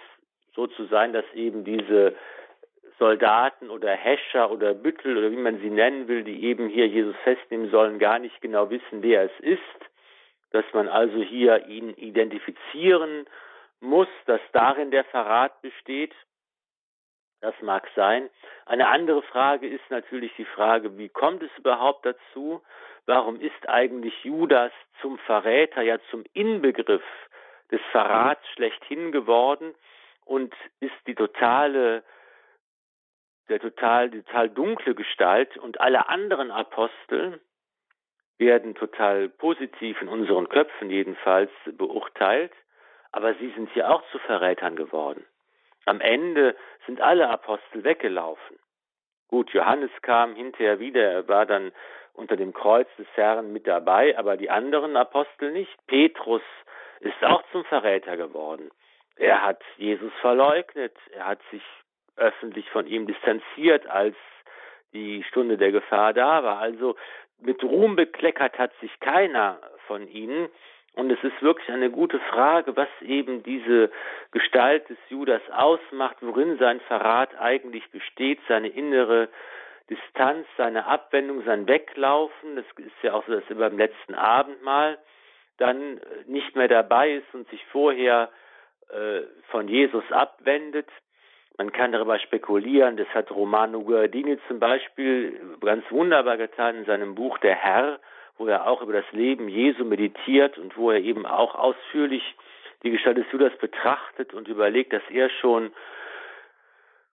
so 0.56 0.68
zu 0.68 0.86
sein, 0.86 1.12
dass 1.12 1.26
eben 1.34 1.66
diese 1.66 2.16
Soldaten 2.98 3.70
oder 3.70 3.92
Häscher 3.92 4.52
oder 4.52 4.74
Büttel 4.74 5.18
oder 5.18 5.32
wie 5.32 5.36
man 5.36 5.60
sie 5.60 5.70
nennen 5.70 6.08
will, 6.08 6.24
die 6.24 6.46
eben 6.46 6.70
hier 6.70 6.88
Jesus 6.88 7.16
festnehmen 7.26 7.70
sollen, 7.72 8.00
gar 8.00 8.20
nicht 8.20 8.40
genau 8.42 8.70
wissen, 8.70 9.04
wer 9.04 9.24
es 9.24 9.40
ist, 9.42 9.60
dass 10.52 10.66
man 10.72 10.88
also 10.88 11.22
hier 11.22 11.68
ihn 11.68 11.90
identifizieren 11.96 13.26
muss, 13.82 14.08
dass 14.28 14.40
darin 14.54 14.92
der 14.92 15.04
Verrat 15.04 15.62
besteht. 15.62 16.14
Das 17.42 17.54
mag 17.62 17.88
sein. 17.96 18.30
Eine 18.66 18.88
andere 18.88 19.22
Frage 19.22 19.68
ist 19.68 19.84
natürlich 19.90 20.32
die 20.38 20.46
Frage, 20.46 20.98
wie 20.98 21.10
kommt 21.10 21.44
es 21.44 21.52
überhaupt 21.58 22.06
dazu, 22.06 22.62
warum 23.06 23.40
ist 23.40 23.70
eigentlich 23.70 24.24
Judas 24.24 24.72
zum 25.02 25.18
Verräter, 25.20 25.82
ja 25.82 26.00
zum 26.10 26.24
Inbegriff 26.34 27.04
des 27.72 27.82
Verrats 27.92 28.48
schlechthin 28.54 29.12
geworden 29.12 29.76
und 30.24 30.54
ist 30.80 30.96
die 31.08 31.16
totale, 31.16 32.04
der 33.50 33.60
total, 33.60 34.10
die 34.10 34.24
total 34.24 34.50
dunkle 34.50 34.96
Gestalt 34.96 35.58
und 35.58 35.80
alle 35.80 36.10
anderen 36.10 36.52
Apostel 36.52 37.40
werden 38.38 38.76
total 38.76 39.30
positiv 39.30 40.02
in 40.02 40.08
unseren 40.08 40.50
Köpfen 40.50 40.90
jedenfalls 40.90 41.52
beurteilt, 41.66 42.52
aber 43.12 43.34
sie 43.36 43.52
sind 43.52 43.72
hier 43.72 43.90
auch 43.90 44.04
zu 44.12 44.20
Verrätern 44.20 44.76
geworden. 44.76 45.26
Am 45.86 46.02
Ende 46.02 46.56
sind 46.86 47.02
alle 47.02 47.30
Apostel 47.30 47.84
weggelaufen. 47.84 48.58
Gut, 49.28 49.52
Johannes 49.52 49.92
kam 50.02 50.36
hinterher 50.36 50.80
wieder, 50.80 51.02
er 51.02 51.28
war 51.28 51.46
dann 51.46 51.72
unter 52.14 52.38
dem 52.38 52.54
Kreuz 52.54 52.88
des 52.98 53.08
Herrn 53.16 53.52
mit 53.52 53.68
dabei, 53.68 54.18
aber 54.18 54.38
die 54.38 54.50
anderen 54.50 54.96
Apostel 54.96 55.52
nicht. 55.52 55.76
Petrus 55.88 56.42
ist 57.00 57.24
auch 57.24 57.44
zum 57.52 57.66
Verräter 57.66 58.18
geworden. 58.18 58.70
Er 59.18 59.44
hat 59.44 59.62
Jesus 59.78 60.12
verleugnet, 60.22 60.96
er 61.12 61.28
hat 61.28 61.40
sich 61.52 61.64
öffentlich 62.18 62.70
von 62.70 62.88
ihm 62.88 63.08
distanziert, 63.08 63.88
als 63.88 64.16
die 64.94 65.24
Stunde 65.24 65.58
der 65.58 65.72
Gefahr 65.72 66.14
da 66.14 66.44
war. 66.44 66.60
Also 66.60 66.96
mit 67.40 67.64
Ruhm 67.64 67.96
bekleckert 67.96 68.58
hat 68.58 68.72
sich 68.80 69.00
keiner 69.00 69.60
von 69.88 70.08
ihnen. 70.08 70.50
Und 70.96 71.12
es 71.12 71.22
ist 71.24 71.42
wirklich 71.42 71.70
eine 71.70 71.90
gute 71.92 72.20
Frage, 72.20 72.76
was 72.78 72.88
eben 73.02 73.44
diese 73.44 73.92
Gestalt 74.32 74.90
des 74.90 74.98
Judas 75.10 75.42
ausmacht, 75.52 76.18
worin 76.22 76.58
sein 76.58 76.80
Verrat 76.82 77.38
eigentlich 77.38 77.90
besteht, 77.92 78.40
seine 78.48 78.70
innere 78.70 79.28
Distanz, 79.90 80.48
seine 80.58 80.86
Abwendung, 80.86 81.44
sein 81.44 81.68
Weglaufen, 81.68 82.56
das 82.56 82.66
ist 82.78 83.04
ja 83.04 83.14
auch 83.14 83.26
so, 83.28 83.34
dass 83.34 83.44
er 83.50 83.56
beim 83.56 83.78
letzten 83.78 84.16
Abendmahl 84.16 84.98
dann 85.58 85.98
äh, 85.98 86.02
nicht 86.28 86.56
mehr 86.56 86.68
dabei 86.68 87.12
ist 87.12 87.34
und 87.34 87.48
sich 87.50 87.64
vorher 87.72 88.30
äh, 88.90 89.22
von 89.52 89.68
Jesus 89.68 90.04
abwendet. 90.12 90.88
Man 91.58 91.72
kann 91.72 91.92
darüber 91.92 92.20
spekulieren, 92.20 92.98
das 92.98 93.08
hat 93.10 93.32
Romano 93.32 93.82
Guardini 93.82 94.38
zum 94.48 94.60
Beispiel 94.60 95.58
ganz 95.62 95.90
wunderbar 95.90 96.38
getan 96.38 96.78
in 96.78 96.86
seinem 96.86 97.16
Buch 97.16 97.38
Der 97.38 97.56
Herr, 97.56 98.00
wo 98.38 98.48
er 98.48 98.68
auch 98.68 98.82
über 98.82 98.94
das 98.94 99.12
Leben 99.12 99.48
Jesu 99.48 99.86
meditiert 99.86 100.58
und 100.58 100.78
wo 100.78 100.92
er 100.92 101.00
eben 101.00 101.26
auch 101.26 101.56
ausführlich 101.56 102.36
die 102.84 102.92
Gestalt 102.92 103.18
des 103.18 103.32
Judas 103.32 103.56
betrachtet 103.58 104.34
und 104.34 104.48
überlegt, 104.48 104.94
dass 104.94 105.04
er 105.10 105.30
schon 105.30 105.74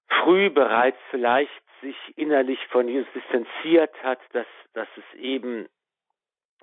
früh 0.09 0.51
bereits 0.51 0.99
vielleicht 1.11 1.51
sich 1.81 1.97
innerlich 2.17 2.59
von 2.69 2.89
Jesus 2.89 3.11
distanziert 3.15 3.95
hat, 4.03 4.21
dass, 4.33 4.47
dass 4.75 4.89
es 4.97 5.19
eben 5.19 5.69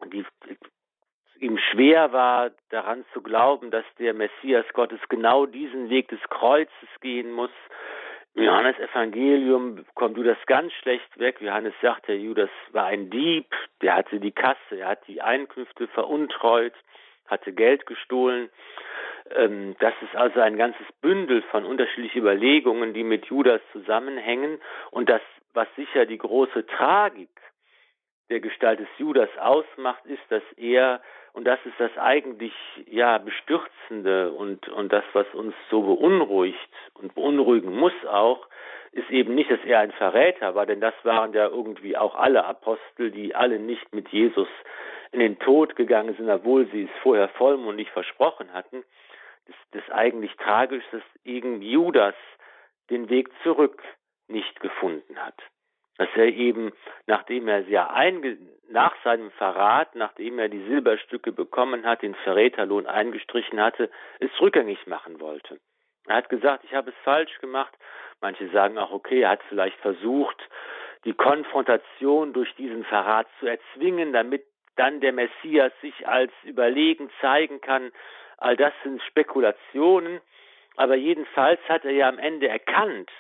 die, 0.06 0.26
ihm 1.40 1.58
schwer 1.58 2.12
war, 2.14 2.52
daran 2.70 3.06
zu 3.14 3.22
glauben, 3.22 3.72
dass 3.72 3.86
der 3.98 4.14
Messias 4.14 4.66
Gottes 4.74 5.00
genau 5.10 5.46
diesen 5.46 5.90
Weg 5.90 6.08
des 6.10 6.22
Kreuzes 6.30 6.90
gehen 7.02 7.32
muss. 7.32 7.52
Im 8.36 8.44
Johannes 8.44 8.78
Evangelium 8.80 9.86
kommt 9.96 10.18
du 10.18 10.24
das 10.24 10.38
ganz 10.46 10.72
schlecht 10.74 11.20
weg. 11.20 11.42
Johannes 11.42 11.74
sagt, 11.82 12.08
der 12.08 12.18
Judas 12.18 12.50
war 12.72 12.86
ein 12.86 13.10
Dieb, 13.10 13.48
der 13.82 13.96
hatte 13.96 14.20
die 14.20 14.32
Kasse, 14.32 14.80
er 14.80 14.90
hat 14.90 15.08
die 15.08 15.22
Einkünfte 15.22 15.88
veruntreut, 15.88 16.74
hatte 17.28 17.52
Geld 17.52 17.86
gestohlen. 17.86 18.50
Ähm, 19.36 19.76
das 19.80 19.94
ist 20.02 20.16
also 20.16 20.40
ein 20.40 20.58
ganzes 20.58 20.86
Bündel 21.02 21.42
von 21.44 21.66
unterschiedlichen 21.66 22.20
Überlegungen, 22.20 22.94
die 22.94 23.04
mit 23.04 23.26
Judas 23.26 23.62
zusammenhängen. 23.72 24.60
Und 24.92 25.10
das, 25.10 25.22
was 25.54 25.68
sicher 25.76 26.06
die 26.06 26.18
große 26.18 26.66
Tragik 26.68 27.30
der 28.30 28.40
Gestalt 28.40 28.80
des 28.80 28.88
Judas 28.98 29.30
ausmacht, 29.40 30.06
ist, 30.06 30.22
dass 30.30 30.44
er, 30.58 31.02
und 31.34 31.46
das 31.46 31.60
ist 31.66 31.80
das 31.80 31.96
eigentlich 31.98 32.54
ja 32.86 33.18
bestürzende 33.18 34.32
und, 34.32 34.70
und 34.70 34.94
das, 34.94 35.04
was 35.14 35.28
uns 35.34 35.56
so 35.70 35.82
beunruhigt 35.82 36.70
und 36.94 37.16
beunruhigen 37.16 37.76
muss 37.76 37.94
auch, 38.06 38.48
ist 38.92 39.10
eben 39.10 39.36
nicht, 39.36 39.52
dass 39.52 39.64
er 39.66 39.80
ein 39.80 39.92
Verräter 39.92 40.56
war, 40.56 40.66
denn 40.66 40.82
das 40.82 40.94
waren 41.04 41.34
ja 41.34 41.48
irgendwie 41.48 41.96
auch 41.98 42.16
alle 42.16 42.46
Apostel, 42.46 43.12
die 43.12 43.36
alle 43.36 43.60
nicht 43.60 43.94
mit 43.94 44.10
Jesus 44.10 44.48
in 45.12 45.20
den 45.20 45.40
Tod 45.40 45.76
gegangen 45.76 46.16
sind, 46.16 46.30
obwohl 46.30 46.68
sie 46.72 46.84
es 46.84 47.02
vorher 47.02 47.30
vollmundig 47.30 47.90
versprochen 47.92 48.54
hatten. 48.54 48.84
Das, 49.48 49.56
das 49.72 49.96
eigentlich 49.96 50.36
tragisch, 50.38 50.84
dass 50.92 51.02
eben 51.24 51.62
Judas 51.62 52.16
den 52.90 53.10
Weg 53.10 53.30
zurück 53.44 53.82
nicht 54.28 54.60
gefunden 54.60 55.18
hat. 55.18 55.40
Dass 56.00 56.08
er 56.16 56.28
eben, 56.28 56.72
nachdem 57.08 57.50
er 57.50 57.60
ja 57.68 57.90
einge 57.90 58.38
nach 58.70 58.96
seinem 59.04 59.32
Verrat, 59.32 59.96
nachdem 59.96 60.40
er 60.40 60.48
die 60.48 60.64
Silberstücke 60.64 61.34
bekommen 61.34 61.86
hat, 61.86 62.04
den 62.04 62.16
Verräterlohn 62.16 62.86
eingestrichen 62.88 63.60
hatte, 63.60 63.92
es 64.20 64.32
rückgängig 64.40 64.88
machen 64.88 65.20
wollte. 65.20 65.60
Er 66.08 66.16
hat 66.16 66.30
gesagt, 66.30 66.64
ich 66.64 66.74
habe 66.74 66.92
es 66.92 66.96
falsch 67.04 67.38
gemacht. 67.40 67.74
Manche 68.22 68.48
sagen 68.50 68.78
auch, 68.78 68.92
okay, 68.92 69.24
er 69.24 69.32
hat 69.32 69.44
vielleicht 69.50 69.78
versucht, 69.80 70.38
die 71.04 71.12
Konfrontation 71.12 72.32
durch 72.32 72.56
diesen 72.56 72.86
Verrat 72.86 73.28
zu 73.42 73.48
erzwingen, 73.48 74.14
damit 74.14 74.46
dann 74.78 75.02
der 75.02 75.12
Messias 75.12 75.74
sich 75.82 76.08
als 76.08 76.32
überlegen 76.44 77.10
zeigen 77.20 77.60
kann. 77.60 77.92
All 78.38 78.56
das 78.56 78.72
sind 78.84 79.02
Spekulationen. 79.04 80.22
Aber 80.78 80.96
jedenfalls 80.96 81.60
hat 81.68 81.84
er 81.84 81.92
ja 81.92 82.08
am 82.08 82.20
Ende 82.20 82.48
erkannt, 82.48 83.12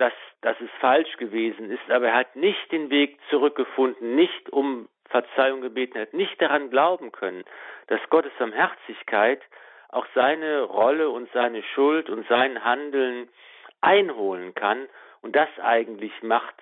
dass, 0.00 0.12
dass 0.40 0.58
es 0.60 0.70
falsch 0.80 1.14
gewesen 1.18 1.70
ist, 1.70 1.90
aber 1.90 2.08
er 2.08 2.14
hat 2.14 2.34
nicht 2.34 2.72
den 2.72 2.88
Weg 2.88 3.18
zurückgefunden, 3.28 4.14
nicht 4.16 4.50
um 4.50 4.88
Verzeihung 5.10 5.60
gebeten, 5.60 6.00
hat 6.00 6.14
nicht 6.14 6.40
daran 6.40 6.70
glauben 6.70 7.12
können, 7.12 7.44
dass 7.88 8.00
Gottes 8.08 8.32
Barmherzigkeit 8.38 9.42
auch 9.90 10.06
seine 10.14 10.62
Rolle 10.62 11.10
und 11.10 11.30
seine 11.32 11.62
Schuld 11.74 12.08
und 12.08 12.26
sein 12.28 12.64
Handeln 12.64 13.28
einholen 13.80 14.54
kann. 14.54 14.88
Und 15.20 15.36
das 15.36 15.48
eigentlich 15.62 16.12
macht 16.22 16.54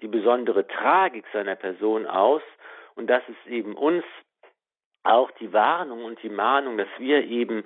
die 0.00 0.08
besondere 0.08 0.66
Tragik 0.66 1.24
seiner 1.32 1.56
Person 1.56 2.06
aus. 2.06 2.42
Und 2.96 3.08
das 3.08 3.22
ist 3.28 3.46
eben 3.46 3.74
uns 3.74 4.04
auch 5.02 5.30
die 5.32 5.52
Warnung 5.52 6.04
und 6.04 6.22
die 6.22 6.28
Mahnung, 6.28 6.76
dass 6.76 6.88
wir 6.98 7.22
eben 7.24 7.64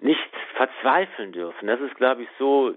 nicht 0.00 0.30
verzweifeln 0.54 1.32
dürfen. 1.32 1.66
Das 1.66 1.80
ist, 1.80 1.96
glaube 1.96 2.22
ich, 2.22 2.28
so 2.38 2.74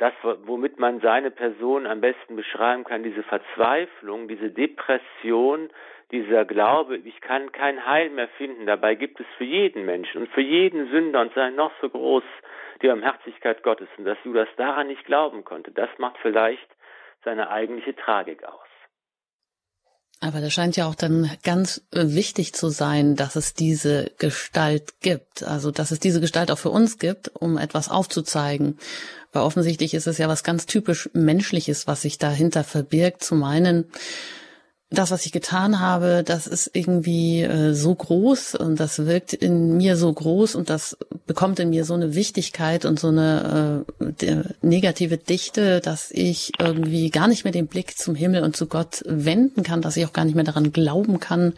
das, 0.00 0.14
womit 0.22 0.78
man 0.78 1.00
seine 1.00 1.30
Person 1.30 1.86
am 1.86 2.00
besten 2.00 2.34
beschreiben 2.34 2.84
kann, 2.84 3.02
diese 3.02 3.22
Verzweiflung, 3.22 4.28
diese 4.28 4.50
Depression, 4.50 5.68
dieser 6.10 6.46
Glaube, 6.46 6.96
ich 6.96 7.20
kann 7.20 7.52
kein 7.52 7.84
Heil 7.84 8.08
mehr 8.08 8.28
finden. 8.28 8.64
Dabei 8.64 8.94
gibt 8.94 9.20
es 9.20 9.26
für 9.36 9.44
jeden 9.44 9.84
Menschen 9.84 10.22
und 10.22 10.30
für 10.30 10.40
jeden 10.40 10.90
Sünder 10.90 11.20
und 11.20 11.34
sei 11.34 11.50
noch 11.50 11.72
so 11.82 11.90
groß 11.90 12.24
die 12.80 12.86
Barmherzigkeit 12.88 13.62
Gottes 13.62 13.88
und 13.98 14.06
dass 14.06 14.16
Judas 14.24 14.48
daran 14.56 14.86
nicht 14.86 15.04
glauben 15.04 15.44
konnte, 15.44 15.70
das 15.70 15.90
macht 15.98 16.16
vielleicht 16.22 16.68
seine 17.22 17.50
eigentliche 17.50 17.94
Tragik 17.94 18.42
aus. 18.44 18.69
Aber 20.22 20.42
das 20.42 20.52
scheint 20.52 20.76
ja 20.76 20.86
auch 20.86 20.94
dann 20.94 21.30
ganz 21.42 21.80
wichtig 21.92 22.52
zu 22.52 22.68
sein, 22.68 23.16
dass 23.16 23.36
es 23.36 23.54
diese 23.54 24.10
Gestalt 24.18 25.00
gibt. 25.00 25.42
Also, 25.42 25.70
dass 25.70 25.90
es 25.90 25.98
diese 25.98 26.20
Gestalt 26.20 26.50
auch 26.50 26.58
für 26.58 26.68
uns 26.68 26.98
gibt, 26.98 27.28
um 27.34 27.56
etwas 27.56 27.88
aufzuzeigen. 27.88 28.78
Weil 29.32 29.42
offensichtlich 29.42 29.94
ist 29.94 30.06
es 30.06 30.18
ja 30.18 30.28
was 30.28 30.44
ganz 30.44 30.66
typisch 30.66 31.08
Menschliches, 31.14 31.86
was 31.86 32.02
sich 32.02 32.18
dahinter 32.18 32.64
verbirgt, 32.64 33.24
zu 33.24 33.34
meinen, 33.34 33.86
das, 34.92 35.12
was 35.12 35.24
ich 35.24 35.30
getan 35.30 35.78
habe, 35.78 36.24
das 36.24 36.48
ist 36.48 36.70
irgendwie 36.72 37.42
äh, 37.42 37.74
so 37.74 37.94
groß 37.94 38.56
und 38.56 38.80
das 38.80 39.06
wirkt 39.06 39.32
in 39.32 39.76
mir 39.76 39.96
so 39.96 40.12
groß 40.12 40.56
und 40.56 40.68
das 40.68 40.96
bekommt 41.26 41.60
in 41.60 41.70
mir 41.70 41.84
so 41.84 41.94
eine 41.94 42.16
Wichtigkeit 42.16 42.84
und 42.84 42.98
so 42.98 43.08
eine 43.08 43.84
äh, 44.20 44.42
negative 44.62 45.16
Dichte, 45.16 45.80
dass 45.80 46.10
ich 46.10 46.52
irgendwie 46.58 47.10
gar 47.10 47.28
nicht 47.28 47.44
mehr 47.44 47.52
den 47.52 47.68
Blick 47.68 47.96
zum 47.96 48.16
Himmel 48.16 48.42
und 48.42 48.56
zu 48.56 48.66
Gott 48.66 49.02
wenden 49.06 49.62
kann, 49.62 49.80
dass 49.80 49.96
ich 49.96 50.04
auch 50.06 50.12
gar 50.12 50.24
nicht 50.24 50.34
mehr 50.34 50.44
daran 50.44 50.72
glauben 50.72 51.20
kann, 51.20 51.54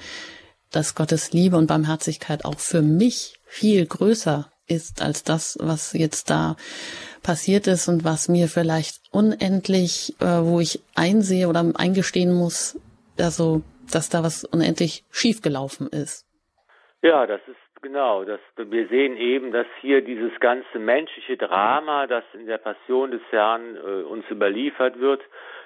dass 0.71 0.95
Gottes 0.95 1.33
Liebe 1.33 1.57
und 1.57 1.69
Barmherzigkeit 1.69 2.45
auch 2.45 2.59
für 2.59 2.83
mich 2.83 3.41
viel 3.47 3.87
größer 3.87 4.51
ist 4.67 5.01
als 5.01 5.25
das, 5.25 5.57
was 5.59 5.95
jetzt 5.95 6.29
da 6.29 6.57
passiert 7.23 7.67
ist 7.67 7.89
und 7.89 8.05
was 8.05 8.29
mir 8.29 8.49
vielleicht 8.49 9.01
unendlich, 9.11 10.15
äh, 10.21 10.43
wo 10.43 10.61
ich 10.61 10.81
einsehe 10.95 11.49
oder 11.49 11.73
eingestehen 11.75 12.33
muss, 12.33 12.77
also, 13.23 13.63
dass 13.93 14.09
da 14.09 14.23
was 14.23 14.45
unendlich 14.45 15.05
schiefgelaufen 15.11 15.89
ist. 15.89 16.27
Ja, 17.03 17.27
das 17.27 17.41
ist 17.49 17.57
genau. 17.83 18.25
Das, 18.25 18.41
wir 18.57 18.89
sehen 18.89 19.17
eben, 19.17 19.53
dass 19.53 19.67
hier 19.81 20.03
dieses 20.03 20.39
ganze 20.41 20.79
menschliche 20.79 21.37
Drama, 21.37 22.07
das 22.07 22.25
in 22.33 22.47
der 22.47 22.59
Passion 22.59 23.11
des 23.11 23.23
Herrn 23.31 23.77
äh, 23.77 24.03
uns 24.05 24.25
überliefert 24.31 24.99
wird, 25.01 25.21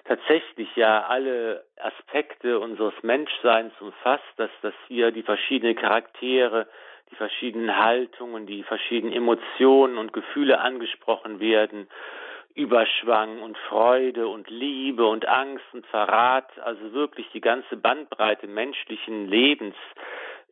tatsächlich 0.06 0.74
ja 0.76 1.06
alle 1.06 1.64
Aspekte 1.76 2.58
unseres 2.58 2.94
Menschseins 3.02 3.72
umfasst, 3.80 4.24
dass, 4.36 4.50
dass 4.62 4.74
hier 4.88 5.10
die 5.10 5.22
verschiedenen 5.22 5.76
Charaktere, 5.76 6.66
die 7.10 7.16
verschiedenen 7.16 7.76
Haltungen, 7.76 8.46
die 8.46 8.62
verschiedenen 8.62 9.14
Emotionen 9.14 9.98
und 9.98 10.12
Gefühle 10.12 10.58
angesprochen 10.58 11.38
werden 11.38 11.88
Überschwang 12.56 13.42
und 13.42 13.56
Freude 13.68 14.28
und 14.28 14.48
Liebe 14.48 15.06
und 15.06 15.28
Angst 15.28 15.64
und 15.72 15.86
Verrat, 15.86 16.58
also 16.60 16.92
wirklich 16.94 17.28
die 17.34 17.42
ganze 17.42 17.76
Bandbreite 17.76 18.46
menschlichen 18.46 19.28
Lebens 19.28 19.76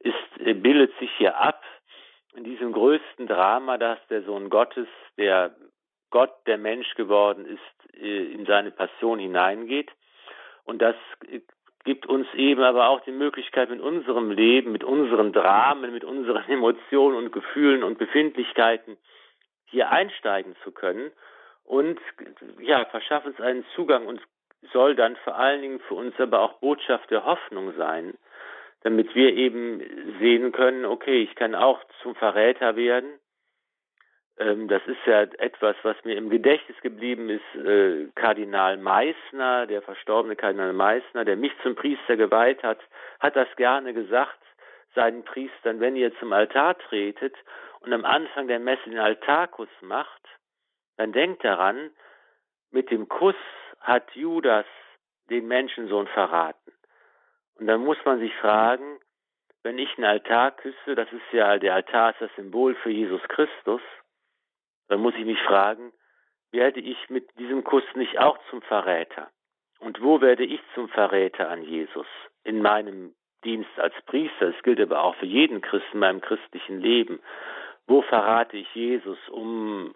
ist, 0.01 0.15
äh, 0.39 0.53
bildet 0.53 0.97
sich 0.99 1.11
hier 1.17 1.39
ab 1.41 1.65
in 2.35 2.45
diesem 2.45 2.73
größten 2.73 3.27
Drama, 3.27 3.79
dass 3.79 3.99
der 4.11 4.23
Sohn 4.23 4.51
Gottes, 4.51 4.87
der 5.17 5.55
Gott, 6.11 6.35
der 6.47 6.59
Mensch 6.59 6.95
geworden 6.95 7.47
ist, 7.47 7.97
äh, 7.99 8.33
in 8.33 8.45
seine 8.45 8.71
Passion 8.71 9.19
hineingeht. 9.19 9.91
Und 10.65 10.83
das 10.83 10.97
äh, 11.27 11.41
gibt 11.85 12.05
uns 12.05 12.27
eben 12.35 12.63
aber 12.63 12.89
auch 12.89 13.01
die 13.01 13.13
Möglichkeit, 13.13 13.71
mit 13.71 13.81
unserem 13.81 14.31
Leben, 14.31 14.73
mit 14.73 14.85
unseren 14.85 15.33
Dramen, 15.33 15.91
mit 15.91 16.05
unseren 16.05 16.45
Emotionen 16.51 17.17
und 17.17 17.33
Gefühlen 17.33 17.83
und 17.83 17.97
Befindlichkeiten 17.97 18.99
hier 19.65 19.91
einsteigen 19.91 20.55
zu 20.65 20.71
können 20.71 21.11
und 21.65 21.99
ja, 22.61 22.85
verschafft 22.87 23.27
uns 23.27 23.41
einen 23.41 23.65
Zugang 23.75 24.07
und 24.07 24.21
soll 24.73 24.95
dann 24.95 25.17
vor 25.17 25.37
allen 25.37 25.63
Dingen 25.63 25.81
für 25.81 25.95
uns 25.95 26.19
aber 26.19 26.41
auch 26.41 26.55
Botschaft 26.55 27.11
der 27.11 27.25
Hoffnung 27.25 27.73
sein, 27.77 28.15
damit 28.83 29.15
wir 29.15 29.33
eben 29.35 29.81
sehen 30.21 30.53
können, 30.53 30.85
okay, 30.85 31.23
ich 31.23 31.35
kann 31.35 31.55
auch 31.55 31.83
zum 32.03 32.15
Verräter 32.15 32.77
werden. 32.77 33.19
Ähm, 34.39 34.69
das 34.69 34.83
ist 34.87 35.05
ja 35.07 35.23
etwas, 35.23 35.77
was 35.83 35.97
mir 36.05 36.17
im 36.17 36.29
Gedächtnis 36.29 36.79
geblieben 36.83 37.31
ist. 37.31 37.55
Äh, 37.55 38.09
Kardinal 38.15 38.77
Meissner, 38.77 39.67
der 39.67 39.83
verstorbene 39.83 40.37
Kardinal 40.37 40.73
Meissner, 40.73 41.25
der 41.25 41.37
mich 41.37 41.53
zum 41.63 41.75
Priester 41.75 42.17
geweiht 42.17 42.63
hat, 42.63 42.81
hat 43.21 43.37
das 43.37 43.49
gerne 43.57 43.95
gesagt 43.95 44.39
seinen 44.95 45.25
Priestern, 45.25 45.81
wenn 45.81 45.97
ihr 45.97 46.17
zum 46.19 46.33
Altar 46.33 46.79
tretet 46.79 47.35
und 47.81 47.93
am 47.93 48.05
Anfang 48.05 48.49
der 48.49 48.61
Messe 48.61 48.91
den 48.91 48.99
Altarkuss 48.99 49.69
macht, 49.81 50.23
dann 50.97 51.13
denkt 51.13 51.45
daran, 51.45 51.91
mit 52.71 52.91
dem 52.91 53.09
Kuss 53.09 53.37
hat 53.81 54.11
Judas 54.15 54.67
den 55.31 55.47
Menschensohn 55.47 56.07
verraten. 56.09 56.73
Und 57.57 57.67
dann 57.67 57.85
muss 57.85 57.99
man 58.05 58.19
sich 58.19 58.35
fragen, 58.37 58.99
wenn 59.63 59.79
ich 59.79 59.97
einen 59.97 60.05
Altar 60.05 60.51
küsse, 60.51 60.95
das 60.95 61.11
ist 61.13 61.33
ja, 61.33 61.59
der 61.59 61.75
Altar 61.75 62.11
ist 62.11 62.21
das 62.21 62.35
Symbol 62.37 62.75
für 62.77 62.91
Jesus 62.91 63.23
Christus, 63.29 63.81
dann 64.89 65.01
muss 65.01 65.15
ich 65.15 65.25
mich 65.25 65.41
fragen, 65.43 65.93
werde 66.53 66.81
ich 66.81 67.09
mit 67.09 67.37
diesem 67.39 67.65
Kuss 67.65 67.85
nicht 67.95 68.19
auch 68.19 68.39
zum 68.51 68.61
Verräter? 68.63 69.31
Und 69.81 70.01
wo 70.03 70.21
werde 70.21 70.45
ich 70.45 70.61
zum 70.75 70.89
Verräter 70.89 71.49
an 71.49 71.63
Jesus? 71.63 72.07
In 72.45 72.63
meinem 72.63 73.15
Dienst 73.45 73.79
als 73.79 73.95
Priester, 74.07 74.53
das 74.53 74.63
gilt 74.63 74.81
aber 74.81 75.03
auch 75.03 75.17
für 75.17 75.27
jeden 75.27 75.61
Christen 75.61 75.95
in 75.95 76.01
meinem 76.01 76.21
christlichen 76.21 76.81
Leben. 76.81 77.21
Wo 77.87 78.03
verrate 78.03 78.57
ich 78.57 78.75
Jesus, 78.75 79.19
um 79.29 79.95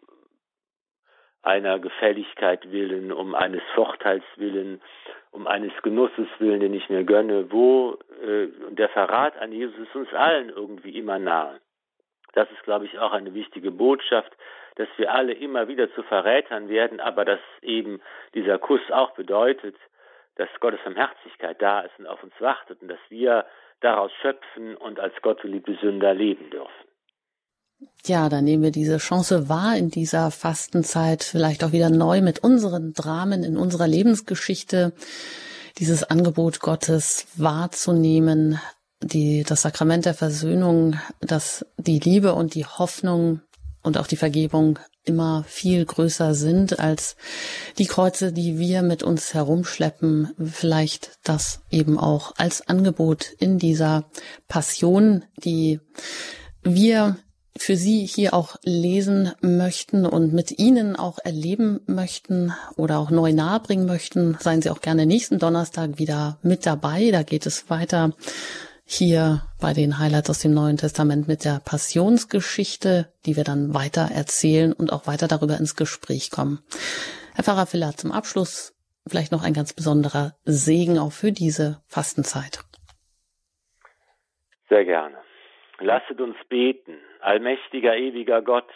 einer 1.49 1.79
Gefälligkeit 1.79 2.71
willen, 2.71 3.11
um 3.11 3.35
eines 3.35 3.63
Vorteils 3.75 4.25
willen, 4.37 4.83
um 5.31 5.47
eines 5.47 5.73
Genusses 5.83 6.29
willen, 6.39 6.61
den 6.61 6.75
ich 6.75 6.91
mir 6.91 7.05
gönne, 7.05 7.51
wo 7.51 7.99
äh, 8.23 8.49
der 8.71 8.91
Verrat 8.91 9.37
an 9.39 9.51
Jesus 9.51 9.79
ist 9.79 9.97
uns 9.97 10.13
allen 10.13 10.51
irgendwie 10.51 10.97
immer 10.99 11.19
nahe. 11.19 11.59
Das 12.35 12.51
ist, 12.51 12.63
glaube 12.65 12.85
ich, 12.85 12.99
auch 12.99 13.13
eine 13.13 13.33
wichtige 13.33 13.71
Botschaft, 13.71 14.31
dass 14.77 14.89
wir 14.99 15.13
alle 15.13 15.33
immer 15.33 15.67
wieder 15.69 15.93
zu 15.95 16.03
Verrätern 16.03 16.69
werden, 16.69 17.01
aber 17.01 17.25
dass 17.25 17.41
eben 17.63 18.01
dieser 18.35 18.59
Kuss 18.59 18.83
auch 18.91 19.13
bedeutet, 19.13 19.75
dass 20.37 20.49
Gottes 20.61 20.81
Barmherzigkeit 20.85 21.61
da 21.61 21.81
ist 21.81 21.99
und 21.99 22.07
auf 22.07 22.23
uns 22.23 22.35
wartet 22.41 22.83
und 22.83 22.89
dass 22.89 23.01
wir 23.09 23.47
daraus 23.81 24.13
schöpfen 24.21 24.77
und 24.77 25.01
als 25.01 25.15
gottgeliebte 25.23 25.75
Sünder 25.81 26.13
leben 26.13 26.51
dürfen. 26.51 26.89
Ja, 28.07 28.29
dann 28.29 28.45
nehmen 28.45 28.63
wir 28.63 28.71
diese 28.71 28.99
Chance 28.99 29.49
wahr, 29.49 29.77
in 29.77 29.91
dieser 29.91 30.31
Fastenzeit 30.31 31.23
vielleicht 31.25 31.63
auch 31.63 31.73
wieder 31.73 31.91
neu 31.91 32.23
mit 32.23 32.39
unseren 32.41 32.93
Dramen 32.93 33.45
in 33.45 33.57
unserer 33.57 33.87
Lebensgeschichte 33.87 34.93
dieses 35.79 36.05
Angebot 36.05 36.61
Gottes 36.61 37.27
wahrzunehmen, 37.37 38.59
die, 39.01 39.45
das 39.47 39.63
Sakrament 39.63 40.07
der 40.07 40.15
Versöhnung, 40.15 40.97
dass 41.21 41.65
die 41.77 41.99
Liebe 41.99 42.35
und 42.35 42.55
die 42.55 42.65
Hoffnung 42.65 43.43
und 43.83 43.97
auch 43.97 44.07
die 44.07 44.17
Vergebung 44.17 44.79
immer 45.05 45.45
viel 45.47 45.85
größer 45.85 46.35
sind 46.35 46.79
als 46.79 47.17
die 47.79 47.87
Kreuze, 47.87 48.33
die 48.33 48.59
wir 48.59 48.83
mit 48.83 49.03
uns 49.03 49.35
herumschleppen. 49.35 50.33
Vielleicht 50.45 51.19
das 51.25 51.61
eben 51.71 51.99
auch 51.99 52.35
als 52.37 52.69
Angebot 52.69 53.31
in 53.39 53.59
dieser 53.59 54.11
Passion, 54.49 55.25
die 55.45 55.81
wir 56.63 57.17
für 57.59 57.77
Sie 57.77 58.07
hier 58.07 58.35
auch 58.35 58.57
lesen 58.63 59.33
möchten 59.41 60.07
und 60.07 60.33
mit 60.33 60.59
Ihnen 60.59 60.97
auch 60.97 61.19
erleben 61.23 61.81
möchten 61.87 62.53
oder 62.77 62.99
auch 62.99 63.11
neu 63.11 63.33
nahebringen 63.33 63.87
möchten, 63.87 64.37
seien 64.41 64.63
Sie 64.63 64.71
auch 64.71 64.81
gerne 64.81 65.07
nächsten 65.07 65.39
Donnerstag 65.39 65.99
wieder 65.99 66.39
mit 66.43 66.67
dabei. 66.67 67.11
Da 67.11 67.23
geht 67.23 67.47
es 67.47 67.71
weiter 67.71 68.13
hier 68.85 69.43
bei 69.61 69.75
den 69.75 69.99
Highlights 69.99 70.31
aus 70.31 70.39
dem 70.39 70.55
Neuen 70.55 70.79
Testament 70.79 71.29
mit 71.29 71.45
der 71.45 71.61
Passionsgeschichte, 71.63 73.13
die 73.27 73.37
wir 73.37 73.45
dann 73.45 73.75
weiter 73.75 74.09
erzählen 74.15 74.73
und 74.73 74.93
auch 74.93 75.07
weiter 75.07 75.29
darüber 75.29 75.59
ins 75.59 75.77
Gespräch 75.77 76.31
kommen. 76.31 76.61
Herr 77.35 77.45
Pfarrer 77.45 77.67
Filler, 77.67 77.93
zum 77.97 78.13
Abschluss 78.13 78.75
vielleicht 79.07 79.33
noch 79.33 79.43
ein 79.43 79.53
ganz 79.53 79.73
besonderer 79.75 80.37
Segen 80.45 80.99
auch 80.99 81.13
für 81.13 81.33
diese 81.33 81.83
Fastenzeit. 81.87 82.61
Sehr 84.69 84.85
gerne. 84.85 85.17
Lasset 85.81 86.21
uns 86.21 86.37
beten, 86.49 86.99
allmächtiger, 87.21 87.97
ewiger 87.97 88.43
Gott. 88.43 88.71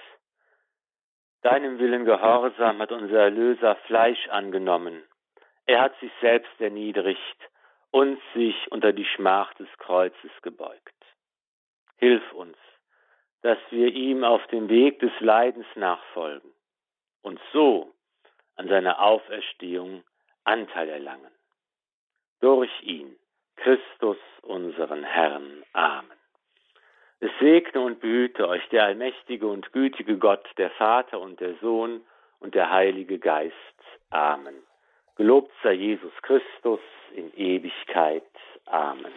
Deinem 1.42 1.78
Willen 1.78 2.04
gehorsam 2.04 2.78
hat 2.78 2.92
unser 2.92 3.20
Erlöser 3.20 3.76
Fleisch 3.86 4.28
angenommen. 4.28 5.02
Er 5.66 5.80
hat 5.80 5.98
sich 6.00 6.12
selbst 6.20 6.60
erniedrigt 6.60 7.50
und 7.90 8.20
sich 8.34 8.70
unter 8.70 8.92
die 8.92 9.04
Schmach 9.04 9.52
des 9.54 9.68
Kreuzes 9.78 10.30
gebeugt. 10.42 10.94
Hilf 11.98 12.32
uns, 12.32 12.56
dass 13.42 13.58
wir 13.70 13.88
ihm 13.88 14.24
auf 14.24 14.46
dem 14.48 14.68
Weg 14.68 15.00
des 15.00 15.12
Leidens 15.20 15.66
nachfolgen 15.74 16.52
und 17.22 17.40
so 17.52 17.92
an 18.56 18.68
seiner 18.68 19.00
Auferstehung 19.00 20.04
Anteil 20.44 20.88
erlangen. 20.88 21.32
Durch 22.40 22.70
ihn, 22.82 23.16
Christus 23.56 24.18
unseren 24.42 25.04
Herrn. 25.04 25.64
Amen. 25.72 26.21
Es 27.22 27.30
segne 27.38 27.80
und 27.80 28.00
behüte 28.00 28.48
euch 28.48 28.68
der 28.72 28.82
allmächtige 28.82 29.46
und 29.46 29.72
gütige 29.72 30.18
Gott, 30.18 30.44
der 30.58 30.70
Vater 30.70 31.20
und 31.20 31.38
der 31.38 31.54
Sohn 31.60 32.00
und 32.40 32.56
der 32.56 32.72
Heilige 32.72 33.20
Geist. 33.20 33.54
Amen. 34.10 34.56
Gelobt 35.14 35.52
sei 35.62 35.74
Jesus 35.74 36.12
Christus 36.22 36.80
in 37.14 37.32
Ewigkeit. 37.36 38.24
Amen. 38.66 39.12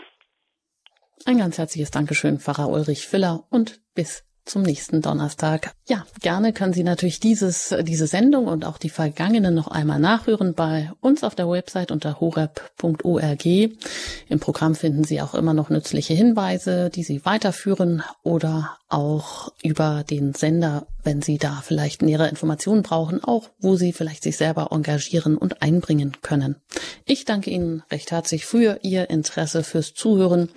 Ein 1.26 1.40
ganz 1.40 1.58
herzliches 1.58 1.90
Dankeschön, 1.90 2.38
Pfarrer 2.38 2.70
Ulrich 2.70 3.08
Filler, 3.08 3.44
und 3.50 3.82
bis 3.96 4.24
zum 4.46 4.62
nächsten 4.62 5.02
Donnerstag. 5.02 5.74
Ja, 5.88 6.06
gerne 6.22 6.54
können 6.54 6.74
Sie 6.74 6.84
natürlich 6.84 7.20
dieses, 7.20 7.76
diese 7.82 8.08
Sendung 8.08 8.48
und 8.48 8.64
auch 8.64 8.78
die 8.78 8.90
vergangenen 8.90 9.56
noch 9.56 9.68
einmal 9.68 10.00
nachhören 10.00 10.54
bei 10.54 10.92
uns 11.02 11.24
auf 11.24 11.36
der 11.36 11.50
Website 11.50 11.92
unter 11.92 12.20
horeb.org. 12.20 13.46
Im 13.46 14.40
Programm 14.40 14.76
finden 14.76 15.04
Sie 15.04 15.22
auch 15.22 15.34
immer 15.34 15.54
noch 15.54 15.70
nützliche 15.70 16.14
Hinweise, 16.14 16.90
die 16.90 17.04
Sie 17.04 17.26
weiterführen 17.26 18.04
oder 18.24 18.78
auch 18.88 19.52
über 19.64 20.04
den 20.08 20.34
Sender, 20.34 20.86
wenn 21.04 21.22
Sie 21.22 21.38
da 21.38 21.62
vielleicht 21.64 22.04
nähere 22.04 22.30
Informationen 22.30 22.84
brauchen, 22.84 23.24
auch 23.24 23.50
wo 23.60 23.76
Sie 23.76 23.94
vielleicht 23.94 24.24
sich 24.24 24.38
selber 24.38 24.70
engagieren 24.72 25.38
und 25.38 25.62
einbringen 25.64 26.18
können. 26.22 26.58
Ich 27.06 27.26
danke 27.26 27.50
Ihnen 27.50 27.84
recht 27.92 28.12
herzlich 28.12 28.46
für 28.46 28.80
Ihr 28.84 29.10
Interesse, 29.10 29.64
fürs 29.64 29.94
Zuhören 29.96 30.50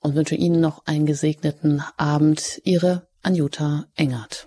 und 0.00 0.14
wünsche 0.14 0.36
Ihnen 0.36 0.60
noch 0.60 0.86
einen 0.86 1.04
gesegneten 1.06 1.82
Abend. 1.96 2.60
Ihre 2.64 3.06
Anjuta 3.26 3.88
Engert. 3.96 4.46